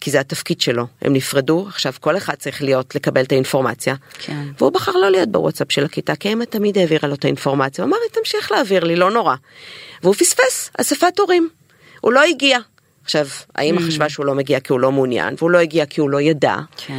כי 0.00 0.10
זה 0.10 0.20
התפקיד 0.20 0.60
שלו, 0.60 0.86
הם 1.02 1.12
נפרדו, 1.12 1.66
עכשיו 1.68 1.92
כל 2.00 2.16
אחד 2.16 2.34
צריך 2.34 2.62
להיות, 2.62 2.94
לקבל 2.94 3.22
את 3.22 3.32
האינפורמציה. 3.32 3.94
כן. 4.18 4.46
והוא 4.58 4.72
בחר 4.72 4.92
לא 4.92 5.10
להיות 5.10 5.28
בוואטסאפ 5.28 5.72
של 5.72 5.84
הכיתה, 5.84 6.16
כי 6.16 6.28
האמא 6.28 6.44
תמיד 6.44 6.78
העבירה 6.78 7.08
לו 7.08 7.14
את 7.14 7.24
האינפורמציה, 7.24 7.84
הוא 7.84 7.88
אמר 7.88 7.96
לי 8.02 8.20
תמשיך 8.20 8.52
להעביר 8.52 8.84
לי, 8.84 8.96
לא 8.96 9.10
נורא. 9.10 9.34
והוא 10.02 10.14
פספס, 10.14 10.70
אספת 10.78 11.18
הורים. 11.18 11.48
הוא 12.00 12.12
לא 12.12 12.22
הגיע. 12.22 12.58
עכשיו, 13.04 13.26
האמא 13.54 13.78
mm. 13.78 13.82
חשבה 13.82 14.08
שהוא 14.08 14.26
לא 14.26 14.34
מגיע 14.34 14.60
כי 14.60 14.72
הוא 14.72 14.80
לא 14.80 14.92
מעוניין, 14.92 15.34
והוא 15.38 15.50
לא 15.50 15.58
הגיע 15.58 15.86
כי 15.86 16.00
הוא 16.00 16.10
לא 16.10 16.20
ידע. 16.20 16.56
כן. 16.76 16.94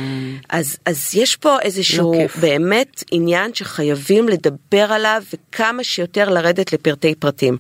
אז, 0.50 0.78
אז 0.86 1.10
יש 1.14 1.36
פה 1.36 1.60
איזשהו 1.62 2.14
לא 2.14 2.20
באמת 2.42 3.04
עניין 3.12 3.54
שחייבים 3.54 4.30
לדבר 4.30 4.92
עליו 4.94 5.24
וכמה 5.34 5.84
שיותר 5.84 6.30
לרדת 6.30 6.74
לפרטי 6.74 7.16
פרטים. 7.16 7.58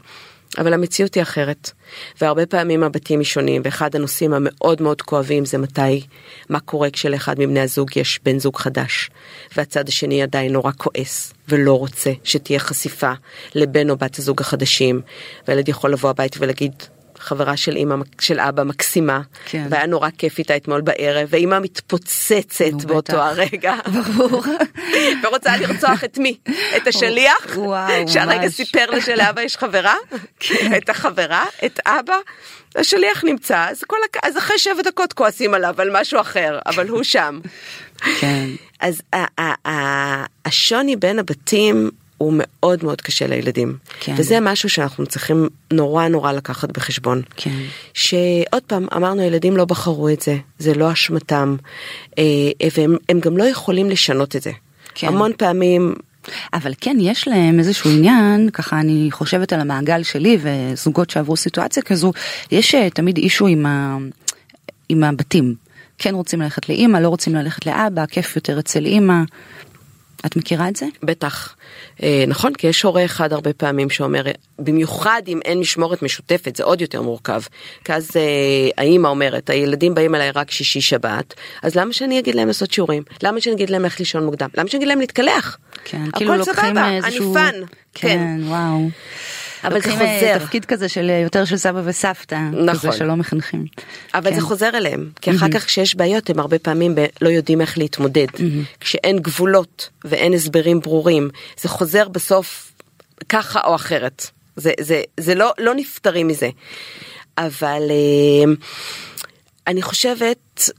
אבל 0.57 0.73
המציאות 0.73 1.15
היא 1.15 1.23
אחרת. 1.23 1.71
והרבה 2.21 2.45
פעמים 2.45 2.83
הבתים 2.83 3.23
שונים, 3.23 3.61
ואחד 3.65 3.95
הנושאים 3.95 4.33
המאוד 4.33 4.81
מאוד 4.81 5.01
כואבים 5.01 5.45
זה 5.45 5.57
מתי, 5.57 6.01
מה 6.49 6.59
קורה 6.59 6.89
כשלאחד 6.89 7.39
מבני 7.39 7.59
הזוג 7.59 7.97
יש 7.97 8.19
בן 8.23 8.39
זוג 8.39 8.57
חדש, 8.57 9.09
והצד 9.57 9.87
השני 9.87 10.21
עדיין 10.21 10.53
נורא 10.53 10.71
כועס, 10.77 11.33
ולא 11.49 11.79
רוצה 11.79 12.11
שתהיה 12.23 12.59
חשיפה 12.59 13.11
לבן 13.55 13.89
או 13.89 13.97
בת 13.97 14.19
הזוג 14.19 14.41
החדשים, 14.41 15.01
והילד 15.47 15.69
יכול 15.69 15.91
לבוא 15.93 16.09
הבית 16.09 16.35
ולהגיד, 16.39 16.73
חברה 17.21 17.57
של 17.57 17.77
אמא 17.77 17.95
של 18.19 18.39
אבא 18.39 18.63
מקסימה 18.63 19.21
כן. 19.45 19.67
והיה 19.69 19.85
נורא 19.85 20.09
כיף 20.17 20.37
איתה 20.39 20.55
אתמול 20.55 20.81
בערב 20.81 21.27
ואמא 21.29 21.59
מתפוצצת 21.59 22.65
נו, 22.71 22.79
באותו 22.79 23.13
בטח. 23.13 23.23
הרגע 23.23 23.75
ברור. 24.15 24.43
ורוצה 25.23 25.57
לרצוח 25.57 26.03
את 26.03 26.17
מי 26.17 26.37
את 26.77 26.87
השליח 26.87 27.45
וואו, 27.55 28.07
שהרגע 28.07 28.41
ממש. 28.41 28.53
סיפר 28.53 28.85
לה 28.91 29.01
שלאבא 29.01 29.41
יש 29.41 29.57
חברה 29.57 29.95
את 30.77 30.89
החברה 30.89 31.45
את 31.65 31.79
אבא. 31.85 32.17
השליח 32.75 33.23
נמצא 33.23 33.67
אז 33.69 33.83
כל 33.83 33.97
הק... 34.09 34.17
אז 34.25 34.37
אחרי 34.37 34.59
שבע 34.59 34.81
דקות 34.83 35.13
כועסים 35.13 35.53
עליו 35.53 35.75
על 35.77 35.89
משהו 36.01 36.21
אחר 36.21 36.59
אבל 36.65 36.87
הוא 36.87 37.03
שם. 37.03 37.39
כן. 38.19 38.45
אז 38.79 39.01
השוני 40.45 40.95
בין 40.95 41.19
הבתים 41.19 41.91
הוא 42.21 42.33
מאוד 42.35 42.83
מאוד 42.83 43.01
קשה 43.01 43.27
לילדים. 43.27 43.77
כן. 43.99 44.13
וזה 44.17 44.39
משהו 44.39 44.69
שאנחנו 44.69 45.05
צריכים 45.05 45.49
נורא 45.73 46.07
נורא 46.07 46.31
לקחת 46.31 46.71
בחשבון. 46.71 47.21
כן. 47.35 47.59
שעוד 47.93 48.63
פעם 48.67 48.87
אמרנו 48.95 49.21
ילדים 49.21 49.57
לא 49.57 49.65
בחרו 49.65 50.09
את 50.09 50.21
זה 50.21 50.37
זה 50.59 50.73
לא 50.73 50.91
אשמתם 50.91 51.55
אה, 52.17 52.23
והם 52.77 52.97
הם 53.09 53.19
גם 53.19 53.37
לא 53.37 53.43
יכולים 53.43 53.89
לשנות 53.89 54.35
את 54.35 54.41
זה. 54.41 54.51
כן. 54.95 55.07
המון 55.07 55.31
פעמים 55.37 55.95
אבל 56.53 56.73
כן 56.81 56.97
יש 56.99 57.27
להם 57.27 57.59
איזשהו 57.59 57.89
עניין 57.89 58.49
ככה 58.49 58.79
אני 58.79 59.07
חושבת 59.11 59.53
על 59.53 59.59
המעגל 59.59 60.03
שלי 60.03 60.37
וזוגות 60.41 61.09
שעברו 61.09 61.37
סיטואציה 61.37 61.83
כזו 61.83 62.13
יש 62.51 62.75
אה, 62.75 62.89
תמיד 62.89 63.17
אישו 63.17 63.47
עם, 63.47 63.65
ה... 63.65 63.97
עם 64.89 65.03
הבתים 65.03 65.55
כן 65.97 66.15
רוצים 66.15 66.41
ללכת 66.41 66.69
לאימא 66.69 66.97
לא 66.97 67.09
רוצים 67.09 67.35
ללכת 67.35 67.65
לאבא 67.65 68.05
כיף 68.05 68.35
יותר 68.35 68.59
אצל 68.59 68.85
אימא. 68.85 69.21
את 70.25 70.35
מכירה 70.35 70.69
את 70.69 70.75
זה? 70.75 70.85
בטח 71.03 71.55
אה, 72.03 72.23
נכון 72.27 72.53
כי 72.53 72.67
יש 72.67 72.81
הורה 72.81 73.05
אחד 73.05 73.33
הרבה 73.33 73.53
פעמים 73.53 73.89
שאומר 73.89 74.23
במיוחד 74.59 75.21
אם 75.27 75.39
אין 75.45 75.59
משמורת 75.59 76.01
משותפת 76.01 76.55
זה 76.55 76.63
עוד 76.63 76.81
יותר 76.81 77.01
מורכב. 77.01 77.41
כי 77.83 77.93
אז 77.93 78.09
אה, 78.15 78.21
האימא 78.77 79.07
אומרת 79.07 79.49
הילדים 79.49 79.93
באים 79.93 80.15
אליי 80.15 80.31
רק 80.31 80.51
שישי 80.51 80.81
שבת 80.81 81.33
אז 81.63 81.75
למה 81.75 81.93
שאני 81.93 82.19
אגיד 82.19 82.35
להם 82.35 82.47
לעשות 82.47 82.71
שיעורים 82.71 83.03
למה 83.23 83.41
שאני 83.41 83.55
אגיד 83.55 83.69
להם 83.69 83.81
ללכת 83.83 83.99
לישון 83.99 84.25
מוקדם 84.25 84.49
למה 84.57 84.69
שאני 84.69 84.77
אגיד 84.77 84.87
להם 84.87 84.99
להתקלח. 84.99 85.57
כן, 85.85 86.01
הכל 86.01 86.17
כאילו 86.17 86.35
לוקחים 86.35 86.69
סבבה, 86.69 86.91
איזשהו... 86.91 87.35
אני 87.35 87.51
fun. 87.51 87.61
כן, 87.93 88.39
וואו. 88.43 88.89
אבל 89.63 89.81
זה 89.81 89.89
אה, 89.91 90.17
חוזר. 90.19 90.45
תפקיד 90.45 90.65
כזה 90.65 90.89
של 90.89 91.09
אה, 91.09 91.17
יותר 91.19 91.45
של 91.45 91.57
סבא 91.57 91.81
וסבתא, 91.85 92.35
נכון. 92.35 92.91
כזה 92.91 92.91
שלא 92.91 93.15
מחנכים. 93.15 93.65
אבל 94.13 94.29
כן. 94.29 94.35
זה 94.35 94.41
חוזר 94.41 94.69
אליהם, 94.73 95.09
כי 95.21 95.31
אחר 95.31 95.49
כך 95.53 95.65
כשיש 95.65 95.95
בעיות 95.95 96.29
הם 96.29 96.39
הרבה 96.39 96.59
פעמים 96.59 96.95
ב- 96.95 97.05
לא 97.21 97.29
יודעים 97.29 97.61
איך 97.61 97.77
להתמודד. 97.77 98.27
כשאין 98.79 99.19
גבולות 99.19 99.89
ואין 100.05 100.33
הסברים 100.33 100.79
ברורים, 100.79 101.29
זה 101.61 101.69
חוזר 101.69 102.07
בסוף 102.07 102.71
ככה 103.29 103.61
או 103.65 103.75
אחרת. 103.75 104.27
זה, 104.55 104.71
זה, 104.79 105.01
זה 105.19 105.35
לא, 105.35 105.53
לא 105.57 105.75
נפטרים 105.75 106.27
מזה. 106.27 106.49
אבל 107.37 107.81
אה, 107.89 108.53
אני 109.67 109.81
חושבת, 109.81 110.69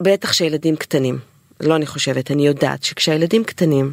בטח 0.00 0.32
שילדים 0.32 0.76
קטנים, 0.76 1.18
לא 1.60 1.76
אני 1.76 1.86
חושבת, 1.86 2.30
אני 2.30 2.46
יודעת 2.46 2.84
שכשהילדים 2.84 3.44
קטנים, 3.44 3.92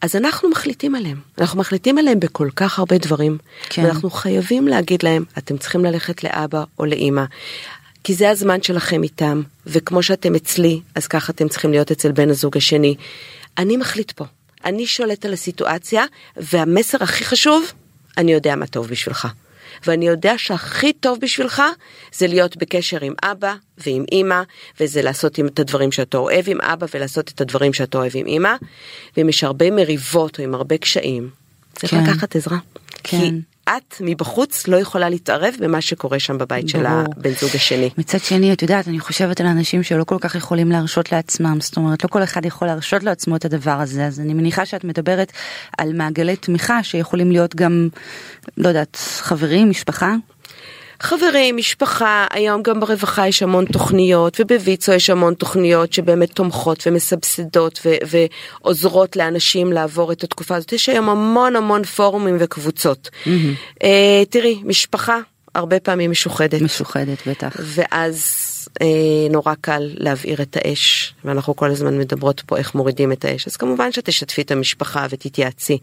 אז 0.00 0.16
אנחנו 0.16 0.50
מחליטים 0.50 0.94
עליהם. 0.94 1.20
אנחנו 1.38 1.60
מחליטים 1.60 1.98
עליהם 1.98 2.20
בכל 2.20 2.48
כך 2.56 2.78
הרבה 2.78 2.98
דברים. 2.98 3.38
כן. 3.68 3.84
ואנחנו 3.84 4.10
חייבים 4.10 4.68
להגיד 4.68 5.02
להם, 5.02 5.24
אתם 5.38 5.58
צריכים 5.58 5.84
ללכת 5.84 6.24
לאבא 6.24 6.64
או 6.78 6.84
לאימא. 6.84 7.24
כי 8.04 8.14
זה 8.14 8.30
הזמן 8.30 8.62
שלכם 8.62 9.02
איתם, 9.02 9.42
וכמו 9.66 10.02
שאתם 10.02 10.34
אצלי, 10.34 10.80
אז 10.94 11.06
ככה 11.06 11.32
אתם 11.32 11.48
צריכים 11.48 11.70
להיות 11.70 11.90
אצל 11.90 12.12
בן 12.12 12.30
הזוג 12.30 12.56
השני. 12.56 12.94
אני 13.58 13.76
מחליט 13.76 14.10
פה. 14.12 14.24
אני 14.64 14.86
שולט 14.86 15.24
על 15.24 15.32
הסיטואציה, 15.32 16.04
והמסר 16.36 17.02
הכי 17.02 17.24
חשוב, 17.24 17.72
אני 18.18 18.32
יודע 18.32 18.56
מה 18.56 18.66
טוב 18.66 18.88
בשבילך. 18.88 19.28
ואני 19.86 20.06
יודע 20.06 20.34
שהכי 20.38 20.92
טוב 20.92 21.18
בשבילך 21.20 21.62
זה 22.14 22.26
להיות 22.26 22.56
בקשר 22.56 22.98
עם 23.04 23.14
אבא 23.22 23.54
ועם 23.78 24.04
אימא, 24.12 24.42
וזה 24.80 25.02
לעשות 25.02 25.40
את 25.40 25.60
הדברים 25.60 25.92
שאתה 25.92 26.18
אוהב 26.18 26.44
עם 26.48 26.60
אבא 26.60 26.86
ולעשות 26.94 27.30
את 27.30 27.40
הדברים 27.40 27.72
שאתה 27.72 27.98
אוהב 27.98 28.12
עם 28.14 28.26
אימא. 28.26 28.54
ואם 29.16 29.28
יש 29.28 29.44
הרבה 29.44 29.70
מריבות 29.70 30.38
או 30.38 30.44
עם 30.44 30.54
הרבה 30.54 30.78
קשיים, 30.78 31.30
צריך 31.72 31.94
כן. 31.94 32.04
לקחת 32.04 32.36
עזרה. 32.36 32.58
כן. 33.02 33.18
כי 33.18 33.30
את 33.68 33.96
מבחוץ 34.00 34.68
לא 34.68 34.76
יכולה 34.76 35.08
להתערב 35.08 35.54
במה 35.60 35.80
שקורה 35.80 36.18
שם 36.18 36.38
בבית 36.38 36.68
של. 36.68 36.86
הבן 36.86 37.30
זוג 37.30 37.50
השני. 37.54 37.90
מצד 37.98 38.18
שני, 38.18 38.52
את 38.52 38.62
יודעת, 38.62 38.88
אני 38.88 39.00
חושבת 39.00 39.40
על 39.40 39.46
אנשים 39.46 39.82
שלא 39.82 40.04
כל 40.04 40.18
כך 40.20 40.34
יכולים 40.34 40.70
להרשות 40.70 41.12
לעצמם, 41.12 41.58
זאת 41.60 41.76
אומרת, 41.76 42.04
לא 42.04 42.08
כל 42.08 42.22
אחד 42.22 42.44
יכול 42.44 42.68
להרשות 42.68 43.02
לעצמו 43.02 43.36
את 43.36 43.44
הדבר 43.44 43.80
הזה, 43.80 44.06
אז 44.06 44.20
אני 44.20 44.34
מניחה 44.34 44.66
שאת 44.66 44.84
מדברת 44.84 45.32
על 45.78 45.92
מעגלי 45.92 46.36
תמיכה 46.36 46.82
שיכולים 46.82 47.32
להיות 47.32 47.54
גם, 47.54 47.88
לא 48.56 48.68
יודעת, 48.68 48.96
חברים, 49.20 49.70
משפחה. 49.70 50.14
חברים, 51.02 51.56
משפחה, 51.56 52.26
היום 52.30 52.62
גם 52.62 52.80
ברווחה 52.80 53.28
יש 53.28 53.42
המון 53.42 53.64
תוכניות, 53.64 54.40
ובוויצו 54.40 54.92
יש 54.92 55.10
המון 55.10 55.34
תוכניות 55.34 55.92
שבאמת 55.92 56.32
תומכות 56.32 56.86
ומסבסדות 56.86 57.80
ו- 57.86 58.18
ועוזרות 58.62 59.16
לאנשים 59.16 59.72
לעבור 59.72 60.12
את 60.12 60.24
התקופה 60.24 60.56
הזאת. 60.56 60.72
יש 60.72 60.88
היום 60.88 61.08
המון 61.08 61.56
המון 61.56 61.84
פורומים 61.84 62.36
וקבוצות. 62.40 63.10
אה, 63.82 64.22
תראי, 64.30 64.60
משפחה 64.64 65.18
הרבה 65.54 65.80
פעמים 65.80 66.10
משוחדת. 66.10 66.62
משוחדת 66.62 67.28
בטח. 67.28 67.56
ואז 67.60 68.36
אה, 68.82 68.86
נורא 69.30 69.54
קל 69.60 69.90
להבעיר 69.94 70.42
את 70.42 70.56
האש, 70.60 71.14
ואנחנו 71.24 71.56
כל 71.56 71.70
הזמן 71.70 71.98
מדברות 71.98 72.42
פה 72.46 72.56
איך 72.56 72.74
מורידים 72.74 73.12
את 73.12 73.24
האש, 73.24 73.46
אז 73.46 73.56
כמובן 73.56 73.92
שתשתפי 73.92 74.42
את 74.42 74.50
המשפחה 74.50 75.06
ותתייעצי. 75.10 75.78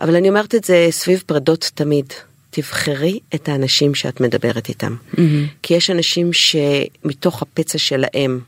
אבל 0.00 0.16
אני 0.16 0.28
אומרת 0.28 0.54
את 0.54 0.64
זה 0.64 0.86
סביב 0.90 1.22
פרדות 1.26 1.70
תמיד. 1.74 2.12
תבחרי 2.50 3.18
את 3.34 3.48
האנשים 3.48 3.94
שאת 3.94 4.20
מדברת 4.20 4.68
איתם. 4.68 4.96
כי 5.62 5.74
יש 5.74 5.90
אנשים 5.90 6.30
שמתוך 6.32 7.42
הפצע 7.42 7.78
שלהם, 7.78 8.40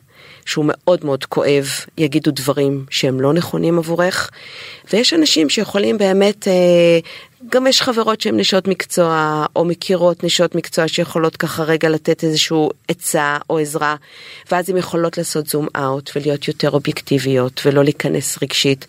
שהוא 0.44 0.64
מאוד 0.68 1.04
מאוד 1.04 1.24
כואב, 1.24 1.68
יגידו 1.98 2.30
דברים 2.30 2.84
שהם 2.90 3.20
לא 3.20 3.32
נכונים 3.32 3.78
עבורך, 3.78 4.30
ויש 4.92 5.14
אנשים 5.14 5.48
שיכולים 5.48 5.98
באמת, 5.98 6.48
אה, 6.48 6.98
גם 7.50 7.66
יש 7.66 7.82
חברות 7.82 8.20
שהן 8.20 8.40
נשות 8.40 8.68
מקצוע, 8.68 9.44
או 9.56 9.64
מכירות 9.64 10.24
נשות 10.24 10.54
מקצוע 10.54 10.88
שיכולות 10.88 11.36
ככה 11.36 11.62
רגע 11.62 11.88
לתת 11.88 12.24
איזשהו 12.24 12.70
עצה 12.88 13.36
או 13.50 13.58
עזרה, 13.58 13.96
ואז 14.50 14.70
הן 14.70 14.76
יכולות 14.76 15.18
לעשות 15.18 15.46
זום 15.46 15.66
אאוט 15.76 16.10
ולהיות 16.16 16.48
יותר 16.48 16.70
אובייקטיביות 16.70 17.60
ולא 17.64 17.84
להיכנס 17.84 18.38
רגשית. 18.42 18.86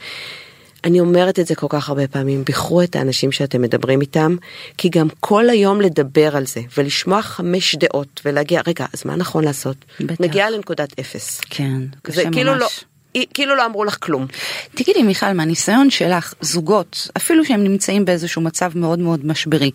אני 0.83 0.99
אומרת 0.99 1.39
את 1.39 1.47
זה 1.47 1.55
כל 1.55 1.67
כך 1.69 1.89
הרבה 1.89 2.07
פעמים, 2.07 2.43
בחרו 2.45 2.81
את 2.81 2.95
האנשים 2.95 3.31
שאתם 3.31 3.61
מדברים 3.61 4.01
איתם, 4.01 4.35
כי 4.77 4.89
גם 4.89 5.07
כל 5.19 5.49
היום 5.49 5.81
לדבר 5.81 6.35
על 6.35 6.45
זה 6.45 6.61
ולשמוע 6.77 7.21
חמש 7.21 7.75
דעות 7.75 8.21
ולהגיע, 8.25 8.61
רגע, 8.67 8.85
אז 8.93 9.05
מה 9.05 9.15
נכון 9.15 9.43
לעשות? 9.43 9.77
בטח. 9.99 10.21
מגיעה 10.21 10.49
לנקודת 10.49 10.99
אפס. 10.99 11.41
כן, 11.49 11.81
קשה 12.01 12.15
זה 12.15 12.25
ממש. 12.25 12.35
כאילו 12.35 12.55
לא, 12.55 12.67
כאילו 13.33 13.55
לא 13.55 13.65
אמרו 13.65 13.83
לך 13.83 13.97
כלום. 13.99 14.25
תגידי 14.75 15.03
מיכל, 15.03 15.33
מהניסיון 15.33 15.89
שלך, 15.89 16.33
זוגות, 16.41 17.07
אפילו 17.17 17.45
שהם 17.45 17.63
נמצאים 17.63 18.05
באיזשהו 18.05 18.41
מצב 18.41 18.71
מאוד 18.75 18.99
מאוד 18.99 19.25
משברי, 19.25 19.71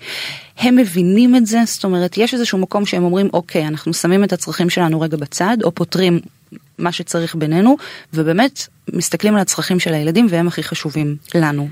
הם 0.58 0.76
מבינים 0.76 1.36
את 1.36 1.46
זה? 1.46 1.58
זאת 1.66 1.84
אומרת, 1.84 2.18
יש 2.18 2.34
איזשהו 2.34 2.58
מקום 2.58 2.86
שהם 2.86 3.04
אומרים, 3.04 3.28
אוקיי, 3.32 3.66
אנחנו 3.66 3.94
שמים 3.94 4.24
את 4.24 4.32
הצרכים 4.32 4.70
שלנו 4.70 5.00
רגע 5.00 5.16
בצד, 5.16 5.56
או 5.64 5.72
פותרים 5.74 6.20
מה 6.78 6.92
שצריך 6.92 7.34
בינינו, 7.34 7.76
ובאמת 8.14 8.66
מסתכלים 8.92 9.34
על 9.34 9.40
הצרכים 9.40 9.80
של 9.80 9.94
הילדים 9.94 10.26
והם 10.30 10.48
הכי 10.48 10.62
חשובים 10.62 11.16
לנו. 11.34 11.68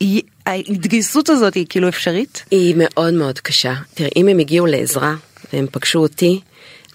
היא- 0.00 0.22
ההתגייסות 0.46 1.28
הזאת 1.28 1.54
היא 1.54 1.66
כאילו 1.68 1.88
אפשרית? 1.88 2.44
היא 2.50 2.74
מאוד 2.78 3.14
מאוד 3.14 3.38
קשה. 3.38 3.74
תראי, 3.94 4.10
אם 4.16 4.28
הם 4.28 4.38
הגיעו 4.38 4.66
לעזרה 4.66 5.14
והם 5.52 5.66
פגשו 5.72 5.98
אותי, 5.98 6.40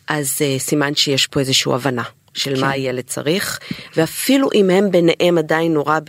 אז 0.07 0.31
uh, 0.37 0.61
סימן 0.61 0.95
שיש 0.95 1.27
פה 1.27 1.39
איזושהי 1.39 1.73
הבנה 1.73 2.03
של 2.33 2.61
מה 2.61 2.69
הילד 2.69 3.03
צריך, 3.07 3.59
ואפילו 3.97 4.49
אם 4.55 4.69
הם 4.69 4.91
ביניהם 4.91 5.37
עדיין 5.37 5.73
נורא 5.73 5.99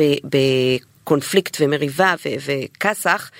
בקונפליקט 1.04 1.56
ומריבה 1.60 2.14
וכסח, 2.46 3.30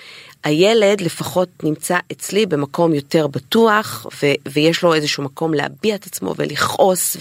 הילד 0.47 1.01
לפחות 1.01 1.49
נמצא 1.63 1.97
אצלי 2.11 2.45
במקום 2.45 2.93
יותר 2.93 3.27
בטוח 3.27 4.07
ו- 4.23 4.49
ויש 4.53 4.83
לו 4.83 4.93
איזשהו 4.93 5.23
מקום 5.23 5.53
להביע 5.53 5.95
את 5.95 6.05
עצמו 6.05 6.33
ולכעוס 6.37 7.17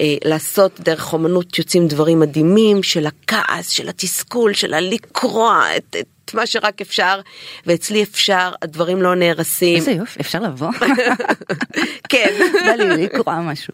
ולעשות 0.00 0.80
דרך 0.80 1.12
אומנות 1.12 1.58
יוצאים 1.58 1.88
דברים 1.88 2.20
מדהימים 2.20 2.82
של 2.82 3.06
הכעס, 3.06 3.68
של 3.68 3.88
התסכול, 3.88 4.54
של 4.54 4.74
הלקרוע 4.74 5.62
את, 5.76 5.96
את 6.00 6.06
מה 6.34 6.46
שרק 6.46 6.80
אפשר 6.80 7.20
ואצלי 7.66 8.02
אפשר, 8.02 8.52
הדברים 8.62 9.02
לא 9.02 9.14
נהרסים. 9.14 9.76
איזה 9.76 9.90
יופי, 9.90 10.20
אפשר 10.20 10.40
לבוא? 10.40 10.70
כן. 12.08 12.30
בא 12.66 12.70
לי 12.70 13.04
לקרוא 13.04 13.34
משהו. 13.34 13.72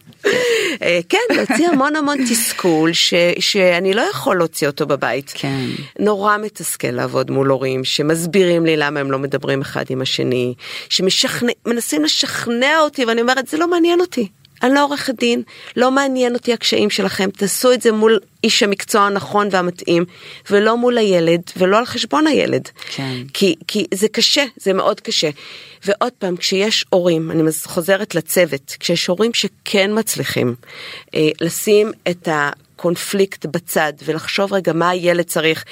אה, 0.83 1.01
כן, 1.09 1.19
להוציא 1.37 1.69
המון 1.69 1.97
המון 1.97 2.17
תסכול 2.31 2.93
ש, 2.93 3.15
שאני 3.39 3.95
לא 3.95 4.03
יכול 4.11 4.37
להוציא 4.37 4.67
אותו 4.67 4.87
בבית. 4.87 5.33
כן. 5.35 5.67
נורא 5.99 6.37
מתסכל 6.39 6.91
לעבוד 6.91 7.31
מול 7.31 7.49
הורים 7.49 7.85
שמסבירים 7.85 8.67
לי 8.67 8.77
למה 8.77 9.01
הם 9.01 9.11
לא 9.11 9.19
מדברים 9.19 9.61
אחד 9.61 9.85
עם 9.89 10.01
השני, 10.01 10.55
שמנסים 10.89 12.05
לשכנע 12.05 12.79
אותי 12.81 13.05
ואני 13.05 13.21
אומרת 13.21 13.49
זה 13.49 13.59
לא 13.59 13.71
מעניין 13.71 14.01
אותי. 14.01 14.29
אני 14.63 14.75
לא 14.75 14.85
עורכת 14.85 15.15
דין, 15.15 15.43
לא 15.77 15.91
מעניין 15.91 16.35
אותי 16.35 16.53
הקשיים 16.53 16.91
שלכם, 16.91 17.31
תעשו 17.31 17.73
את 17.73 17.83
זה 17.83 17.93
מול 17.93 18.19
איש 18.45 18.63
המקצוע 18.63 19.03
הנכון 19.03 19.49
והמתאים, 19.51 20.05
ולא 20.51 20.77
מול 20.77 20.99
הילד, 20.99 21.41
ולא 21.57 21.79
על 21.79 21.87
חשבון 21.87 22.27
הילד. 22.27 22.69
כן. 22.95 23.17
כי, 23.35 23.55
כי 23.69 23.87
זה 23.95 24.09
קשה, 24.09 24.45
זה 24.57 24.73
מאוד 24.73 25.01
קשה. 25.01 25.31
ועוד 25.85 26.13
פעם, 26.19 26.37
כשיש 26.37 26.85
הורים, 26.91 27.31
אני 27.31 27.43
חוזרת 27.65 28.15
לצוות, 28.15 28.77
כשיש 28.81 29.07
הורים 29.07 29.35
שכן 29.35 29.91
מצליחים 29.99 30.55
אה, 31.15 31.29
לשים 31.41 31.93
את 32.11 32.29
הקונפליקט 32.33 33.47
בצד 33.47 33.93
ולחשוב 34.05 34.53
רגע 34.53 34.73
מה 34.73 34.89
הילד 34.89 35.25
צריך. 35.25 35.65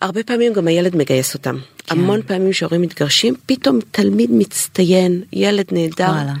הרבה 0.00 0.22
פעמים 0.22 0.52
גם 0.52 0.68
הילד 0.68 0.96
מגייס 0.96 1.34
אותם. 1.34 1.56
כן. 1.86 1.98
המון 1.98 2.22
פעמים 2.22 2.52
שהורים 2.52 2.82
מתגרשים, 2.82 3.34
פתאום 3.46 3.78
תלמיד 3.90 4.30
מצטיין, 4.32 5.22
ילד 5.32 5.66
נהדר. 5.72 6.04
וואלה. 6.04 6.32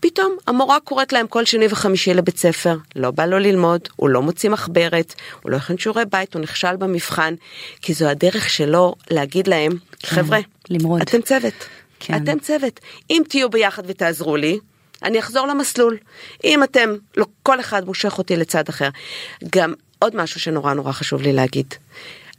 פתאום 0.00 0.36
המורה 0.46 0.80
קוראת 0.80 1.12
להם 1.12 1.26
כל 1.26 1.44
שני 1.44 1.66
וחמישי 1.70 2.14
לבית 2.14 2.38
ספר, 2.38 2.76
לא 2.96 3.10
בא 3.10 3.26
לו 3.26 3.38
ללמוד, 3.38 3.80
הוא 3.96 4.08
לא 4.08 4.22
מוציא 4.22 4.50
מחברת, 4.50 5.14
הוא 5.42 5.50
לא 5.50 5.56
הכין 5.56 5.78
שיעורי 5.78 6.04
בית, 6.10 6.34
הוא 6.34 6.42
נכשל 6.42 6.76
במבחן, 6.76 7.34
כי 7.82 7.94
זו 7.94 8.08
הדרך 8.08 8.50
שלו 8.50 8.94
להגיד 9.10 9.46
להם, 9.46 9.72
כן, 9.98 10.08
חבר'ה, 10.08 10.38
למרוד. 10.70 11.00
אתם 11.00 11.22
צוות, 11.22 11.54
כן. 12.00 12.22
אתם 12.22 12.38
צוות, 12.38 12.80
אם 13.10 13.22
תהיו 13.28 13.50
ביחד 13.50 13.82
ותעזרו 13.86 14.36
לי, 14.36 14.58
אני 15.02 15.18
אחזור 15.18 15.46
למסלול. 15.46 15.96
אם 16.44 16.64
אתם, 16.64 16.94
לא, 17.16 17.26
כל 17.42 17.60
אחד 17.60 17.84
מושך 17.84 18.18
אותי 18.18 18.36
לצד 18.36 18.68
אחר. 18.68 18.88
גם 19.54 19.74
עוד 19.98 20.16
משהו 20.16 20.40
שנורא 20.40 20.74
נורא 20.74 20.92
חשוב 20.92 21.22
לי 21.22 21.32
להגיד. 21.32 21.74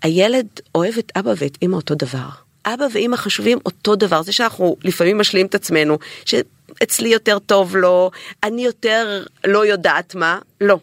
הילד 0.01 0.47
אוהב 0.75 0.93
את 0.97 1.11
אבא 1.15 1.33
ואת 1.37 1.57
אמא 1.63 1.75
אותו 1.75 1.95
דבר. 1.95 2.29
אבא 2.65 2.85
ואמא 2.93 3.17
חשובים 3.17 3.57
אותו 3.65 3.95
דבר, 3.95 4.21
זה 4.21 4.31
שאנחנו 4.31 4.77
לפעמים 4.83 5.17
משלים 5.17 5.45
את 5.45 5.55
עצמנו, 5.55 5.97
שאצלי 6.25 7.09
יותר 7.09 7.39
טוב 7.39 7.75
לו, 7.75 8.11
אני 8.43 8.65
יותר 8.65 9.23
לא 9.45 9.65
יודעת 9.65 10.15
מה, 10.15 10.39
לא. 10.61 10.77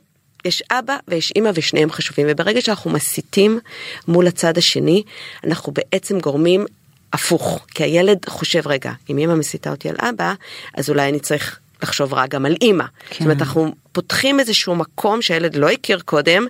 יש 0.44 0.62
אבא 0.70 0.96
ויש 1.08 1.32
אמא 1.36 1.50
ושניהם 1.54 1.90
חשובים, 1.90 2.26
וברגע 2.30 2.60
שאנחנו 2.60 2.90
מסיתים 2.90 3.60
מול 4.08 4.26
הצד 4.26 4.58
השני, 4.58 5.02
אנחנו 5.44 5.72
בעצם 5.72 6.18
גורמים 6.20 6.66
הפוך, 7.12 7.66
כי 7.74 7.84
הילד 7.84 8.18
חושב, 8.28 8.66
רגע, 8.66 8.92
אם 9.10 9.18
אמא 9.18 9.34
מסיתה 9.34 9.70
אותי 9.70 9.88
על 9.88 9.96
אבא, 10.00 10.34
אז 10.74 10.90
אולי 10.90 11.08
אני 11.08 11.20
צריך 11.20 11.58
לחשוב 11.82 12.14
רע 12.14 12.26
גם 12.26 12.46
על 12.46 12.54
אימא. 12.62 12.84
כן. 12.84 13.14
זאת 13.14 13.20
אומרת, 13.20 13.40
אנחנו 13.40 13.72
פותחים 13.92 14.40
איזשהו 14.40 14.74
מקום 14.76 15.22
שהילד 15.22 15.56
לא 15.56 15.68
הכיר 15.70 16.00
קודם, 16.04 16.46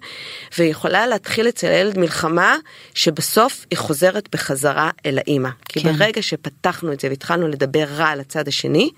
ויכולה 0.59 1.07
להתחיל 1.07 1.49
אצל 1.49 1.67
הילד 1.67 1.99
מלחמה 1.99 2.57
שבסוף 2.95 3.67
היא 3.71 3.79
חוזרת 3.79 4.29
בחזרה 4.33 4.91
אל 5.07 5.19
האימא. 5.19 5.49
כי 5.69 5.81
כן. 5.81 5.93
ברגע 5.93 6.23
שפתחנו 6.23 6.93
את 6.93 7.01
זה 7.01 7.09
והתחלנו 7.09 7.49
לדבר 7.49 7.85
רע 7.85 8.07
על 8.07 8.21
הצד 8.21 8.49
השני, 8.49 8.91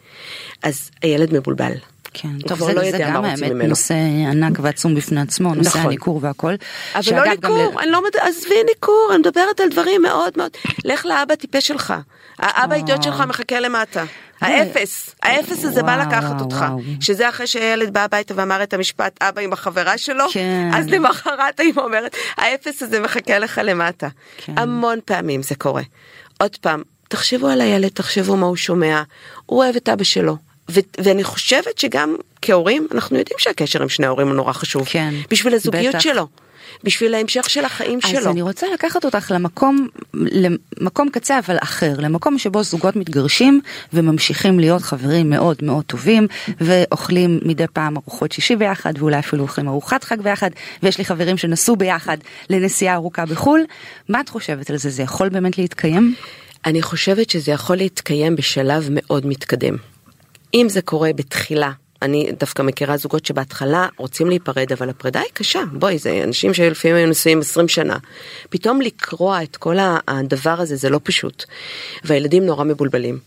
אז 0.63 0.91
הילד 1.03 1.35
מבולבל. 1.35 1.73
כן, 2.15 2.39
טוב, 2.39 2.59
זה, 2.59 2.75
לא 2.75 2.91
זה 2.91 2.99
גם 2.99 3.25
האמת 3.25 3.43
ממנו. 3.51 3.69
נושא 3.69 3.95
ענק 4.31 4.59
ועצום 4.63 4.95
בפני 4.95 5.21
עצמו, 5.21 5.55
נושא 5.55 5.69
נכון. 5.69 5.81
הניכור 5.87 6.19
והכל. 6.23 6.55
אבל 6.95 7.03
שאגב, 7.03 7.19
לא 7.25 7.31
ניכור, 7.31 7.75
ל- 7.75 7.83
אני 7.83 7.91
לא 7.91 8.03
מדברת, 8.05 8.23
עזבי 8.29 8.55
ניכור, 8.69 9.09
אני 9.11 9.19
מדברת 9.19 9.61
על 9.61 9.69
דברים 9.69 10.03
מאוד 10.03 10.33
מאוד, 10.37 10.51
לך 10.85 11.07
לאבא 11.07 11.35
טיפש 11.35 11.67
שלך, 11.69 11.95
האבא 12.39 12.73
אה. 12.73 12.79
אידיוט 12.79 13.03
שלך 13.03 13.21
מחכה 13.29 13.61
למטה, 13.61 14.05
האפס, 14.41 15.15
האפס 15.23 15.65
הזה 15.65 15.83
בא 15.83 15.97
לקחת 15.97 16.41
אותך. 16.41 16.65
שזה 17.01 17.29
אחרי 17.29 17.47
שהילד 17.47 17.93
בא 17.93 18.05
הביתה 18.05 18.35
ואמר 18.37 18.63
את 18.63 18.75
המשפט 18.75 19.23
אבא 19.23 19.41
עם 19.41 19.53
החברה 19.53 19.99
שלו, 19.99 20.25
כן. 20.33 20.71
אז 20.75 20.89
למחרת 20.89 21.61
האמא 21.61 21.81
אומרת, 21.81 22.17
האפס 22.37 22.83
הזה 22.83 23.01
מחכה 23.01 23.39
לך 23.39 23.61
למטה, 23.65 24.09
כן. 24.37 24.59
המון 24.59 24.99
פעמים 25.05 25.43
זה 25.43 25.55
קורה. 25.55 25.83
עוד 26.39 26.57
פעם, 26.57 26.83
תחשבו 27.09 27.49
על 27.49 27.61
הילד, 27.61 27.89
תחשבו 27.89 28.37
מה 28.37 28.47
הוא 28.47 28.57
שומע, 28.57 29.03
הוא 29.47 29.59
אוהב 29.59 29.77
את 29.77 29.89
אבא 29.89 30.05
שלו. 30.05 30.37
ו- 30.71 30.81
ואני 30.99 31.25
חושבת 31.25 31.79
שגם 31.79 32.17
כהורים 32.43 32.87
אנחנו 32.95 33.19
יודעים 33.19 33.39
שהקשר 33.39 33.83
עם 33.83 33.89
שני 33.89 34.07
ההורים 34.07 34.27
הוא 34.27 34.37
נורא 34.37 34.53
חשוב 34.53 34.89
כן, 34.91 35.15
בשביל 35.31 35.55
הזוגיות 35.55 35.95
בטח. 35.95 36.05
שלו 36.05 36.27
בשביל 36.85 37.15
ההמשך 37.15 37.51
של 37.51 37.65
החיים 37.65 37.99
אז 38.05 38.11
שלו. 38.11 38.31
אני 38.31 38.43
רוצה 38.43 38.67
לקחת 38.75 39.05
אותך 39.05 39.31
למקום, 39.35 39.89
למקום 40.15 41.09
קצה 41.09 41.39
אבל 41.39 41.57
אחר, 41.63 41.95
למקום 41.99 42.39
שבו 42.39 42.63
זוגות 42.63 42.97
מתגרשים 42.97 43.61
וממשיכים 43.93 44.61
להיות 44.61 44.83
חברים 44.83 45.31
מאוד 45.31 45.57
מאוד 45.63 45.85
טובים 45.85 46.27
ואוכלים 46.61 47.41
מדי 47.43 47.65
פעם 47.73 47.97
ארוחות 47.97 48.33
שישי 48.33 48.57
ביחד 48.57 48.93
ואולי 48.99 49.19
אפילו 49.19 49.43
אוכלים 49.43 49.69
ארוחת 49.69 50.05
חג 50.05 50.21
ביחד 50.21 50.51
ויש 50.83 50.99
לי 50.99 51.05
חברים 51.05 51.37
שנסעו 51.37 51.77
ביחד 51.77 52.17
לנסיעה 52.51 52.95
ארוכה 52.95 53.27
בחו"ל. 53.27 53.65
מה 54.09 54.21
את 54.21 54.29
חושבת 54.29 54.71
על 54.71 54.77
זה? 54.77 54.91
זה 54.91 55.03
יכול 55.03 55.29
באמת 55.29 55.59
להתקיים? 55.59 56.15
אני 56.67 56.83
חושבת 56.83 57.31
שזה 57.31 57.53
יכול 57.53 57.77
להתקיים 57.77 58.37
בשלב 58.37 58.89
מאוד 58.91 59.27
מתקדם. 59.27 59.77
אם 60.55 60.67
זה 60.69 60.83
קורה 60.83 61.13
בתחילה, 61.13 61.71
אני 62.03 62.33
דווקא 62.39 62.63
מכירה 62.63 62.97
זוגות 62.97 63.27
שבהתחלה 63.27 63.89
רוצים 63.97 64.29
להיפרד, 64.29 64.73
אבל 64.73 64.91
הפרידה 64.91 65.21
היא 65.21 65.31
קשה. 65.33 65.61
בואי, 65.73 65.99
זה 65.99 66.21
אנשים 66.25 66.55
שלפעמים 66.55 66.97
היו 66.97 67.07
נשואים 67.07 67.41
20 67.41 67.69
שנה. 67.69 67.97
פתאום 68.51 68.81
לקרוע 68.81 69.43
את 69.43 69.57
כל 69.57 69.77
הדבר 70.09 70.61
הזה 70.61 70.77
זה 70.77 70.91
לא 70.91 71.01
פשוט. 71.03 71.45
והילדים 72.05 72.47
נורא 72.47 72.65
מבולבלים. 72.65 73.19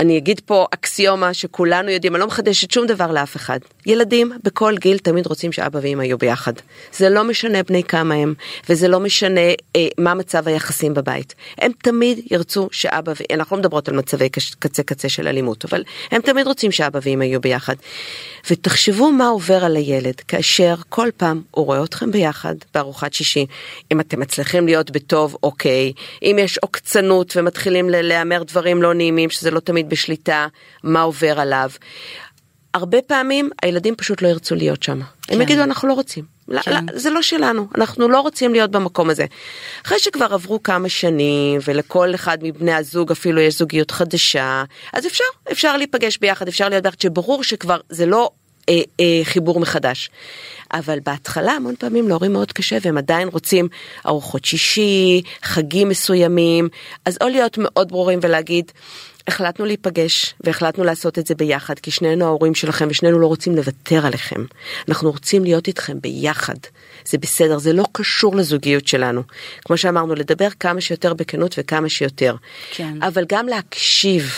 אני 0.00 0.18
אגיד 0.18 0.40
פה 0.40 0.66
אקסיומה 0.74 1.34
שכולנו 1.34 1.90
יודעים, 1.90 2.14
אני 2.14 2.20
לא 2.20 2.26
מחדשת 2.26 2.70
שום 2.70 2.86
דבר 2.86 3.12
לאף 3.12 3.36
אחד. 3.36 3.58
ילדים 3.86 4.32
בכל 4.44 4.74
גיל 4.78 4.98
תמיד 4.98 5.26
רוצים 5.26 5.52
שאבא 5.52 5.78
ואמא 5.82 6.02
יהיו 6.02 6.18
ביחד. 6.18 6.52
זה 6.92 7.08
לא 7.08 7.24
משנה 7.24 7.62
בני 7.62 7.82
כמה 7.82 8.14
הם, 8.14 8.34
וזה 8.68 8.88
לא 8.88 9.00
משנה 9.00 9.40
אה, 9.76 9.88
מה 9.98 10.14
מצב 10.14 10.48
היחסים 10.48 10.94
בבית. 10.94 11.34
הם 11.58 11.72
תמיד 11.82 12.20
ירצו 12.30 12.68
שאבא 12.72 13.12
ואמא, 13.16 13.40
אנחנו 13.40 13.56
לא 13.56 13.60
מדברות 13.60 13.88
על 13.88 13.96
מצבי 13.96 14.28
קצה 14.58 14.82
קצה 14.82 15.08
של 15.08 15.28
אלימות, 15.28 15.64
אבל 15.64 15.84
הם 16.10 16.20
תמיד 16.20 16.46
רוצים 16.46 16.72
שאבא 16.72 16.98
ואמא 17.02 17.24
יהיו 17.24 17.40
ביחד. 17.40 17.74
ותחשבו 18.50 19.10
מה 19.10 19.28
עובר 19.28 19.64
על 19.64 19.76
הילד 19.76 20.20
כאשר 20.20 20.74
כל 20.88 21.08
פעם 21.16 21.42
הוא 21.50 21.66
רואה 21.66 21.84
אתכם 21.84 22.10
ביחד 22.10 22.54
בארוחת 22.74 23.12
שישי. 23.12 23.46
אם 23.92 24.00
אתם 24.00 24.20
מצליחים 24.20 24.66
להיות 24.66 24.90
בטוב, 24.90 25.36
אוקיי. 25.42 25.92
אם 26.22 26.36
יש 26.40 26.58
עוקצנות 26.58 27.36
ומתחילים 27.36 27.90
להמר 27.90 28.42
דברים 28.42 28.82
לא 28.82 28.94
נעימים, 28.94 29.30
שזה 29.30 29.50
לא 29.50 29.60
תמיד 29.60 29.87
בשליטה, 29.88 30.46
מה 30.82 31.00
עובר 31.00 31.40
עליו. 31.40 31.70
הרבה 32.74 33.02
פעמים 33.02 33.50
הילדים 33.62 33.94
פשוט 33.94 34.22
לא 34.22 34.28
ירצו 34.28 34.54
להיות 34.54 34.82
שם. 34.82 35.00
כן. 35.22 35.34
הם 35.34 35.42
יגידו 35.42 35.62
אנחנו 35.62 35.88
לא 35.88 35.92
רוצים. 35.92 36.24
כן. 36.62 36.84
לא, 36.86 36.98
זה 36.98 37.10
לא 37.10 37.22
שלנו, 37.22 37.68
אנחנו 37.74 38.08
לא 38.08 38.20
רוצים 38.20 38.52
להיות 38.52 38.70
במקום 38.70 39.10
הזה. 39.10 39.26
אחרי 39.86 39.98
שכבר 39.98 40.34
עברו 40.34 40.62
כמה 40.62 40.88
שנים 40.88 41.60
ולכל 41.64 42.14
אחד 42.14 42.38
מבני 42.42 42.72
הזוג 42.72 43.10
אפילו 43.10 43.40
יש 43.40 43.58
זוגיות 43.58 43.90
חדשה, 43.90 44.64
אז 44.92 45.06
אפשר, 45.06 45.24
אפשר 45.52 45.76
להיפגש 45.76 46.18
ביחד, 46.18 46.48
אפשר 46.48 46.68
להיות 46.68 46.82
ביחד, 46.82 47.00
שברור 47.00 47.44
שכבר 47.44 47.80
זה 47.88 48.06
לא 48.06 48.30
אה, 48.68 48.80
אה, 49.00 49.20
חיבור 49.24 49.60
מחדש. 49.60 50.10
אבל 50.72 50.98
בהתחלה 51.04 51.52
המון 51.52 51.74
פעמים 51.78 52.08
להורים 52.08 52.32
מאוד 52.32 52.52
קשה 52.52 52.78
והם 52.82 52.98
עדיין 52.98 53.28
רוצים 53.28 53.68
ארוחות 54.06 54.44
שישי, 54.44 55.22
חגים 55.42 55.88
מסוימים, 55.88 56.68
אז 57.04 57.18
או 57.20 57.28
להיות 57.28 57.58
מאוד 57.58 57.88
ברורים 57.88 58.18
ולהגיד, 58.22 58.72
החלטנו 59.28 59.64
להיפגש 59.64 60.34
והחלטנו 60.44 60.84
לעשות 60.84 61.18
את 61.18 61.26
זה 61.26 61.34
ביחד 61.34 61.78
כי 61.78 61.90
שנינו 61.90 62.24
ההורים 62.24 62.54
שלכם 62.54 62.88
ושנינו 62.90 63.18
לא 63.18 63.26
רוצים 63.26 63.56
לוותר 63.56 64.06
עליכם. 64.06 64.44
אנחנו 64.88 65.10
רוצים 65.10 65.44
להיות 65.44 65.68
איתכם 65.68 66.00
ביחד. 66.00 66.54
זה 67.04 67.18
בסדר, 67.18 67.58
זה 67.58 67.72
לא 67.72 67.84
קשור 67.92 68.36
לזוגיות 68.36 68.86
שלנו. 68.86 69.22
כמו 69.64 69.76
שאמרנו, 69.76 70.14
לדבר 70.14 70.48
כמה 70.60 70.80
שיותר 70.80 71.14
בכנות 71.14 71.54
וכמה 71.58 71.88
שיותר. 71.88 72.36
כן. 72.70 73.02
אבל 73.02 73.24
גם 73.28 73.46
להקשיב. 73.46 74.32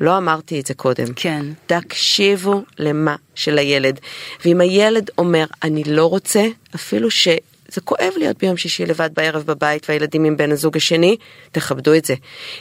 לא 0.00 0.18
אמרתי 0.18 0.60
את 0.60 0.66
זה 0.66 0.74
קודם. 0.74 1.06
כן. 1.16 1.46
תקשיבו 1.66 2.62
למה 2.78 3.16
של 3.34 3.58
הילד. 3.58 4.00
ואם 4.44 4.60
הילד 4.60 5.10
אומר, 5.18 5.44
אני 5.62 5.84
לא 5.84 6.06
רוצה, 6.06 6.46
אפילו 6.74 7.10
ש... 7.10 7.28
זה 7.68 7.80
כואב 7.80 8.12
להיות 8.16 8.38
ביום 8.38 8.56
שישי 8.56 8.86
לבד 8.86 9.10
בערב 9.16 9.42
בבית 9.46 9.86
והילדים 9.88 10.24
עם 10.24 10.36
בן 10.36 10.52
הזוג 10.52 10.76
השני, 10.76 11.16
תכבדו 11.52 11.94
את 11.94 12.04
זה. 12.04 12.14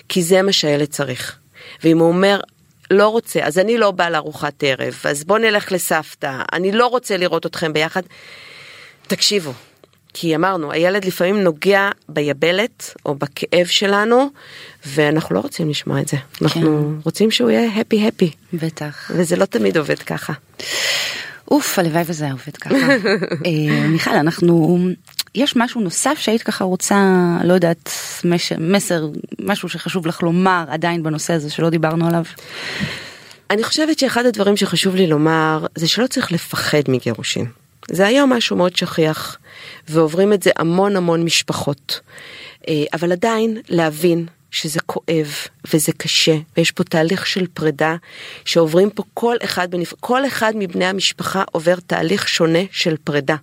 כי 0.09 0.24
זה 0.24 0.41
מה 0.41 0.51
שהילד 0.51 0.88
צריך. 0.88 1.38
ואם 1.84 1.99
הוא 1.99 2.07
אומר, 2.07 2.39
לא 2.91 3.07
רוצה, 3.07 3.39
אז 3.43 3.59
אני 3.59 3.78
לא 3.78 3.91
בא 3.91 4.09
לארוחת 4.09 4.63
ערב, 4.63 5.01
אז 5.03 5.23
בוא 5.23 5.38
נלך 5.38 5.71
לסבתא, 5.71 6.41
אני 6.53 6.71
לא 6.71 6.88
רוצה 6.88 7.17
לראות 7.17 7.45
אתכם 7.45 7.73
ביחד, 7.73 8.01
תקשיבו. 9.07 9.53
כי 10.17 10.36
אמרנו, 10.36 10.71
הילד 10.71 11.05
לפעמים 11.05 11.43
נוגע 11.43 11.89
ביבלת 12.09 12.93
או 13.05 13.15
בכאב 13.15 13.65
שלנו, 13.65 14.30
ואנחנו 14.86 15.36
לא 15.36 15.39
רוצים 15.39 15.69
לשמוע 15.69 16.01
את 16.01 16.07
זה. 16.07 16.17
אנחנו 16.41 16.91
רוצים 17.03 17.32
שהוא 17.32 17.49
יהיה 17.49 17.82
הפי 17.82 18.07
הפי, 18.07 18.32
בטח. 18.53 19.11
וזה 19.15 19.36
לא 19.36 19.45
תמיד 19.45 19.78
עובד 19.78 19.99
ככה. 19.99 20.34
אוף, 21.51 21.80
הלוואי 21.80 22.03
וזה 22.05 22.23
היה 22.23 22.34
עובד 22.34 22.57
ככה. 22.57 22.76
אה, 23.45 23.88
מיכל, 23.88 24.11
אנחנו, 24.11 24.78
יש 25.36 25.55
משהו 25.55 25.81
נוסף 25.81 26.17
שהיית 26.19 26.43
ככה 26.43 26.63
רוצה, 26.63 26.97
לא 27.43 27.53
יודעת, 27.53 27.91
מש, 28.25 28.51
מסר, 28.51 29.07
משהו 29.39 29.69
שחשוב 29.69 30.07
לך 30.07 30.23
לומר 30.23 30.65
עדיין 30.67 31.03
בנושא 31.03 31.33
הזה 31.33 31.49
שלא 31.49 31.69
דיברנו 31.69 32.07
עליו? 32.07 32.23
אני 33.49 33.63
חושבת 33.63 33.99
שאחד 33.99 34.25
הדברים 34.25 34.57
שחשוב 34.57 34.95
לי 34.95 35.07
לומר, 35.07 35.65
זה 35.75 35.88
שלא 35.88 36.07
צריך 36.07 36.31
לפחד 36.31 36.81
מגירושין. 36.88 37.45
זה 37.91 38.05
היום 38.05 38.33
משהו 38.33 38.55
מאוד 38.55 38.75
שכיח, 38.75 39.38
ועוברים 39.88 40.33
את 40.33 40.43
זה 40.43 40.51
המון 40.55 40.95
המון 40.95 41.23
משפחות. 41.23 41.99
אה, 42.67 42.83
אבל 42.93 43.11
עדיין 43.11 43.57
להבין 43.69 44.25
שזה 44.51 44.79
כואב 44.86 45.33
וזה 45.73 45.91
קשה 45.97 46.38
ויש 46.57 46.71
פה 46.71 46.83
תהליך 46.83 47.27
של 47.27 47.47
פרידה 47.53 47.95
שעוברים 48.45 48.89
פה 48.89 49.03
כל 49.13 49.36
אחד 49.43 49.71
בנפ... 49.71 49.93
כל 49.99 50.27
אחד 50.27 50.53
מבני 50.55 50.86
המשפחה 50.86 51.43
עובר 51.51 51.75
תהליך 51.88 52.27
שונה 52.27 52.59
של 52.71 52.95
פרידה. 53.03 53.36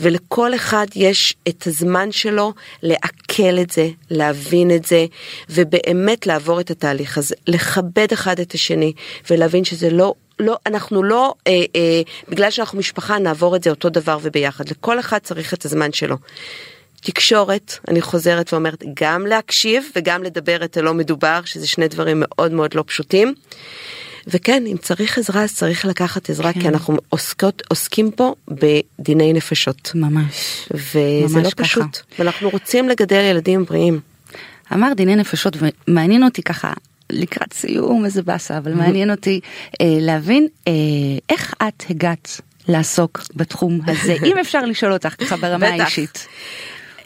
ולכל 0.00 0.54
אחד 0.54 0.86
יש 0.94 1.36
את 1.48 1.66
הזמן 1.66 2.12
שלו 2.12 2.52
לעכל 2.82 3.58
את 3.62 3.70
זה, 3.70 3.88
להבין 4.10 4.70
את 4.70 4.84
זה, 4.84 5.06
ובאמת 5.50 6.26
לעבור 6.26 6.60
את 6.60 6.70
התהליך 6.70 7.18
הזה, 7.18 7.34
לכבד 7.46 8.12
אחד 8.12 8.40
את 8.40 8.52
השני, 8.52 8.92
ולהבין 9.30 9.64
שזה 9.64 9.90
לא 9.90 10.14
לא, 10.40 10.56
אנחנו 10.66 11.02
לא, 11.02 11.34
אה, 11.46 11.52
אה, 11.76 12.02
בגלל 12.28 12.50
שאנחנו 12.50 12.78
משפחה, 12.78 13.18
נעבור 13.18 13.56
את 13.56 13.62
זה 13.62 13.70
אותו 13.70 13.88
דבר 13.88 14.18
וביחד. 14.22 14.68
לכל 14.68 15.00
אחד 15.00 15.18
צריך 15.18 15.54
את 15.54 15.64
הזמן 15.64 15.92
שלו. 15.92 16.16
תקשורת, 17.00 17.78
אני 17.88 18.00
חוזרת 18.00 18.52
ואומרת, 18.52 18.84
גם 18.94 19.26
להקשיב 19.26 19.90
וגם 19.96 20.22
לדבר 20.22 20.64
את 20.64 20.76
הלא 20.76 20.94
מדובר, 20.94 21.40
שזה 21.44 21.66
שני 21.66 21.88
דברים 21.88 22.22
מאוד 22.26 22.52
מאוד 22.52 22.74
לא 22.74 22.84
פשוטים. 22.86 23.34
וכן, 24.28 24.64
אם 24.66 24.76
צריך 24.76 25.18
עזרה, 25.18 25.42
אז 25.42 25.54
צריך 25.54 25.84
לקחת 25.84 26.30
עזרה, 26.30 26.52
כן. 26.52 26.60
כי 26.60 26.68
אנחנו 26.68 26.96
עוסקות, 27.08 27.62
עוסקים 27.68 28.10
פה 28.10 28.34
בדיני 28.48 29.32
נפשות. 29.32 29.92
ממש. 29.94 30.68
וזה 30.70 31.38
ממש 31.38 31.46
לא 31.46 31.50
ככה. 31.50 31.64
פשוט. 31.64 31.98
ואנחנו 32.18 32.50
רוצים 32.50 32.88
לגדל 32.88 33.24
ילדים 33.30 33.64
בריאים. 33.64 34.00
אמר 34.72 34.92
דיני 34.96 35.16
נפשות 35.16 35.56
ומעניין 35.88 36.24
אותי 36.24 36.42
ככה 36.42 36.72
לקראת 37.12 37.52
סיום 37.52 38.04
איזה 38.04 38.22
באסה 38.22 38.58
אבל 38.58 38.74
מעניין 38.74 39.10
אותי 39.10 39.40
אה, 39.80 39.86
להבין 40.00 40.48
אה, 40.68 40.72
איך 41.28 41.54
את 41.68 41.84
הגעת 41.90 42.40
לעסוק 42.68 43.22
בתחום 43.36 43.80
הזה 43.86 44.16
אם 44.28 44.38
אפשר 44.38 44.64
לשאול 44.64 44.92
אותך 44.92 45.14
ככה 45.18 45.36
ברמה. 45.36 45.68
האישית. 45.68 46.26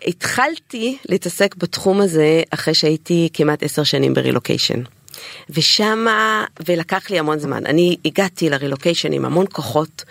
התחלתי 0.06 0.96
להתעסק 1.08 1.54
בתחום 1.54 2.00
הזה 2.00 2.42
אחרי 2.50 2.74
שהייתי 2.74 3.28
כמעט 3.32 3.62
עשר 3.62 3.84
שנים 3.84 4.14
ברילוקיישן. 4.14 4.82
ושמה, 5.50 6.44
ולקח 6.66 7.10
לי 7.10 7.18
המון 7.18 7.38
זמן, 7.38 7.66
אני 7.66 7.96
הגעתי 8.04 8.50
לרילוקיישן 8.50 9.12
עם 9.12 9.24
המון 9.24 9.46
כוחות, 9.52 10.04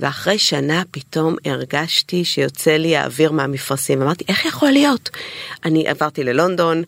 ואחרי 0.00 0.38
שנה 0.38 0.82
פתאום 0.90 1.36
הרגשתי 1.44 2.24
שיוצא 2.24 2.76
לי 2.76 2.96
האוויר 2.96 3.32
מהמפרשים, 3.32 4.02
אמרתי 4.02 4.24
איך 4.28 4.44
יכול 4.44 4.70
להיות? 4.70 5.10
אני 5.64 5.88
עברתי 5.88 6.24
ללונדון, 6.24 6.82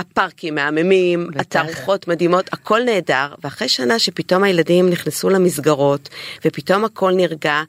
הפארקים 0.00 0.54
מהממים. 0.54 1.30
התערוכות 1.36 2.08
מדהימות, 2.08 2.48
הכל 2.52 2.80
נהדר, 2.84 3.34
ואחרי 3.44 3.68
שנה 3.68 3.98
שפתאום 3.98 4.44
הילדים 4.44 4.90
נכנסו 4.90 5.30
למסגרות, 5.30 6.08
ופתאום 6.44 6.84
הכל 6.84 7.12
נרגע, 7.12 7.62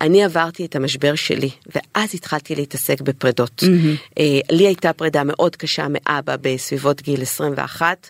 אני 0.00 0.24
עברתי 0.24 0.64
את 0.64 0.76
המשבר 0.76 1.14
שלי, 1.14 1.50
ואז 1.74 2.14
התחלתי 2.14 2.54
להתעסק 2.54 3.00
בפרדות. 3.00 3.62
אה, 4.18 4.40
לי 4.50 4.66
הייתה 4.66 4.92
פרידה 4.92 5.22
מאוד 5.24 5.56
קשה 5.56 5.86
מאבא 5.90 6.36
בסביבות 6.40 7.02
גיל 7.02 7.22
21, 7.22 8.08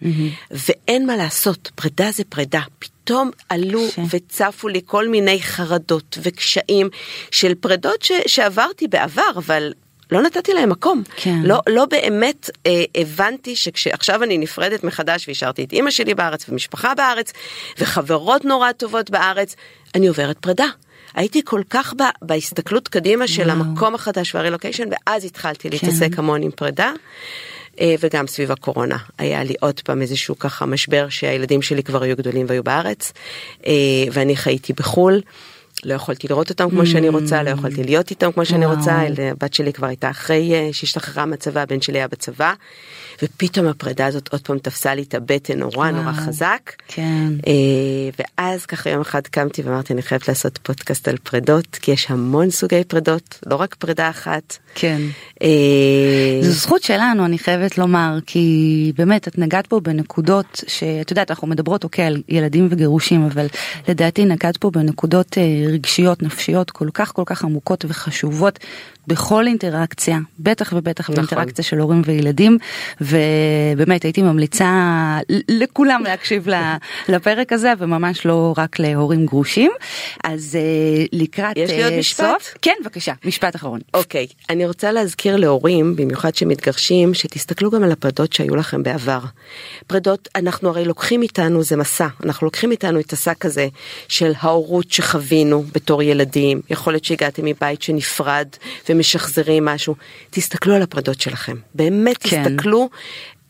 ואין 0.51 1.07
מה 1.07 1.17
לעשות, 1.17 1.71
פרידה 1.75 2.11
זה 2.13 2.23
פרידה. 2.29 2.61
פתאום 2.79 3.31
עלו 3.49 3.83
קשה. 3.89 4.03
וצפו 4.11 4.69
לי 4.69 4.81
כל 4.87 5.09
מיני 5.09 5.43
חרדות 5.43 6.19
וקשיים 6.23 6.89
של 7.31 7.55
פרידות 7.55 8.03
ש- 8.03 8.13
שעברתי 8.27 8.89
בעבר, 8.89 9.31
אבל 9.37 9.73
לא 10.11 10.23
נתתי 10.23 10.53
להם 10.53 10.71
מקום. 10.71 11.03
כן. 11.17 11.41
לא, 11.45 11.61
לא 11.69 11.85
באמת 11.85 12.51
אה, 12.67 12.85
הבנתי 12.95 13.57
שכשעכשיו 13.57 14.23
אני 14.23 14.39
נפרדת 14.39 14.85
מחדש 14.85 15.29
והשארתי 15.29 15.65
את 15.65 15.73
אימא 15.73 15.91
שלי 15.91 16.15
בארץ 16.15 16.49
ומשפחה 16.49 16.95
בארץ 16.95 17.33
וחברות 17.79 18.45
נורא 18.45 18.73
טובות 18.73 19.11
בארץ, 19.11 19.57
אני 19.95 20.09
עוברת 20.09 20.39
פרידה. 20.39 20.67
הייתי 21.15 21.41
כל 21.45 21.63
כך 21.71 21.95
ב, 21.95 22.03
בהסתכלות 22.23 22.89
קדימה 22.89 23.29
של 23.29 23.43
וואו. 23.43 23.57
המקום 23.57 23.95
החדש 23.95 24.35
והרילוקיישן 24.35 24.85
ואז 24.91 25.25
התחלתי 25.25 25.71
כן. 25.71 25.77
להתעסק 25.77 26.19
המון 26.19 26.43
עם 26.43 26.51
פרידה. 26.51 26.93
אה, 27.81 27.95
וגם 28.01 28.27
סביב 28.27 28.53
הקורונה 28.53 28.97
היה 29.19 29.45
לי 29.45 29.55
עוד 29.61 29.81
פעם 29.81 30.03
איזשהו 30.03 30.39
ככה 30.39 30.67
משבר 30.67 31.09
שהילדים 31.09 31.63
שלי 31.63 31.83
כבר 31.83 32.03
היו 32.03 32.17
גדולים 32.17 32.47
והיו 32.49 32.65
בארץ 32.65 33.13
אה, 33.67 33.73
ואני 34.13 34.37
חייתי 34.37 34.73
בחו"ל. 34.73 35.21
לא 35.85 35.95
יכולתי 35.95 36.29
לראות 36.29 36.51
אותם 36.51 36.71
כמו 36.71 36.87
שאני 36.87 37.09
רוצה, 37.09 37.43
לא 37.43 37.51
יכולתי 37.51 37.85
להיות 37.85 38.11
איתם 38.11 38.33
כמו 38.33 38.45
שאני. 38.45 38.67
רוצה, 38.67 39.03
הבת 39.31 39.55
שלי 39.55 39.73
כבר 39.73 39.87
הייתה 39.87 40.11
אחרי 40.11 40.55
אה, 40.55 40.69
שהשתחררה 40.73 41.27
מהצבא, 41.27 41.61
הבן 41.61 41.81
שלי 41.81 41.99
היה 41.99 42.09
בצבא, 42.09 42.53
ופתאום 43.23 43.67
הפרידה 43.67 44.07
הזאת 44.07 44.29
עוד 44.33 44.41
פעם 44.41 44.59
תפסה 44.59 44.95
לי 44.95 45.03
את 45.03 45.15
הבטן 45.15 45.59
נורא 45.59 45.91
נורא. 45.91 46.13
חזק. 46.13 46.73
כן. 46.89 47.33
אה, 47.47 47.53
ואז 48.19 48.67
ככה 48.67 48.91
יום 48.91 49.01
אחד 49.01 49.27
קמתי 49.27 49.63
ואמרתי 49.63 49.93
אני 49.93 50.03
חייבת 50.03 50.29
לעשות 50.29 50.59
פודקאסט 50.63 51.09
על 51.09 51.17
פרידות, 51.17 51.67
כי 51.77 51.91
יש 51.91 52.11
המון 52.11 52.51
סוגי 52.51 52.85
פרידות, 52.85 53.39
לא 53.47 53.57
רק 53.57 53.75
פרידה 53.75 54.11
אחת. 54.11 54.59
כן. 54.75 55.01
אה, 55.43 55.49
זו 56.43 56.53
זכות 56.53 56.83
שלנו 56.83 57.25
אני 57.25 57.39
חייבת 57.39 57.79
לומר 57.79 58.19
כי 58.27 58.93
באמת 58.97 59.29
את 59.29 59.39
נגעת 59.39 59.67
פה 59.67 59.81
בנקודות 59.81 60.65
שאת 60.67 61.11
יודעת 61.11 61.31
אנחנו 61.31 61.47
מדברות 61.47 61.85
אוקיי 61.85 62.05
על 62.05 62.23
ילדים 62.29 62.69
וגירושים 62.71 63.27
אבל 63.27 63.47
לדעתי 63.89 64.25
נגעת 64.25 64.57
פה 64.57 64.71
בנקודות 64.71 65.39
רגשיות 65.69 66.23
נפשיות 66.23 66.71
כל 66.71 66.89
כך 66.95 67.13
כל 67.13 67.23
כך 67.27 67.45
עמוקות 67.45 67.85
וחשובות 67.89 68.59
בכל 69.09 69.47
אינטראקציה 69.47 70.19
בטח 70.39 70.73
ובטח 70.77 71.05
נכון. 71.05 71.15
באינטראקציה 71.15 71.65
של 71.65 71.79
הורים 71.79 72.03
וילדים 72.05 72.59
ובאמת 73.01 74.03
הייתי 74.03 74.23
ממליצה 74.23 74.69
לכולם 75.49 76.03
להקשיב 76.05 76.47
לפרק 77.09 77.53
הזה 77.53 77.73
וממש 77.79 78.27
לא 78.27 78.55
רק 78.57 78.79
להורים 78.79 79.27
גרושים 79.27 79.71
אז 80.25 80.57
אה, 80.57 81.05
לקראת 81.13 81.57
יש 81.57 81.71
לי 81.71 81.85
עוד 81.85 81.93
אה, 81.93 81.99
משפט? 81.99 82.27
סוף 82.27 82.55
כן 82.63 82.75
בבקשה 82.83 83.13
משפט 83.25 83.57
אחרון. 83.57 83.81
אוקיי, 83.95 84.27
אני 84.51 84.67
רוצה 84.67 84.93
להזכיר 84.93 85.37
להורים, 85.37 85.97
במיוחד 85.97 86.35
שמתגרשים, 86.35 87.15
שתסתכלו 87.15 87.71
גם 87.71 87.83
על 87.83 87.93
הפרדות 87.93 88.33
שהיו 88.33 88.57
לכם 88.57 88.83
בעבר. 88.83 89.21
פרדות, 89.87 90.29
אנחנו 90.35 90.69
הרי 90.69 90.85
לוקחים 90.85 91.23
איתנו, 91.23 91.63
זה 91.63 91.77
מסע, 91.77 92.07
אנחנו 92.25 92.45
לוקחים 92.45 92.71
איתנו 92.71 93.01
את 93.01 93.13
השק 93.13 93.45
הזה 93.45 93.69
של 94.09 94.33
ההורות 94.41 94.93
שחווינו 94.93 95.65
בתור 95.73 96.03
ילדים, 96.03 96.61
יכול 96.71 96.93
להיות 96.93 97.05
שהגעתם 97.05 97.45
מבית 97.45 97.83
שנפרד 97.83 98.49
ומשחזרים 98.99 99.65
משהו. 99.65 99.95
תסתכלו 100.31 100.75
על 100.75 100.83
הפרדות 100.83 101.21
שלכם, 101.21 101.57
באמת 101.75 102.17
כן. 102.23 102.45
תסתכלו. 102.45 102.89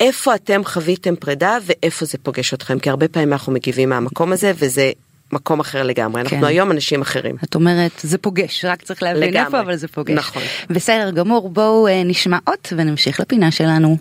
איפה 0.01 0.35
אתם 0.35 0.65
חוויתם 0.65 1.17
פרידה 1.17 1.59
ואיפה 1.67 2.05
זה 2.05 2.19
פוגש 2.23 2.55
אתכם 2.55 2.79
כי 2.79 2.91
הרבה 2.91 3.09
פעמים 3.09 3.33
אנחנו 3.33 3.53
מגיבים 3.53 3.89
מהמקום 3.89 4.33
הזה 4.33 4.53
וזה 4.59 4.91
מקום 5.33 5.61
אחר 5.61 5.83
לגמרי 5.83 6.21
אנחנו 6.21 6.37
כן. 6.37 6.45
היום 6.45 6.71
אנשים 6.71 7.03
אחרים. 7.03 7.37
את 7.45 7.55
אומרת 7.55 7.91
זה 8.03 8.19
פוגש 8.19 8.65
רק 8.65 8.83
צריך 8.83 9.03
להבין 9.03 9.23
לגמרי. 9.23 9.47
איפה 9.47 9.61
אבל 9.61 9.77
זה 9.77 9.89
פוגש. 9.89 10.15
נכון. 10.15 10.43
בסדר 10.71 11.11
גמור 11.11 11.49
בואו 11.49 11.89
אה, 11.89 12.03
נשמע 12.05 12.39
עוד 12.45 12.59
ונמשיך 12.77 13.21
לפינה 13.21 13.51
שלנו. 13.51 13.97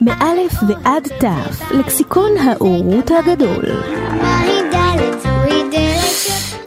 מאלף 0.00 0.52
ועד 0.68 1.08
תף, 1.18 1.70
לקסיקון 1.70 2.36
ההורות 2.36 3.10
הגדול. 3.10 3.64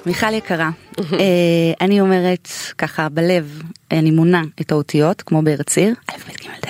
מיכל 0.06 0.34
יקרה 0.34 0.70
אה, 1.00 1.74
אני 1.82 2.02
אומרת 2.02 2.48
ככה 2.78 3.10
בלב 3.10 3.62
אני 3.92 4.12
מונה 4.12 4.42
את 4.62 4.72
האותיות 4.72 5.22
כמו 5.22 5.42
בארץ 5.42 5.78
עיר 5.78 5.94
א' 6.10 6.14
ב' 6.14 6.46
ג' 6.46 6.68
ד' 6.68 6.70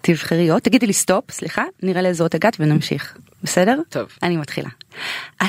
תבחרי 0.00 0.50
אות 0.50 0.62
תגידי 0.62 0.86
לי 0.86 0.92
סטופ 0.92 1.30
סליחה 1.30 1.64
נראה 1.82 2.02
לאיזה 2.02 2.22
אות 2.22 2.34
הגעת 2.34 2.56
ונמשיך 2.60 3.16
בסדר? 3.42 3.80
טוב. 3.88 4.08
אני 4.22 4.36
מתחילה. 4.36 4.68
א' 5.38 5.46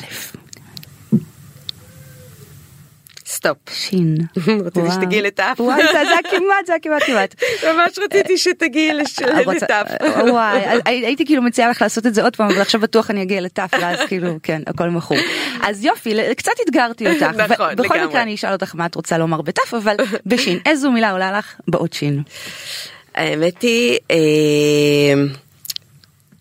סטופ. 3.41 3.57
שין. 3.73 4.15
רציתי. 4.65 4.91
שתגיעי 4.91 5.21
לת'. 5.21 5.55
וואי 5.59 5.81
זה 5.81 5.91
זה 5.93 6.29
כמעט 6.29 6.65
זה 6.65 6.73
כמעט 6.81 7.03
כמעט. 7.03 7.35
ממש 7.63 7.99
רציתי 8.05 8.37
שתגיעי 8.37 8.93
לש- 8.93 9.19
רוצה- 9.45 9.65
לטף. 9.65 9.83
וואי, 10.29 10.59
הי- 10.85 11.05
הייתי 11.05 11.25
כאילו 11.25 11.41
מציעה 11.41 11.69
לך 11.69 11.81
לעשות 11.81 12.05
את 12.07 12.13
זה 12.13 12.23
עוד 12.23 12.35
פעם, 12.35 12.49
אבל 12.51 12.61
עכשיו 12.61 12.81
בטוח 12.81 13.11
אני 13.11 13.21
אגיע 13.21 13.41
לטף, 13.41 13.69
ואז 13.81 13.99
כאילו, 14.07 14.35
כן, 14.43 14.61
הכל 14.67 14.89
מכור. 14.89 15.17
אז 15.63 15.85
יופי, 15.85 16.13
קצת 16.37 16.51
אתגרתי 16.65 17.07
אותך. 17.13 17.23
נכון, 17.23 17.75
בכל. 17.75 18.05
מקרה 18.05 18.21
אני 18.21 18.35
אשאל 18.35 18.51
אותך 18.53 18.71
מה 18.75 18.85
את 18.85 18.95
רוצה 18.95 19.17
לומר 19.17 19.41
בתף, 19.41 19.73
אבל 19.73 19.95
בשין, 20.25 20.59
איזו 20.65 20.91
מילה 20.91 21.11
עולה 21.11 21.31
לך 21.37 21.55
באות 21.67 21.93
שין? 21.93 22.21
האמת 23.15 23.61
היא, 23.61 23.97
אה, 24.11 24.17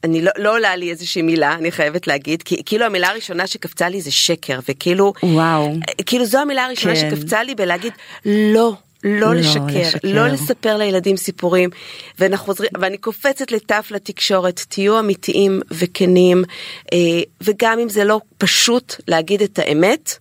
אני 0.04 0.22
לא, 0.22 0.32
לא 0.36 0.54
עולה 0.54 0.76
לי 0.76 0.90
איזושהי 0.90 1.22
מילה, 1.22 1.54
אני 1.54 1.70
חייבת 1.70 2.06
להגיד, 2.06 2.42
כי 2.42 2.62
כאילו 2.66 2.86
המילה 2.86 3.08
הראשונה 3.08 3.46
שקפצה 3.46 3.88
לי 3.88 4.00
זה 4.00 4.10
שקר, 4.10 4.58
וכאילו, 4.68 5.12
וואו. 5.22 5.72
כאילו 6.06 6.24
זו 6.24 6.38
המילה 6.38 6.64
הראשונה 6.64 6.94
כן. 6.94 7.10
שקפצה 7.10 7.42
לי 7.42 7.54
בלהגיד 7.54 7.92
לא. 8.24 8.72
לא 9.04 9.20
לא 9.20 9.34
לשקר, 9.34 9.62
לשקר. 9.66 9.98
לא 10.02 10.26
לספר 10.26 10.76
לילדים 10.76 11.16
סיפורים, 11.16 11.70
חוזרים, 12.36 12.70
ואני 12.80 12.98
קופצת 12.98 13.52
לטף 13.52 13.88
לתקשורת, 13.90 14.60
תהיו 14.68 14.98
אמיתיים 14.98 15.60
וכנים, 15.70 16.44
אה, 16.92 16.98
וגם 17.40 17.78
אם 17.78 17.88
זה 17.88 18.04
לא 18.04 18.20
פשוט 18.38 18.94
להגיד 19.08 19.42
את 19.42 19.58
האמת, 19.58 20.18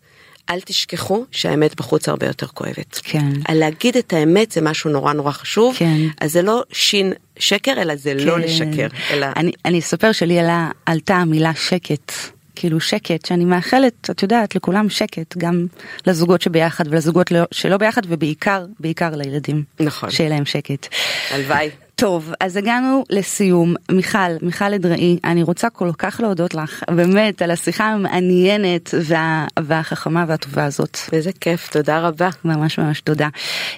אל 0.49 0.59
תשכחו 0.65 1.25
שהאמת 1.31 1.75
בחוץ 1.75 2.09
הרבה 2.09 2.27
יותר 2.27 2.47
כואבת. 2.47 2.99
כן. 3.03 3.29
על 3.45 3.57
להגיד 3.57 3.97
את 3.97 4.13
האמת 4.13 4.51
זה 4.51 4.61
משהו 4.61 4.89
נורא 4.89 5.13
נורא 5.13 5.31
חשוב, 5.31 5.75
כן. 5.77 5.97
אז 6.21 6.31
זה 6.31 6.41
לא 6.41 6.63
שין 6.71 7.13
שקר, 7.39 7.73
אלא 7.81 7.95
זה 7.95 8.13
לא 8.13 8.33
כן. 8.33 8.41
לשקר, 8.41 8.87
אלא... 9.11 9.27
אני, 9.35 9.51
אני 9.65 9.79
אספר 9.79 10.11
שלי 10.11 10.39
עלה, 10.39 10.71
עלתה 10.85 11.15
המילה 11.15 11.53
שקט. 11.55 12.11
כאילו 12.55 12.79
שקט, 12.79 13.25
שאני 13.25 13.45
מאחלת, 13.45 14.09
את 14.09 14.23
יודעת, 14.23 14.55
לכולם 14.55 14.89
שקט, 14.89 15.37
גם 15.37 15.65
לזוגות 16.07 16.41
שביחד 16.41 16.83
ולזוגות 16.87 17.31
לא- 17.31 17.43
שלא 17.51 17.77
ביחד, 17.77 18.01
ובעיקר, 18.07 18.65
בעיקר 18.79 19.15
לילדים. 19.15 19.63
נכון. 19.79 20.11
שיהיה 20.11 20.29
להם 20.29 20.45
שקט. 20.45 20.87
הלוואי. 21.31 21.69
טוב, 21.99 22.33
אז 22.39 22.57
הגענו 22.57 23.03
לסיום. 23.09 23.75
מיכל, 23.91 24.17
מיכל 24.41 24.73
אדראי, 24.73 25.19
אני 25.23 25.43
רוצה 25.43 25.69
כל 25.69 25.91
כך 25.97 26.19
להודות 26.23 26.53
לך, 26.53 26.83
באמת, 26.95 27.41
על 27.41 27.51
השיחה 27.51 27.85
המעניינת 27.85 28.93
וה, 29.03 29.45
והחכמה 29.59 30.25
והטובה 30.27 30.65
הזאת. 30.65 30.97
איזה 31.13 31.31
כיף, 31.41 31.69
תודה 31.71 31.99
רבה. 31.99 32.29
ממש 32.45 32.79
ממש 32.79 33.01
תודה. 33.01 33.27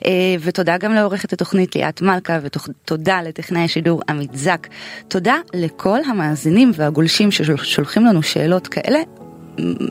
אה, 0.06 0.12
ותודה 0.40 0.78
גם 0.78 0.94
לעורכת 0.94 1.34
התוכנית 1.34 1.76
ליאת 1.76 2.02
מלכה, 2.02 2.40
ותודה 2.42 3.22
לטכנאי 3.22 3.64
השידור 3.64 4.02
עמית 4.10 4.32
זק. 4.34 4.68
תודה 5.08 5.36
לכל 5.54 6.00
המאזינים 6.06 6.72
והגולשים 6.76 7.32
ששולחים 7.32 8.06
לנו 8.06 8.24
שאלות 8.24 8.68
כאלה. 8.68 9.21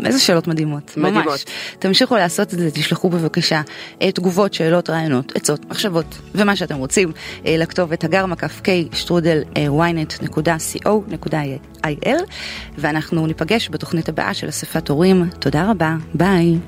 איזה 0.04 0.18
שאלות 0.18 0.46
מדהימות, 0.46 0.92
מדהימות. 0.96 1.24
ממש. 1.26 1.44
תמשיכו 1.78 2.16
לעשות 2.16 2.54
את 2.54 2.58
זה, 2.58 2.70
תשלחו 2.70 3.10
בבקשה 3.10 3.62
אה, 4.02 4.12
תגובות, 4.12 4.54
שאלות, 4.54 4.90
רעיונות, 4.90 5.32
עצות, 5.36 5.70
מחשבות 5.70 6.18
ומה 6.34 6.56
שאתם 6.56 6.76
רוצים 6.76 7.12
אה, 7.46 7.56
לכתובת 7.58 8.04
הגר 8.04 8.26
מקף 8.26 8.60
k 8.64 8.68
שטרודל 8.96 9.42
אה, 9.56 9.66
ynet.co.il 9.66 10.88
ואנחנו 12.78 13.26
ניפגש 13.26 13.68
בתוכנית 13.70 14.08
הבאה 14.08 14.34
של 14.34 14.48
אספת 14.48 14.88
הורים. 14.88 15.28
תודה 15.38 15.70
רבה, 15.70 15.96
ביי. 16.14 16.58